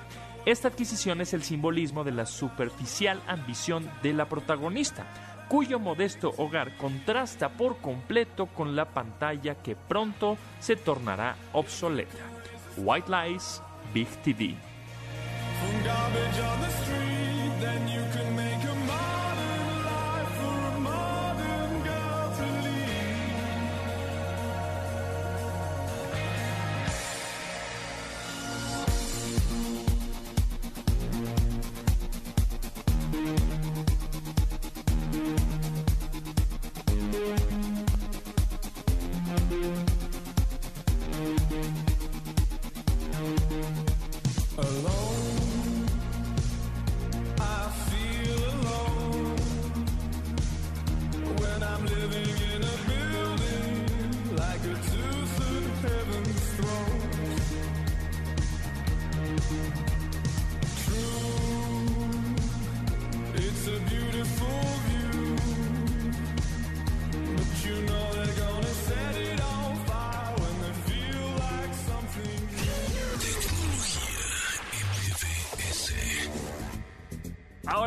Esta 0.43 0.69
adquisición 0.69 1.21
es 1.21 1.35
el 1.35 1.43
simbolismo 1.43 2.03
de 2.03 2.11
la 2.11 2.25
superficial 2.25 3.21
ambición 3.27 3.87
de 4.01 4.13
la 4.13 4.27
protagonista, 4.27 5.05
cuyo 5.49 5.77
modesto 5.77 6.33
hogar 6.37 6.75
contrasta 6.77 7.49
por 7.49 7.77
completo 7.77 8.47
con 8.47 8.75
la 8.75 8.85
pantalla 8.85 9.61
que 9.61 9.75
pronto 9.75 10.39
se 10.59 10.75
tornará 10.75 11.35
obsoleta. 11.53 12.25
White 12.77 13.11
Lies, 13.11 13.61
Big 13.93 14.09
TV. 14.23 14.55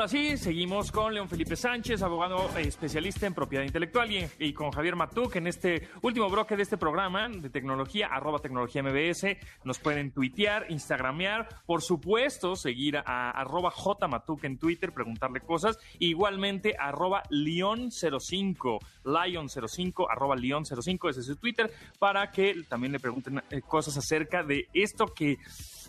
Ahora 0.03 0.11
sí, 0.11 0.37
seguimos 0.37 0.91
con 0.91 1.15
León 1.15 1.29
Felipe 1.29 1.55
Sánchez, 1.55 2.03
abogado 2.03 2.51
especialista 2.59 3.25
en 3.25 3.35
propiedad 3.35 3.63
intelectual, 3.63 4.11
y, 4.37 4.53
con 4.53 4.73
Javier 4.73 4.97
Matuk 4.97 5.37
en 5.37 5.47
este 5.47 5.91
último 6.03 6.29
bloque 6.29 6.57
de 6.57 6.65
este 6.65 6.77
programa 6.77 7.29
de 7.29 7.51
tecnología, 7.51 8.09
arroba 8.09 8.41
tecnología 8.41 8.83
MBS. 8.83 9.37
Nos 9.63 9.79
pueden 9.79 10.11
tuitear, 10.11 10.67
instagramear, 10.71 11.49
por 11.67 11.83
supuesto, 11.83 12.57
seguir 12.57 12.97
a 12.97 13.31
arroba 13.31 13.71
jmatuk 13.71 14.43
en 14.43 14.59
Twitter, 14.59 14.91
preguntarle 14.91 15.41
cosas. 15.41 15.79
Igualmente, 16.01 16.75
arroba 16.77 17.23
león05, 17.31 18.81
lion05, 19.05 20.07
arroba 20.11 20.35
león05, 20.35 21.11
ese 21.11 21.21
es 21.21 21.27
su 21.27 21.37
Twitter, 21.37 21.73
para 22.01 22.33
que 22.33 22.65
también 22.69 22.93
le 22.93 22.99
pregunten 22.99 23.41
eh, 23.51 23.61
cosas 23.61 23.97
acerca 23.97 24.43
de 24.43 24.67
esto 24.75 25.07
que 25.07 25.39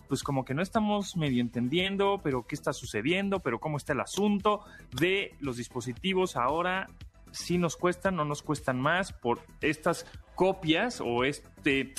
pues 0.07 0.23
como 0.23 0.45
que 0.45 0.53
no 0.53 0.61
estamos 0.61 1.15
medio 1.15 1.41
entendiendo, 1.41 2.19
pero 2.23 2.45
qué 2.45 2.55
está 2.55 2.73
sucediendo, 2.73 3.39
pero 3.39 3.59
cómo 3.59 3.77
está 3.77 3.93
el 3.93 4.01
asunto 4.03 4.61
de 4.91 5.35
los 5.39 5.57
dispositivos 5.57 6.35
ahora, 6.35 6.87
si 7.31 7.57
nos 7.57 7.75
cuestan, 7.75 8.15
no 8.15 8.25
nos 8.25 8.43
cuestan 8.43 8.79
más 8.79 9.11
por 9.11 9.41
estas 9.61 10.05
copias 10.35 11.01
o 11.01 11.23
este 11.23 11.93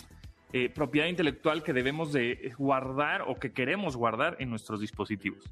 eh, 0.53 0.69
propiedad 0.69 1.09
intelectual 1.09 1.65
que 1.65 1.73
debemos 1.73 2.13
de 2.13 2.55
guardar 2.57 3.23
o 3.23 3.35
que 3.35 3.53
queremos 3.53 3.97
guardar 3.97 4.37
en 4.39 4.51
nuestros 4.51 4.81
dispositivos. 4.81 5.43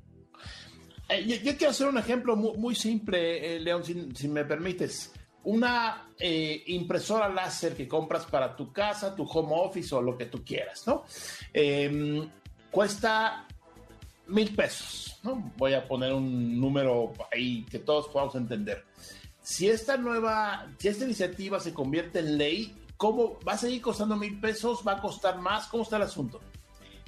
Eh, 1.08 1.26
yo, 1.26 1.56
quiero 1.56 1.70
hacer 1.70 1.88
un 1.88 1.98
ejemplo 1.98 2.36
muy, 2.36 2.76
simple, 2.76 3.56
eh, 3.56 3.58
León, 3.58 3.82
si, 4.14 4.28
me 4.28 4.44
permites 4.44 5.12
una 5.42 6.08
impresora 6.66 7.28
láser 7.28 7.74
que 7.74 7.88
compras 7.88 8.26
para 8.26 8.54
tu 8.54 8.72
casa, 8.72 9.16
tu 9.16 9.24
home 9.24 9.50
office 9.50 9.92
o 9.92 10.00
lo 10.00 10.16
que 10.16 10.26
tú 10.26 10.44
quieras, 10.44 10.86
¿no? 10.86 11.02
Em, 11.52 12.30
cuesta 12.70 13.48
mil 14.26 14.54
pesos, 14.54 15.18
¿no? 15.22 15.52
Voy 15.56 15.74
a 15.74 15.86
poner 15.86 16.12
un 16.12 16.60
número 16.60 17.12
ahí 17.32 17.64
que 17.70 17.78
todos 17.78 18.08
podamos 18.08 18.34
entender. 18.34 18.84
Si 19.40 19.68
esta 19.68 19.96
nueva, 19.96 20.68
si 20.78 20.88
esta 20.88 21.04
iniciativa 21.04 21.58
se 21.60 21.74
convierte 21.74 22.20
en 22.20 22.38
ley, 22.38 22.76
¿cómo 22.96 23.38
va 23.46 23.54
a 23.54 23.58
seguir 23.58 23.82
costando 23.82 24.16
mil 24.16 24.40
pesos? 24.40 24.82
¿Va 24.86 24.92
a 24.92 25.00
costar 25.00 25.38
más? 25.40 25.66
¿Cómo 25.66 25.82
está 25.82 25.96
el 25.96 26.02
asunto? 26.02 26.40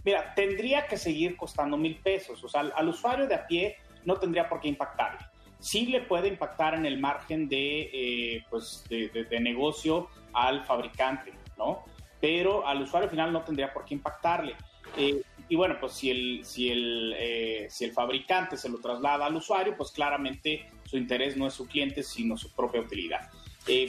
Mira, 0.04 0.34
tendría 0.34 0.86
que 0.86 0.96
seguir 0.96 1.36
costando 1.36 1.76
mil 1.76 1.96
pesos. 1.96 2.42
O 2.42 2.48
sea, 2.48 2.60
al, 2.60 2.88
usuario 2.88 3.26
de 3.26 3.34
a 3.36 3.46
pie 3.46 3.76
no 4.04 4.16
tendría 4.16 4.48
por 4.48 4.60
qué 4.60 4.68
impactarle. 4.68 5.20
Sí 5.60 5.86
le 5.86 6.02
puede 6.02 6.28
impactar 6.28 6.74
en 6.74 6.84
el 6.84 7.00
margen 7.00 7.48
de, 7.48 7.90
eh, 7.92 8.44
pues 8.50 8.84
de 8.88 9.40
negocio 9.40 10.08
al 10.34 10.64
fabricante, 10.66 11.32
¿no? 11.56 11.84
Pero 12.20 12.66
al 12.66 12.82
usuario 12.82 13.08
final 13.08 13.32
no 13.32 13.42
tendría 13.42 13.72
por 13.72 13.84
qué 13.84 13.94
impactarle. 13.94 14.56
Eh, 14.96 15.22
y 15.48 15.56
bueno, 15.56 15.76
pues 15.78 15.92
si 15.92 16.10
el, 16.10 16.44
si, 16.44 16.70
el, 16.70 17.14
eh, 17.18 17.66
si 17.68 17.84
el 17.84 17.92
fabricante 17.92 18.56
se 18.56 18.68
lo 18.68 18.78
traslada 18.78 19.26
al 19.26 19.36
usuario, 19.36 19.76
pues 19.76 19.90
claramente 19.90 20.66
su 20.84 20.96
interés 20.96 21.36
no 21.36 21.46
es 21.46 21.54
su 21.54 21.66
cliente, 21.66 22.02
sino 22.02 22.36
su 22.36 22.50
propia 22.52 22.80
utilidad. 22.80 23.30
Eh, 23.66 23.88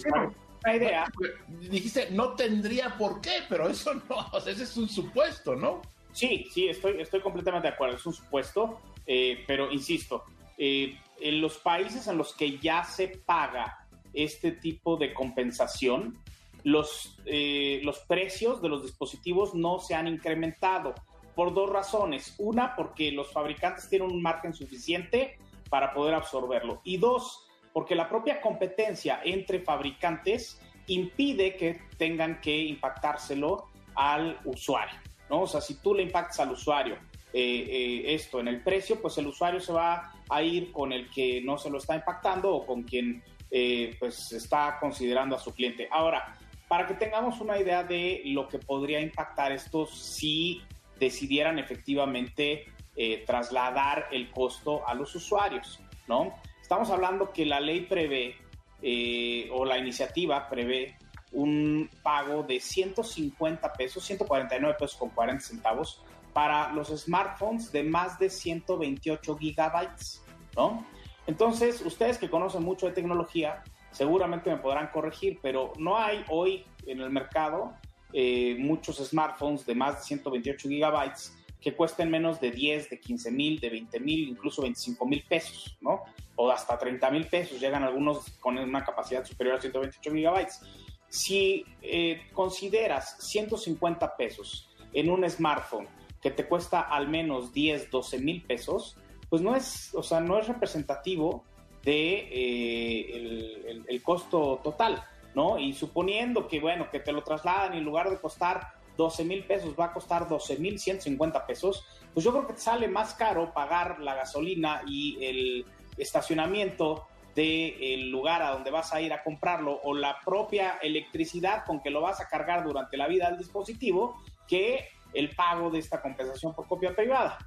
una 0.64 0.76
idea. 0.76 1.12
Dijiste, 1.48 2.10
no 2.12 2.34
tendría 2.34 2.98
por 2.98 3.22
qué, 3.22 3.44
pero 3.48 3.70
eso 3.70 3.94
no, 3.94 4.38
ese 4.46 4.64
es 4.64 4.76
un 4.76 4.90
supuesto, 4.90 5.56
¿no? 5.56 5.82
Sí, 6.12 6.48
sí, 6.52 6.68
estoy, 6.68 7.02
estoy 7.02 7.22
completamente 7.22 7.68
de 7.68 7.74
acuerdo, 7.74 7.96
es 7.96 8.06
un 8.06 8.14
supuesto, 8.14 8.80
eh, 9.06 9.44
pero 9.48 9.72
insisto, 9.72 10.24
en 10.58 11.42
los 11.42 11.58
países 11.58 12.08
en 12.08 12.18
los 12.18 12.34
que 12.34 12.58
ya 12.60 12.86
se 12.86 13.10
paga 13.10 13.86
este 14.14 14.52
tipo 14.52 14.96
de 14.96 15.14
compensación, 15.14 16.18
los, 16.64 17.20
los 17.26 18.00
precios 18.00 18.62
de 18.62 18.70
los 18.70 18.84
dispositivos 18.84 19.54
no 19.54 19.80
se 19.80 19.94
han 19.94 20.08
incrementado 20.08 20.96
por 21.36 21.54
dos 21.54 21.70
razones. 21.70 22.36
Una, 22.38 22.76
porque 22.76 23.12
los 23.12 23.32
fabricantes 23.32 23.90
tienen 23.90 24.10
un 24.10 24.22
margen 24.22 24.54
suficiente 24.54 25.38
para 25.70 25.94
poder 25.94 26.14
absorberlo. 26.14 26.82
Y 26.84 26.98
dos, 26.98 27.48
porque 27.74 27.96
la 27.96 28.08
propia 28.08 28.42
competencia 28.42 29.20
entre 29.24 29.60
fabricantes 29.60 30.60
impide 30.88 31.56
que 31.56 31.82
tengan 31.98 32.40
que 32.40 32.56
impactárselo 32.56 33.70
al 33.96 34.40
usuario. 34.46 35.00
¿no? 35.30 35.42
O 35.42 35.48
sea, 35.48 35.62
si 35.62 35.76
tú 35.82 35.94
le 35.94 36.04
impactas 36.04 36.40
al 36.40 36.52
usuario 36.52 36.96
eh, 37.34 37.66
eh, 37.68 38.14
esto 38.14 38.40
en 38.40 38.48
el 38.48 38.62
precio, 38.62 39.02
pues 39.02 39.18
el 39.18 39.28
usuario 39.28 39.60
se 39.60 39.74
va 39.74 40.14
a 40.30 40.42
ir 40.42 40.72
con 40.72 40.94
el 40.94 41.10
que 41.10 41.42
no 41.42 41.58
se 41.58 41.70
lo 41.70 41.80
está 41.80 41.96
impactando 41.96 42.54
o 42.54 42.66
con 42.66 42.84
quien 42.84 43.24
eh, 43.52 43.96
pues 44.00 44.32
está 44.32 44.78
considerando 44.80 45.36
a 45.36 45.40
su 45.40 45.54
cliente. 45.54 45.88
Ahora, 45.92 46.38
para 46.68 46.88
que 46.88 46.94
tengamos 46.96 47.40
una 47.42 47.60
idea 47.60 47.84
de 47.84 48.22
lo 48.26 48.48
que 48.48 48.60
podría 48.60 49.00
impactar 49.00 49.52
esto 49.52 49.86
si 49.86 50.62
decidieran 51.00 51.60
efectivamente 51.60 52.66
eh, 52.96 53.24
trasladar 53.26 54.08
el 54.12 54.32
costo 54.32 54.88
a 54.88 54.94
los 54.94 55.14
usuarios, 55.16 55.80
¿no? 56.08 56.34
Estamos 56.62 56.90
hablando 56.90 57.32
que 57.32 57.46
la 57.46 57.60
ley 57.60 57.82
prevé 57.82 58.36
eh, 58.82 59.50
o 59.52 59.66
la 59.66 59.78
iniciativa 59.78 60.48
prevé 60.50 60.98
un 61.32 61.90
pago 62.02 62.44
de 62.44 62.60
150 62.60 63.74
pesos, 63.74 64.04
149 64.06 64.76
pesos 64.80 64.98
con 64.98 65.10
40 65.10 65.44
centavos 65.44 66.02
para 66.34 66.72
los 66.72 66.90
smartphones 66.90 67.72
de 67.72 67.84
más 67.84 68.18
de 68.20 68.30
128 68.30 69.38
gigabytes, 69.38 70.24
¿no? 70.56 70.86
Entonces, 71.28 71.82
ustedes 71.86 72.18
que 72.18 72.30
conocen 72.30 72.64
mucho 72.64 72.88
de 72.88 72.94
tecnología, 72.94 73.64
seguramente 73.92 74.50
me 74.50 74.58
podrán 74.58 74.88
corregir, 74.88 75.40
pero 75.42 75.74
no 75.78 75.98
hay 75.98 76.24
hoy 76.30 76.66
en 76.86 77.02
el 77.02 77.10
mercado 77.10 77.74
eh, 78.18 78.56
muchos 78.58 78.96
smartphones 79.06 79.66
de 79.66 79.76
más 79.76 79.98
de 79.98 80.04
128 80.06 80.70
gigabytes 80.70 81.36
que 81.60 81.76
cuesten 81.76 82.10
menos 82.10 82.40
de 82.40 82.50
10, 82.50 82.90
de 82.90 83.00
15 83.02 83.30
mil, 83.32 83.60
de 83.60 83.70
20 83.70 84.00
mil, 84.00 84.30
incluso 84.30 84.62
25 84.62 85.06
mil 85.06 85.22
pesos, 85.28 85.78
¿no? 85.82 86.04
O 86.38 86.50
hasta 86.50 86.78
30 86.78 87.12
mil 87.12 87.28
pesos, 87.28 87.60
llegan 87.60 87.84
algunos 87.84 88.30
con 88.40 88.58
una 88.58 88.86
capacidad 88.86 89.26
superior 89.26 89.58
a 89.58 89.62
128 89.62 90.12
gigabytes. 90.14 90.62
Si 91.10 91.66
eh, 91.82 92.22
consideras 92.32 93.18
150 93.20 94.16
pesos 94.16 94.70
en 94.94 95.10
un 95.10 95.30
smartphone 95.30 95.90
que 96.22 96.32
te 96.32 96.48
cuesta 96.48 96.80
al 96.80 97.10
menos 97.10 97.52
10, 97.52 97.92
12 97.92 98.20
mil 98.20 98.44
pesos, 98.44 98.96
pues 99.30 99.42
no 99.42 99.58
es, 99.58 99.94
o 99.94 100.04
sea, 100.04 100.22
no 100.22 100.40
es 100.40 100.48
representativo 100.48 101.44
de 101.84 102.30
eh, 102.32 103.84
el 103.90 104.02
costo 104.02 104.62
total. 104.64 105.04
¿No? 105.36 105.60
Y 105.60 105.74
suponiendo 105.74 106.48
que, 106.48 106.60
bueno, 106.60 106.90
que 106.90 107.00
te 107.00 107.12
lo 107.12 107.24
trasladan 107.24 107.74
y 107.74 107.78
en 107.78 107.84
lugar 107.84 108.10
de 108.10 108.20
costar 108.20 108.74
12 108.98 109.26
mil 109.26 109.44
pesos 109.44 109.76
va 109.78 109.86
a 109.86 109.94
costar 109.94 110.28
12 110.28 110.58
mil 110.58 110.80
150 110.80 111.46
pesos, 111.46 111.86
pues 112.14 112.24
yo 112.24 112.32
creo 112.32 112.48
que 112.48 112.54
te 112.54 112.62
sale 112.62 112.88
más 112.88 113.14
caro 113.14 113.54
pagar 113.54 114.00
la 114.00 114.16
gasolina 114.16 114.82
y 114.88 115.24
el 115.24 115.66
estacionamiento 115.98 117.08
del 117.36 118.10
lugar 118.10 118.42
a 118.42 118.52
donde 118.52 118.72
vas 118.72 118.94
a 118.94 119.02
ir 119.02 119.12
a 119.12 119.22
comprarlo 119.22 119.82
o 119.84 119.94
la 119.94 120.20
propia 120.24 120.80
electricidad 120.82 121.66
con 121.66 121.82
que 121.82 121.90
lo 121.90 122.00
vas 122.00 122.22
a 122.22 122.30
cargar 122.30 122.64
durante 122.64 122.96
la 122.96 123.08
vida 123.08 123.30
del 123.30 123.38
dispositivo 123.38 124.24
que 124.48 124.88
el 125.14 125.36
pago 125.36 125.70
de 125.70 125.80
esta 125.80 126.02
compensación 126.02 126.54
por 126.56 126.68
copia 126.68 126.96
privada. 126.96 127.38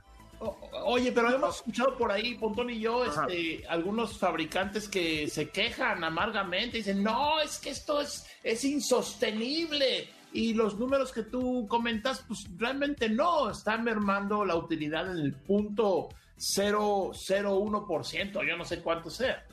Oye, 0.84 1.12
pero 1.12 1.34
hemos 1.34 1.56
escuchado 1.56 1.96
por 1.96 2.12
ahí, 2.12 2.36
Pontón 2.36 2.70
y 2.70 2.78
yo, 2.78 3.04
este, 3.04 3.66
algunos 3.68 4.16
fabricantes 4.18 4.88
que 4.88 5.28
se 5.28 5.50
quejan 5.50 6.04
amargamente, 6.04 6.76
dicen, 6.78 7.02
no, 7.02 7.40
es 7.40 7.58
que 7.58 7.70
esto 7.70 8.00
es, 8.00 8.24
es 8.42 8.64
insostenible. 8.64 10.08
Y 10.32 10.54
los 10.54 10.78
números 10.78 11.12
que 11.12 11.24
tú 11.24 11.66
comentas, 11.68 12.24
pues 12.28 12.46
realmente 12.56 13.08
no, 13.08 13.50
están 13.50 13.82
mermando 13.82 14.44
la 14.44 14.54
utilidad 14.56 15.10
en 15.10 15.18
el 15.18 15.34
punto 15.34 16.10
001%, 16.38 18.48
yo 18.48 18.56
no 18.56 18.64
sé 18.64 18.80
cuánto 18.80 19.10
sea. 19.10 19.44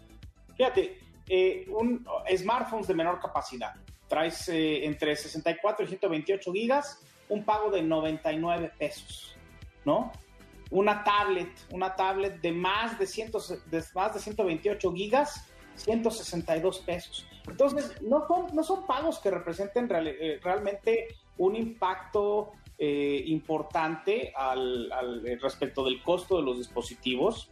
Fíjate, 0.55 0.99
eh, 1.27 1.65
un, 1.69 2.05
smartphones 2.37 2.87
de 2.87 2.93
menor 2.93 3.19
capacidad, 3.19 3.73
traes 4.07 4.47
eh, 4.49 4.85
entre 4.85 5.15
64 5.15 5.85
y 5.85 5.87
128 5.87 6.53
gigas, 6.53 7.01
un 7.29 7.43
pago 7.43 7.71
de 7.71 7.81
99 7.81 8.73
pesos, 8.77 9.35
¿no? 9.83 10.11
Una 10.71 11.03
tablet, 11.03 11.49
una 11.71 11.95
tablet 11.95 12.41
de 12.41 12.51
más 12.51 12.97
de, 12.97 13.05
de 13.69 13.83
más 13.93 14.13
de 14.13 14.19
128 14.19 14.93
gigas, 14.93 15.47
162 15.75 16.79
pesos. 16.79 17.27
Entonces, 17.47 18.01
no 18.01 18.27
son, 18.27 18.55
no 18.55 18.63
son 18.63 18.85
pagos 18.85 19.19
que 19.19 19.31
representen 19.31 19.87
eh, 19.91 20.39
realmente 20.41 21.07
un 21.37 21.55
impacto 21.55 22.51
eh, 22.77 23.23
importante 23.27 24.33
al, 24.35 24.91
eh, 25.25 25.37
respecto 25.41 25.83
del 25.83 26.01
costo 26.01 26.37
de 26.37 26.43
los 26.43 26.57
dispositivos 26.57 27.49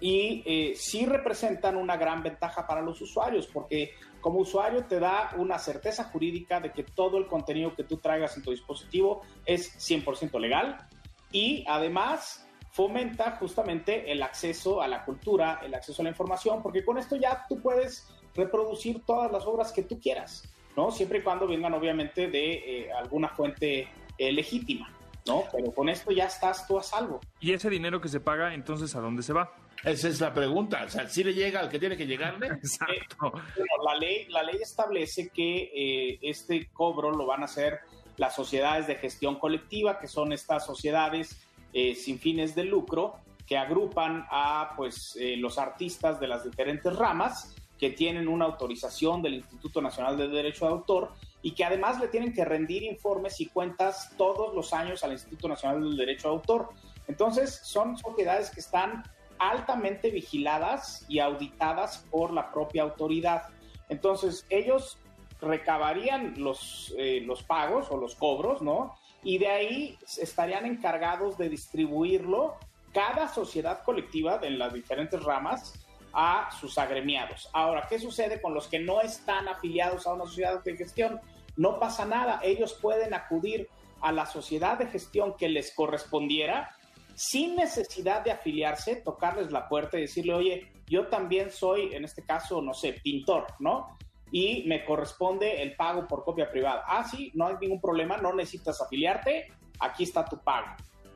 y 0.00 0.74
sí 0.76 1.06
representan 1.06 1.76
una 1.76 1.96
gran 1.96 2.22
ventaja 2.22 2.66
para 2.66 2.82
los 2.82 3.00
usuarios 3.00 3.46
porque 3.46 3.92
como 4.20 4.40
usuario 4.40 4.84
te 4.84 4.98
da 4.98 5.30
una 5.38 5.58
certeza 5.58 6.04
jurídica 6.04 6.60
de 6.60 6.72
que 6.72 6.82
todo 6.82 7.16
el 7.16 7.26
contenido 7.26 7.74
que 7.74 7.84
tú 7.84 7.98
traigas 7.98 8.36
en 8.36 8.42
tu 8.42 8.50
dispositivo 8.50 9.22
es 9.46 9.78
100% 9.78 10.38
legal, 10.40 10.88
y 11.34 11.64
además 11.66 12.46
fomenta 12.70 13.32
justamente 13.32 14.10
el 14.10 14.22
acceso 14.22 14.80
a 14.80 14.86
la 14.86 15.04
cultura, 15.04 15.60
el 15.64 15.74
acceso 15.74 16.00
a 16.00 16.04
la 16.04 16.10
información, 16.10 16.62
porque 16.62 16.84
con 16.84 16.96
esto 16.96 17.16
ya 17.16 17.44
tú 17.48 17.60
puedes 17.60 18.08
reproducir 18.36 19.02
todas 19.04 19.30
las 19.32 19.44
obras 19.44 19.72
que 19.72 19.82
tú 19.82 20.00
quieras, 20.00 20.48
¿no? 20.76 20.92
Siempre 20.92 21.18
y 21.18 21.22
cuando 21.22 21.48
vengan 21.48 21.74
obviamente 21.74 22.28
de 22.28 22.52
eh, 22.52 22.92
alguna 22.92 23.28
fuente 23.28 23.88
eh, 24.16 24.32
legítima. 24.32 24.90
¿no? 25.26 25.44
Pero 25.50 25.72
con 25.72 25.88
esto 25.88 26.12
ya 26.12 26.26
estás 26.26 26.66
tú 26.66 26.78
a 26.78 26.82
salvo. 26.82 27.18
¿Y 27.40 27.54
ese 27.54 27.70
dinero 27.70 27.98
que 27.98 28.08
se 28.08 28.20
paga, 28.20 28.52
entonces, 28.52 28.94
a 28.94 29.00
dónde 29.00 29.22
se 29.22 29.32
va? 29.32 29.54
Esa 29.82 30.08
es 30.08 30.20
la 30.20 30.34
pregunta. 30.34 30.84
O 30.86 30.90
sea, 30.90 31.08
¿sí 31.08 31.24
le 31.24 31.32
llega 31.32 31.60
al 31.60 31.70
que 31.70 31.78
tiene 31.78 31.96
que 31.96 32.06
llegarle? 32.06 32.46
Exacto. 32.62 33.32
Eh, 33.56 33.62
la, 33.82 33.96
ley, 33.96 34.26
la 34.28 34.42
ley 34.42 34.56
establece 34.60 35.30
que 35.30 35.70
eh, 35.74 36.18
este 36.20 36.68
cobro 36.72 37.10
lo 37.10 37.26
van 37.26 37.40
a 37.40 37.44
hacer 37.46 37.80
las 38.16 38.34
sociedades 38.34 38.86
de 38.86 38.96
gestión 38.96 39.38
colectiva, 39.38 39.98
que 39.98 40.08
son 40.08 40.32
estas 40.32 40.64
sociedades 40.64 41.40
eh, 41.72 41.94
sin 41.94 42.18
fines 42.18 42.54
de 42.54 42.64
lucro 42.64 43.16
que 43.46 43.58
agrupan 43.58 44.26
a 44.30 44.72
pues, 44.76 45.18
los 45.36 45.58
artistas 45.58 46.18
de 46.18 46.28
las 46.28 46.44
diferentes 46.44 46.96
ramas 46.96 47.54
que 47.78 47.90
tienen 47.90 48.28
una 48.28 48.46
autorización 48.46 49.20
del 49.22 49.34
Instituto 49.34 49.82
Nacional 49.82 50.16
de 50.16 50.28
Derecho 50.28 50.66
de 50.66 50.72
Autor 50.72 51.12
y 51.42 51.52
que 51.52 51.64
además 51.64 52.00
le 52.00 52.08
tienen 52.08 52.32
que 52.32 52.44
rendir 52.44 52.82
informes 52.82 53.40
y 53.40 53.46
cuentas 53.46 54.12
todos 54.16 54.54
los 54.54 54.72
años 54.72 55.04
al 55.04 55.12
Instituto 55.12 55.48
Nacional 55.48 55.82
del 55.82 55.96
Derecho 55.96 56.28
de 56.28 56.34
Autor. 56.34 56.70
Entonces, 57.06 57.60
son 57.62 57.98
sociedades 57.98 58.50
que 58.50 58.60
están 58.60 59.02
altamente 59.38 60.10
vigiladas 60.10 61.04
y 61.08 61.18
auditadas 61.18 62.06
por 62.10 62.32
la 62.32 62.50
propia 62.50 62.82
autoridad. 62.82 63.42
Entonces, 63.88 64.46
ellos 64.48 64.98
recabarían 65.40 66.34
los, 66.38 66.94
eh, 66.98 67.22
los 67.24 67.42
pagos 67.42 67.90
o 67.90 67.96
los 67.96 68.14
cobros, 68.14 68.62
¿no? 68.62 68.94
Y 69.22 69.38
de 69.38 69.48
ahí 69.48 69.98
estarían 70.18 70.66
encargados 70.66 71.38
de 71.38 71.48
distribuirlo 71.48 72.56
cada 72.92 73.28
sociedad 73.28 73.82
colectiva 73.82 74.38
en 74.42 74.58
las 74.58 74.72
diferentes 74.72 75.22
ramas 75.22 75.74
a 76.12 76.48
sus 76.60 76.78
agremiados. 76.78 77.48
Ahora, 77.52 77.86
¿qué 77.88 77.98
sucede 77.98 78.40
con 78.40 78.54
los 78.54 78.68
que 78.68 78.78
no 78.78 79.00
están 79.00 79.48
afiliados 79.48 80.06
a 80.06 80.14
una 80.14 80.24
sociedad 80.24 80.62
de 80.62 80.76
gestión? 80.76 81.20
No 81.56 81.80
pasa 81.80 82.04
nada, 82.04 82.40
ellos 82.42 82.74
pueden 82.80 83.14
acudir 83.14 83.68
a 84.00 84.12
la 84.12 84.26
sociedad 84.26 84.78
de 84.78 84.86
gestión 84.86 85.36
que 85.36 85.48
les 85.48 85.74
correspondiera 85.74 86.76
sin 87.14 87.56
necesidad 87.56 88.22
de 88.22 88.32
afiliarse, 88.32 88.96
tocarles 88.96 89.50
la 89.50 89.68
puerta 89.68 89.98
y 89.98 90.02
decirle, 90.02 90.34
oye, 90.34 90.72
yo 90.86 91.06
también 91.06 91.50
soy, 91.50 91.94
en 91.94 92.04
este 92.04 92.22
caso, 92.22 92.60
no 92.60 92.74
sé, 92.74 92.94
pintor, 93.02 93.46
¿no? 93.58 93.96
Y 94.34 94.64
me 94.66 94.84
corresponde 94.84 95.62
el 95.62 95.76
pago 95.76 96.08
por 96.08 96.24
copia 96.24 96.50
privada. 96.50 96.82
Ah, 96.88 97.04
sí, 97.04 97.30
no 97.34 97.46
hay 97.46 97.54
ningún 97.60 97.80
problema, 97.80 98.16
no 98.16 98.34
necesitas 98.34 98.80
afiliarte, 98.80 99.46
aquí 99.78 100.02
está 100.02 100.24
tu 100.24 100.42
pago, 100.42 100.66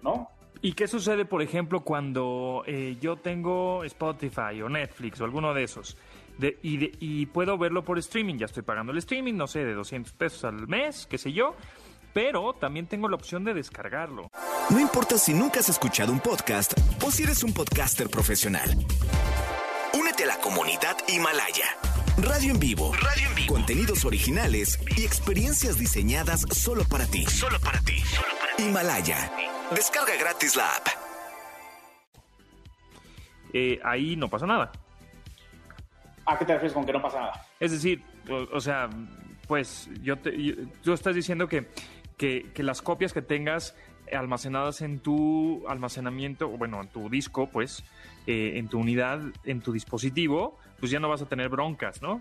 ¿no? 0.02 0.28
¿Y 0.62 0.74
qué 0.74 0.86
sucede, 0.86 1.24
por 1.24 1.42
ejemplo, 1.42 1.80
cuando 1.80 2.62
eh, 2.64 2.96
yo 3.00 3.16
tengo 3.16 3.82
Spotify 3.82 4.62
o 4.62 4.68
Netflix 4.68 5.20
o 5.20 5.24
alguno 5.24 5.52
de 5.52 5.64
esos? 5.64 5.96
y, 6.62 6.92
y, 7.00 7.26
puedo 7.26 7.58
verlo 7.58 7.84
por 7.84 7.98
streaming, 7.98 8.36
ya 8.36 8.46
estoy 8.46 8.62
pagando 8.62 8.92
el 8.92 8.98
streaming, 8.98 9.34
no 9.34 9.48
sé, 9.48 9.64
de 9.64 9.74
200 9.74 10.12
pesos 10.12 10.44
al 10.44 10.68
mes, 10.68 11.08
qué 11.10 11.18
sé 11.18 11.32
yo, 11.32 11.56
pero 12.12 12.52
también 12.52 12.86
tengo 12.86 13.08
la 13.08 13.16
opción 13.16 13.42
de 13.42 13.52
descargarlo. 13.52 14.30
No 14.70 14.78
importa 14.78 15.18
si 15.18 15.34
nunca 15.34 15.58
has 15.58 15.68
escuchado 15.68 16.12
un 16.12 16.20
podcast 16.20 16.74
o 17.04 17.10
si 17.10 17.24
eres 17.24 17.42
un 17.42 17.52
podcaster 17.52 18.08
profesional. 18.08 18.70
Únete 19.92 20.22
a 20.22 20.26
la 20.26 20.38
comunidad 20.38 20.96
Himalaya. 21.08 21.87
Radio 22.22 22.52
en 22.52 22.58
vivo. 22.58 22.92
Radio 22.94 23.28
en 23.28 23.34
vivo. 23.36 23.54
Contenidos 23.54 24.04
originales 24.04 24.80
y 24.96 25.04
experiencias 25.04 25.78
diseñadas 25.78 26.40
solo 26.50 26.82
para 26.82 27.06
ti. 27.06 27.24
Solo 27.26 27.60
para 27.60 27.78
ti. 27.80 28.00
Solo 28.00 28.28
para 28.40 28.56
ti. 28.56 28.62
Himalaya. 28.64 29.30
Descarga 29.70 30.16
gratis 30.18 30.56
la 30.56 30.68
app. 30.68 30.88
Eh, 33.52 33.78
ahí 33.84 34.16
no 34.16 34.28
pasa 34.28 34.46
nada. 34.46 34.72
¿A 36.26 36.36
qué 36.36 36.44
te 36.44 36.54
refieres 36.54 36.72
con 36.72 36.84
que 36.84 36.92
no 36.92 37.00
pasa 37.00 37.20
nada? 37.20 37.46
Es 37.60 37.70
decir, 37.70 38.02
o, 38.52 38.60
sea, 38.60 38.90
pues 39.46 39.88
yo 40.02 40.16
te, 40.18 40.56
tú 40.82 40.92
estás 40.92 41.14
diciendo 41.14 41.48
que, 41.48 41.68
que, 42.16 42.52
las 42.56 42.82
copias 42.82 43.12
que 43.12 43.22
tengas 43.22 43.76
almacenadas 44.12 44.80
en 44.80 44.98
tu 44.98 45.64
almacenamiento, 45.68 46.48
bueno, 46.48 46.80
en 46.82 46.88
tu 46.88 47.08
disco, 47.08 47.48
pues, 47.48 47.84
eh, 48.26 48.54
en 48.56 48.68
tu 48.68 48.80
unidad, 48.80 49.20
en 49.44 49.60
tu 49.60 49.72
dispositivo, 49.72 50.58
pues 50.78 50.90
ya 50.90 51.00
no 51.00 51.08
vas 51.08 51.22
a 51.22 51.26
tener 51.26 51.48
broncas, 51.48 52.02
¿no? 52.02 52.20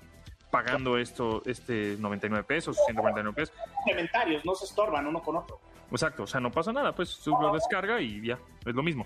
Pagando 0.52 0.98
esto, 0.98 1.42
este 1.46 1.98
99 2.00 2.44
pesos, 2.46 2.78
149 2.86 3.36
pesos. 3.36 3.56
Complementarios, 3.76 4.46
no 4.46 4.56
se 4.56 4.66
estorban 4.66 5.06
uno 5.08 5.22
con 5.22 5.38
otro. 5.38 5.60
Exacto, 5.92 6.24
o 6.24 6.28
sea, 6.28 6.40
no 6.40 6.52
pasa 6.52 6.74
nada, 6.74 6.94
pues 6.94 7.18
tú 7.20 7.32
lo 7.40 7.54
descarga 7.54 8.02
y 8.02 8.26
ya, 8.26 8.38
es 8.66 8.76
lo 8.76 8.84
mismo. 8.84 9.06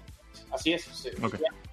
Así 0.51 0.73
es. 0.73 1.09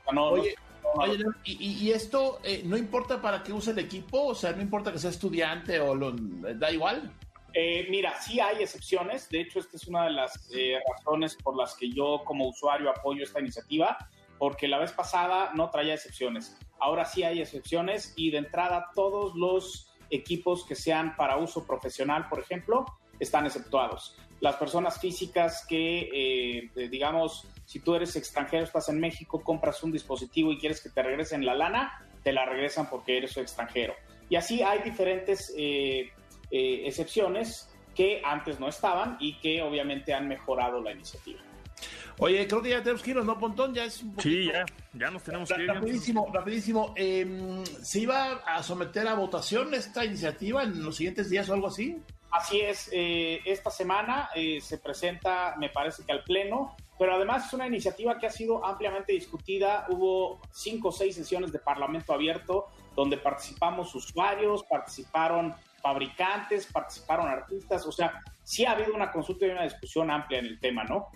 Oye, 0.07 0.55
Oye, 0.95 1.25
y, 1.45 1.91
esto 1.91 2.41
eh, 2.43 2.63
no 2.65 2.77
importa 2.77 3.21
para 3.21 3.43
qué 3.43 3.53
use 3.53 3.71
el 3.71 3.79
equipo, 3.79 4.27
o 4.27 4.35
sea, 4.35 4.53
no 4.53 4.63
importa 4.63 4.93
que 4.93 4.99
sea 4.99 5.11
estudiante 5.11 5.81
o 5.81 5.95
lo, 5.95 6.13
da 6.13 6.71
igual. 6.71 7.13
Eh, 7.53 7.87
mira, 7.91 8.21
sí 8.21 8.41
hay 8.41 8.63
excepciones. 8.63 9.29
De 9.29 9.41
hecho, 9.41 9.59
esta 9.59 9.77
es 9.77 9.87
una 9.87 10.05
de 10.05 10.11
las 10.11 10.51
eh, 10.55 10.79
razones 10.97 11.37
por 11.37 11.57
las 11.57 11.75
que 11.75 11.91
yo 11.91 12.23
como 12.25 12.49
usuario 12.49 12.91
apoyo 12.91 13.23
esta 13.23 13.41
iniciativa, 13.41 13.97
porque 14.39 14.69
la 14.69 14.79
vez 14.79 14.93
pasada 14.93 15.51
no 15.55 15.71
traía 15.71 15.95
excepciones. 15.95 16.57
Ahora 16.81 17.05
sí 17.05 17.23
hay 17.23 17.41
excepciones 17.41 18.13
y 18.17 18.31
de 18.31 18.39
entrada 18.39 18.91
todos 18.95 19.35
los 19.35 19.93
equipos 20.11 20.65
que 20.65 20.75
sean 20.75 21.17
para 21.17 21.37
uso 21.37 21.67
profesional, 21.67 22.29
por 22.29 22.41
ejemplo, 22.41 22.87
están 23.19 23.47
exceptuados. 23.47 24.17
Las 24.41 24.57
personas 24.57 25.01
físicas 25.01 25.67
que, 25.69 26.71
digamos, 26.91 27.49
si 27.65 27.81
tú 27.81 27.95
eres 27.95 28.17
extranjero, 28.17 28.65
estás 28.65 28.89
en 28.89 29.01
México, 29.01 29.43
compras 29.43 29.83
un 29.83 29.93
dispositivo 29.93 30.53
y 30.53 30.59
quieres 30.59 30.81
que 30.81 30.89
te 30.89 31.03
regresen 31.03 31.45
la 31.45 31.55
lana, 31.55 32.09
te 32.23 32.33
la 32.33 32.47
regresan 32.47 32.89
porque 32.89 33.19
eres 33.19 33.37
extranjero. 33.37 33.95
Y 34.31 34.37
así 34.37 34.63
hay 34.63 34.81
diferentes 34.83 35.53
eh, 35.57 36.13
eh, 36.51 36.83
excepciones 36.87 37.69
que 37.95 38.23
antes 38.25 38.61
no 38.61 38.69
estaban 38.69 39.17
y 39.21 39.39
que 39.39 39.63
obviamente 39.63 40.15
han 40.15 40.29
mejorado 40.29 40.81
la 40.81 40.93
iniciativa. 40.93 41.41
Oye, 42.21 42.47
creo 42.49 42.63
que 42.63 42.71
ya 42.71 42.83
tenemos 42.83 43.03
que 43.03 43.11
irnos, 43.11 43.27
¿no, 43.27 43.39
Pontón? 43.39 43.75
Ya 43.75 43.85
es 43.85 44.03
un 44.03 44.15
poquito... 44.15 44.29
Sí, 44.29 44.47
ya, 44.47 44.67
ya 44.93 45.11
nos 45.11 45.23
tenemos 45.23 45.49
que 45.49 45.63
ir. 45.63 45.69
Rapidísimo, 45.69 46.29
rapidísimo. 46.33 46.93
Em, 46.97 47.65
¿Se 47.65 48.01
iba 48.01 48.33
a 48.45 48.63
someter 48.63 49.07
a 49.07 49.15
votación 49.15 49.73
esta 49.75 50.05
iniciativa 50.05 50.65
en 50.65 50.83
los 50.83 50.97
siguientes 50.97 51.31
días 51.31 51.49
o 51.49 51.55
algo 51.55 51.69
así? 51.69 52.03
Así 52.31 52.61
es, 52.61 52.91
eh, 52.93 53.41
esta 53.47 53.71
semana 53.71 54.29
se 54.61 54.79
presenta, 54.79 55.55
me 55.59 55.71
parece 55.71 56.05
que 56.05 56.13
al 56.13 56.25
Pleno, 56.25 56.77
pero 56.99 57.15
además 57.15 57.47
es 57.47 57.53
una 57.55 57.67
iniciativa 57.67 58.19
que 58.19 58.27
ha 58.27 58.31
sido 58.31 58.65
ampliamente 58.67 59.13
discutida. 59.13 59.87
Hubo 59.89 60.41
cinco 60.53 60.89
o 60.89 60.93
seis 60.93 61.15
sesiones 61.15 61.53
de 61.53 61.59
Parlamento 61.59 62.13
abierto 62.13 62.67
donde 62.95 63.17
participamos 63.17 63.95
usuarios, 63.95 64.65
participaron 64.65 65.55
fabricantes, 65.81 66.67
participaron 66.67 67.29
artistas, 67.29 67.87
o 67.87 67.93
sea, 67.93 68.21
sí 68.43 68.65
ha 68.67 68.73
habido 68.73 68.93
una 68.93 69.13
consulta 69.13 69.47
y 69.47 69.51
una 69.51 69.63
discusión 69.63 70.11
amplia 70.11 70.41
en 70.41 70.47
el 70.47 70.59
tema, 70.59 70.83
¿no? 70.83 71.07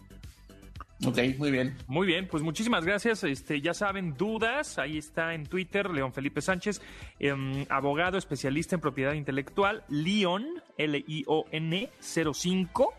Ok, 1.07 1.19
muy 1.39 1.51
bien. 1.51 1.77
Muy 1.87 2.07
bien, 2.07 2.29
pues 2.29 2.43
muchísimas 2.43 2.85
gracias. 2.85 3.25
Este, 3.25 3.61
ya 3.61 3.75
saben, 3.75 4.15
dudas, 4.17 4.79
ahí 4.79 4.99
está 4.99 5.35
en 5.35 5.47
Twitter, 5.47 5.91
León 5.91 6.13
Felipe 6.13 6.41
Sánchez, 6.41 6.81
em, 7.19 7.67
abogado 7.69 8.19
especialista 8.19 8.77
en 8.77 8.81
propiedad 8.81 9.15
intelectual, 9.15 9.85
Leon, 9.89 10.47
L-I-O-N 10.79 11.91
05 12.01 12.95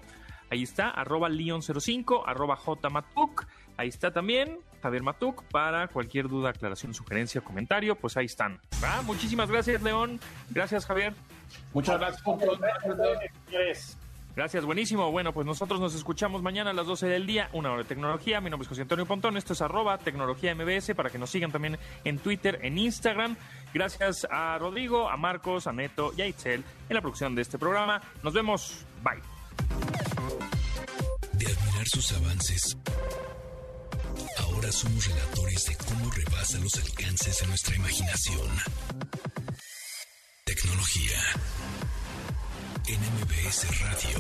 Ahí 0.54 0.62
está, 0.62 0.92
arroba 0.92 1.30
leon05, 1.30 2.26
arroba 2.28 2.56
jmatuk. 2.56 3.48
Ahí 3.76 3.88
está 3.88 4.12
también 4.12 4.60
Javier 4.84 5.02
Matuk 5.02 5.44
para 5.46 5.88
cualquier 5.88 6.28
duda, 6.28 6.52
aclaración, 6.52 6.94
sugerencia, 6.94 7.42
comentario. 7.42 7.96
Pues 7.96 8.18
ahí 8.18 8.26
están. 8.26 8.60
Muchísimas 9.06 9.50
gracias, 9.50 9.82
León. 9.82 10.20
Gracias, 10.52 10.86
Javier. 10.86 11.14
Muchas 11.74 11.98
gracias. 11.98 12.24
Gracias, 13.50 13.98
buenísimo. 14.66 15.12
Bueno, 15.12 15.34
pues 15.34 15.46
nosotros 15.46 15.80
nos 15.80 15.96
escuchamos 15.96 16.42
mañana 16.42 16.72
a 16.72 16.74
las 16.74 16.88
12 16.88 17.08
del 17.08 17.26
día, 17.26 17.50
una 17.54 17.72
hora 17.72 17.84
de 17.84 17.88
tecnología. 17.88 18.42
Mi 18.42 18.50
nombre 18.50 18.64
es 18.64 18.70
José 18.70 18.82
Antonio 18.82 19.06
Pontón. 19.06 19.38
Esto 19.38 19.54
es 19.54 19.62
arroba 19.62 19.98
tecnología 19.98 20.56
MBS 20.56 20.94
para 20.96 21.10
que 21.10 21.18
nos 21.18 21.30
sigan 21.30 21.52
también 21.52 21.78
en 22.04 22.20
Twitter, 22.20 22.60
en 22.62 22.78
Instagram. 22.78 23.36
Gracias 23.74 24.28
a 24.30 24.58
Rodrigo, 24.58 25.10
a 25.10 25.18
Marcos, 25.18 25.68
a 25.68 25.74
Neto 25.74 26.12
y 26.18 26.22
a 26.22 26.28
Itzel 26.28 26.64
en 26.90 26.94
la 26.94 27.02
producción 27.02 27.36
de 27.36 27.42
este 27.42 27.58
programa. 27.58 28.02
Nos 28.24 28.34
vemos. 28.34 28.86
Bye 29.04 29.22
sus 31.86 32.12
avances. 32.14 32.78
Ahora 34.38 34.72
somos 34.72 35.06
relatores 35.06 35.66
de 35.66 35.76
cómo 35.76 36.10
rebasa 36.12 36.58
los 36.60 36.76
alcances 36.76 37.40
de 37.40 37.48
nuestra 37.48 37.76
imaginación. 37.76 38.48
Tecnología 40.46 41.20
en 42.88 43.00
MBS 43.00 43.66
Radio. 43.82 44.20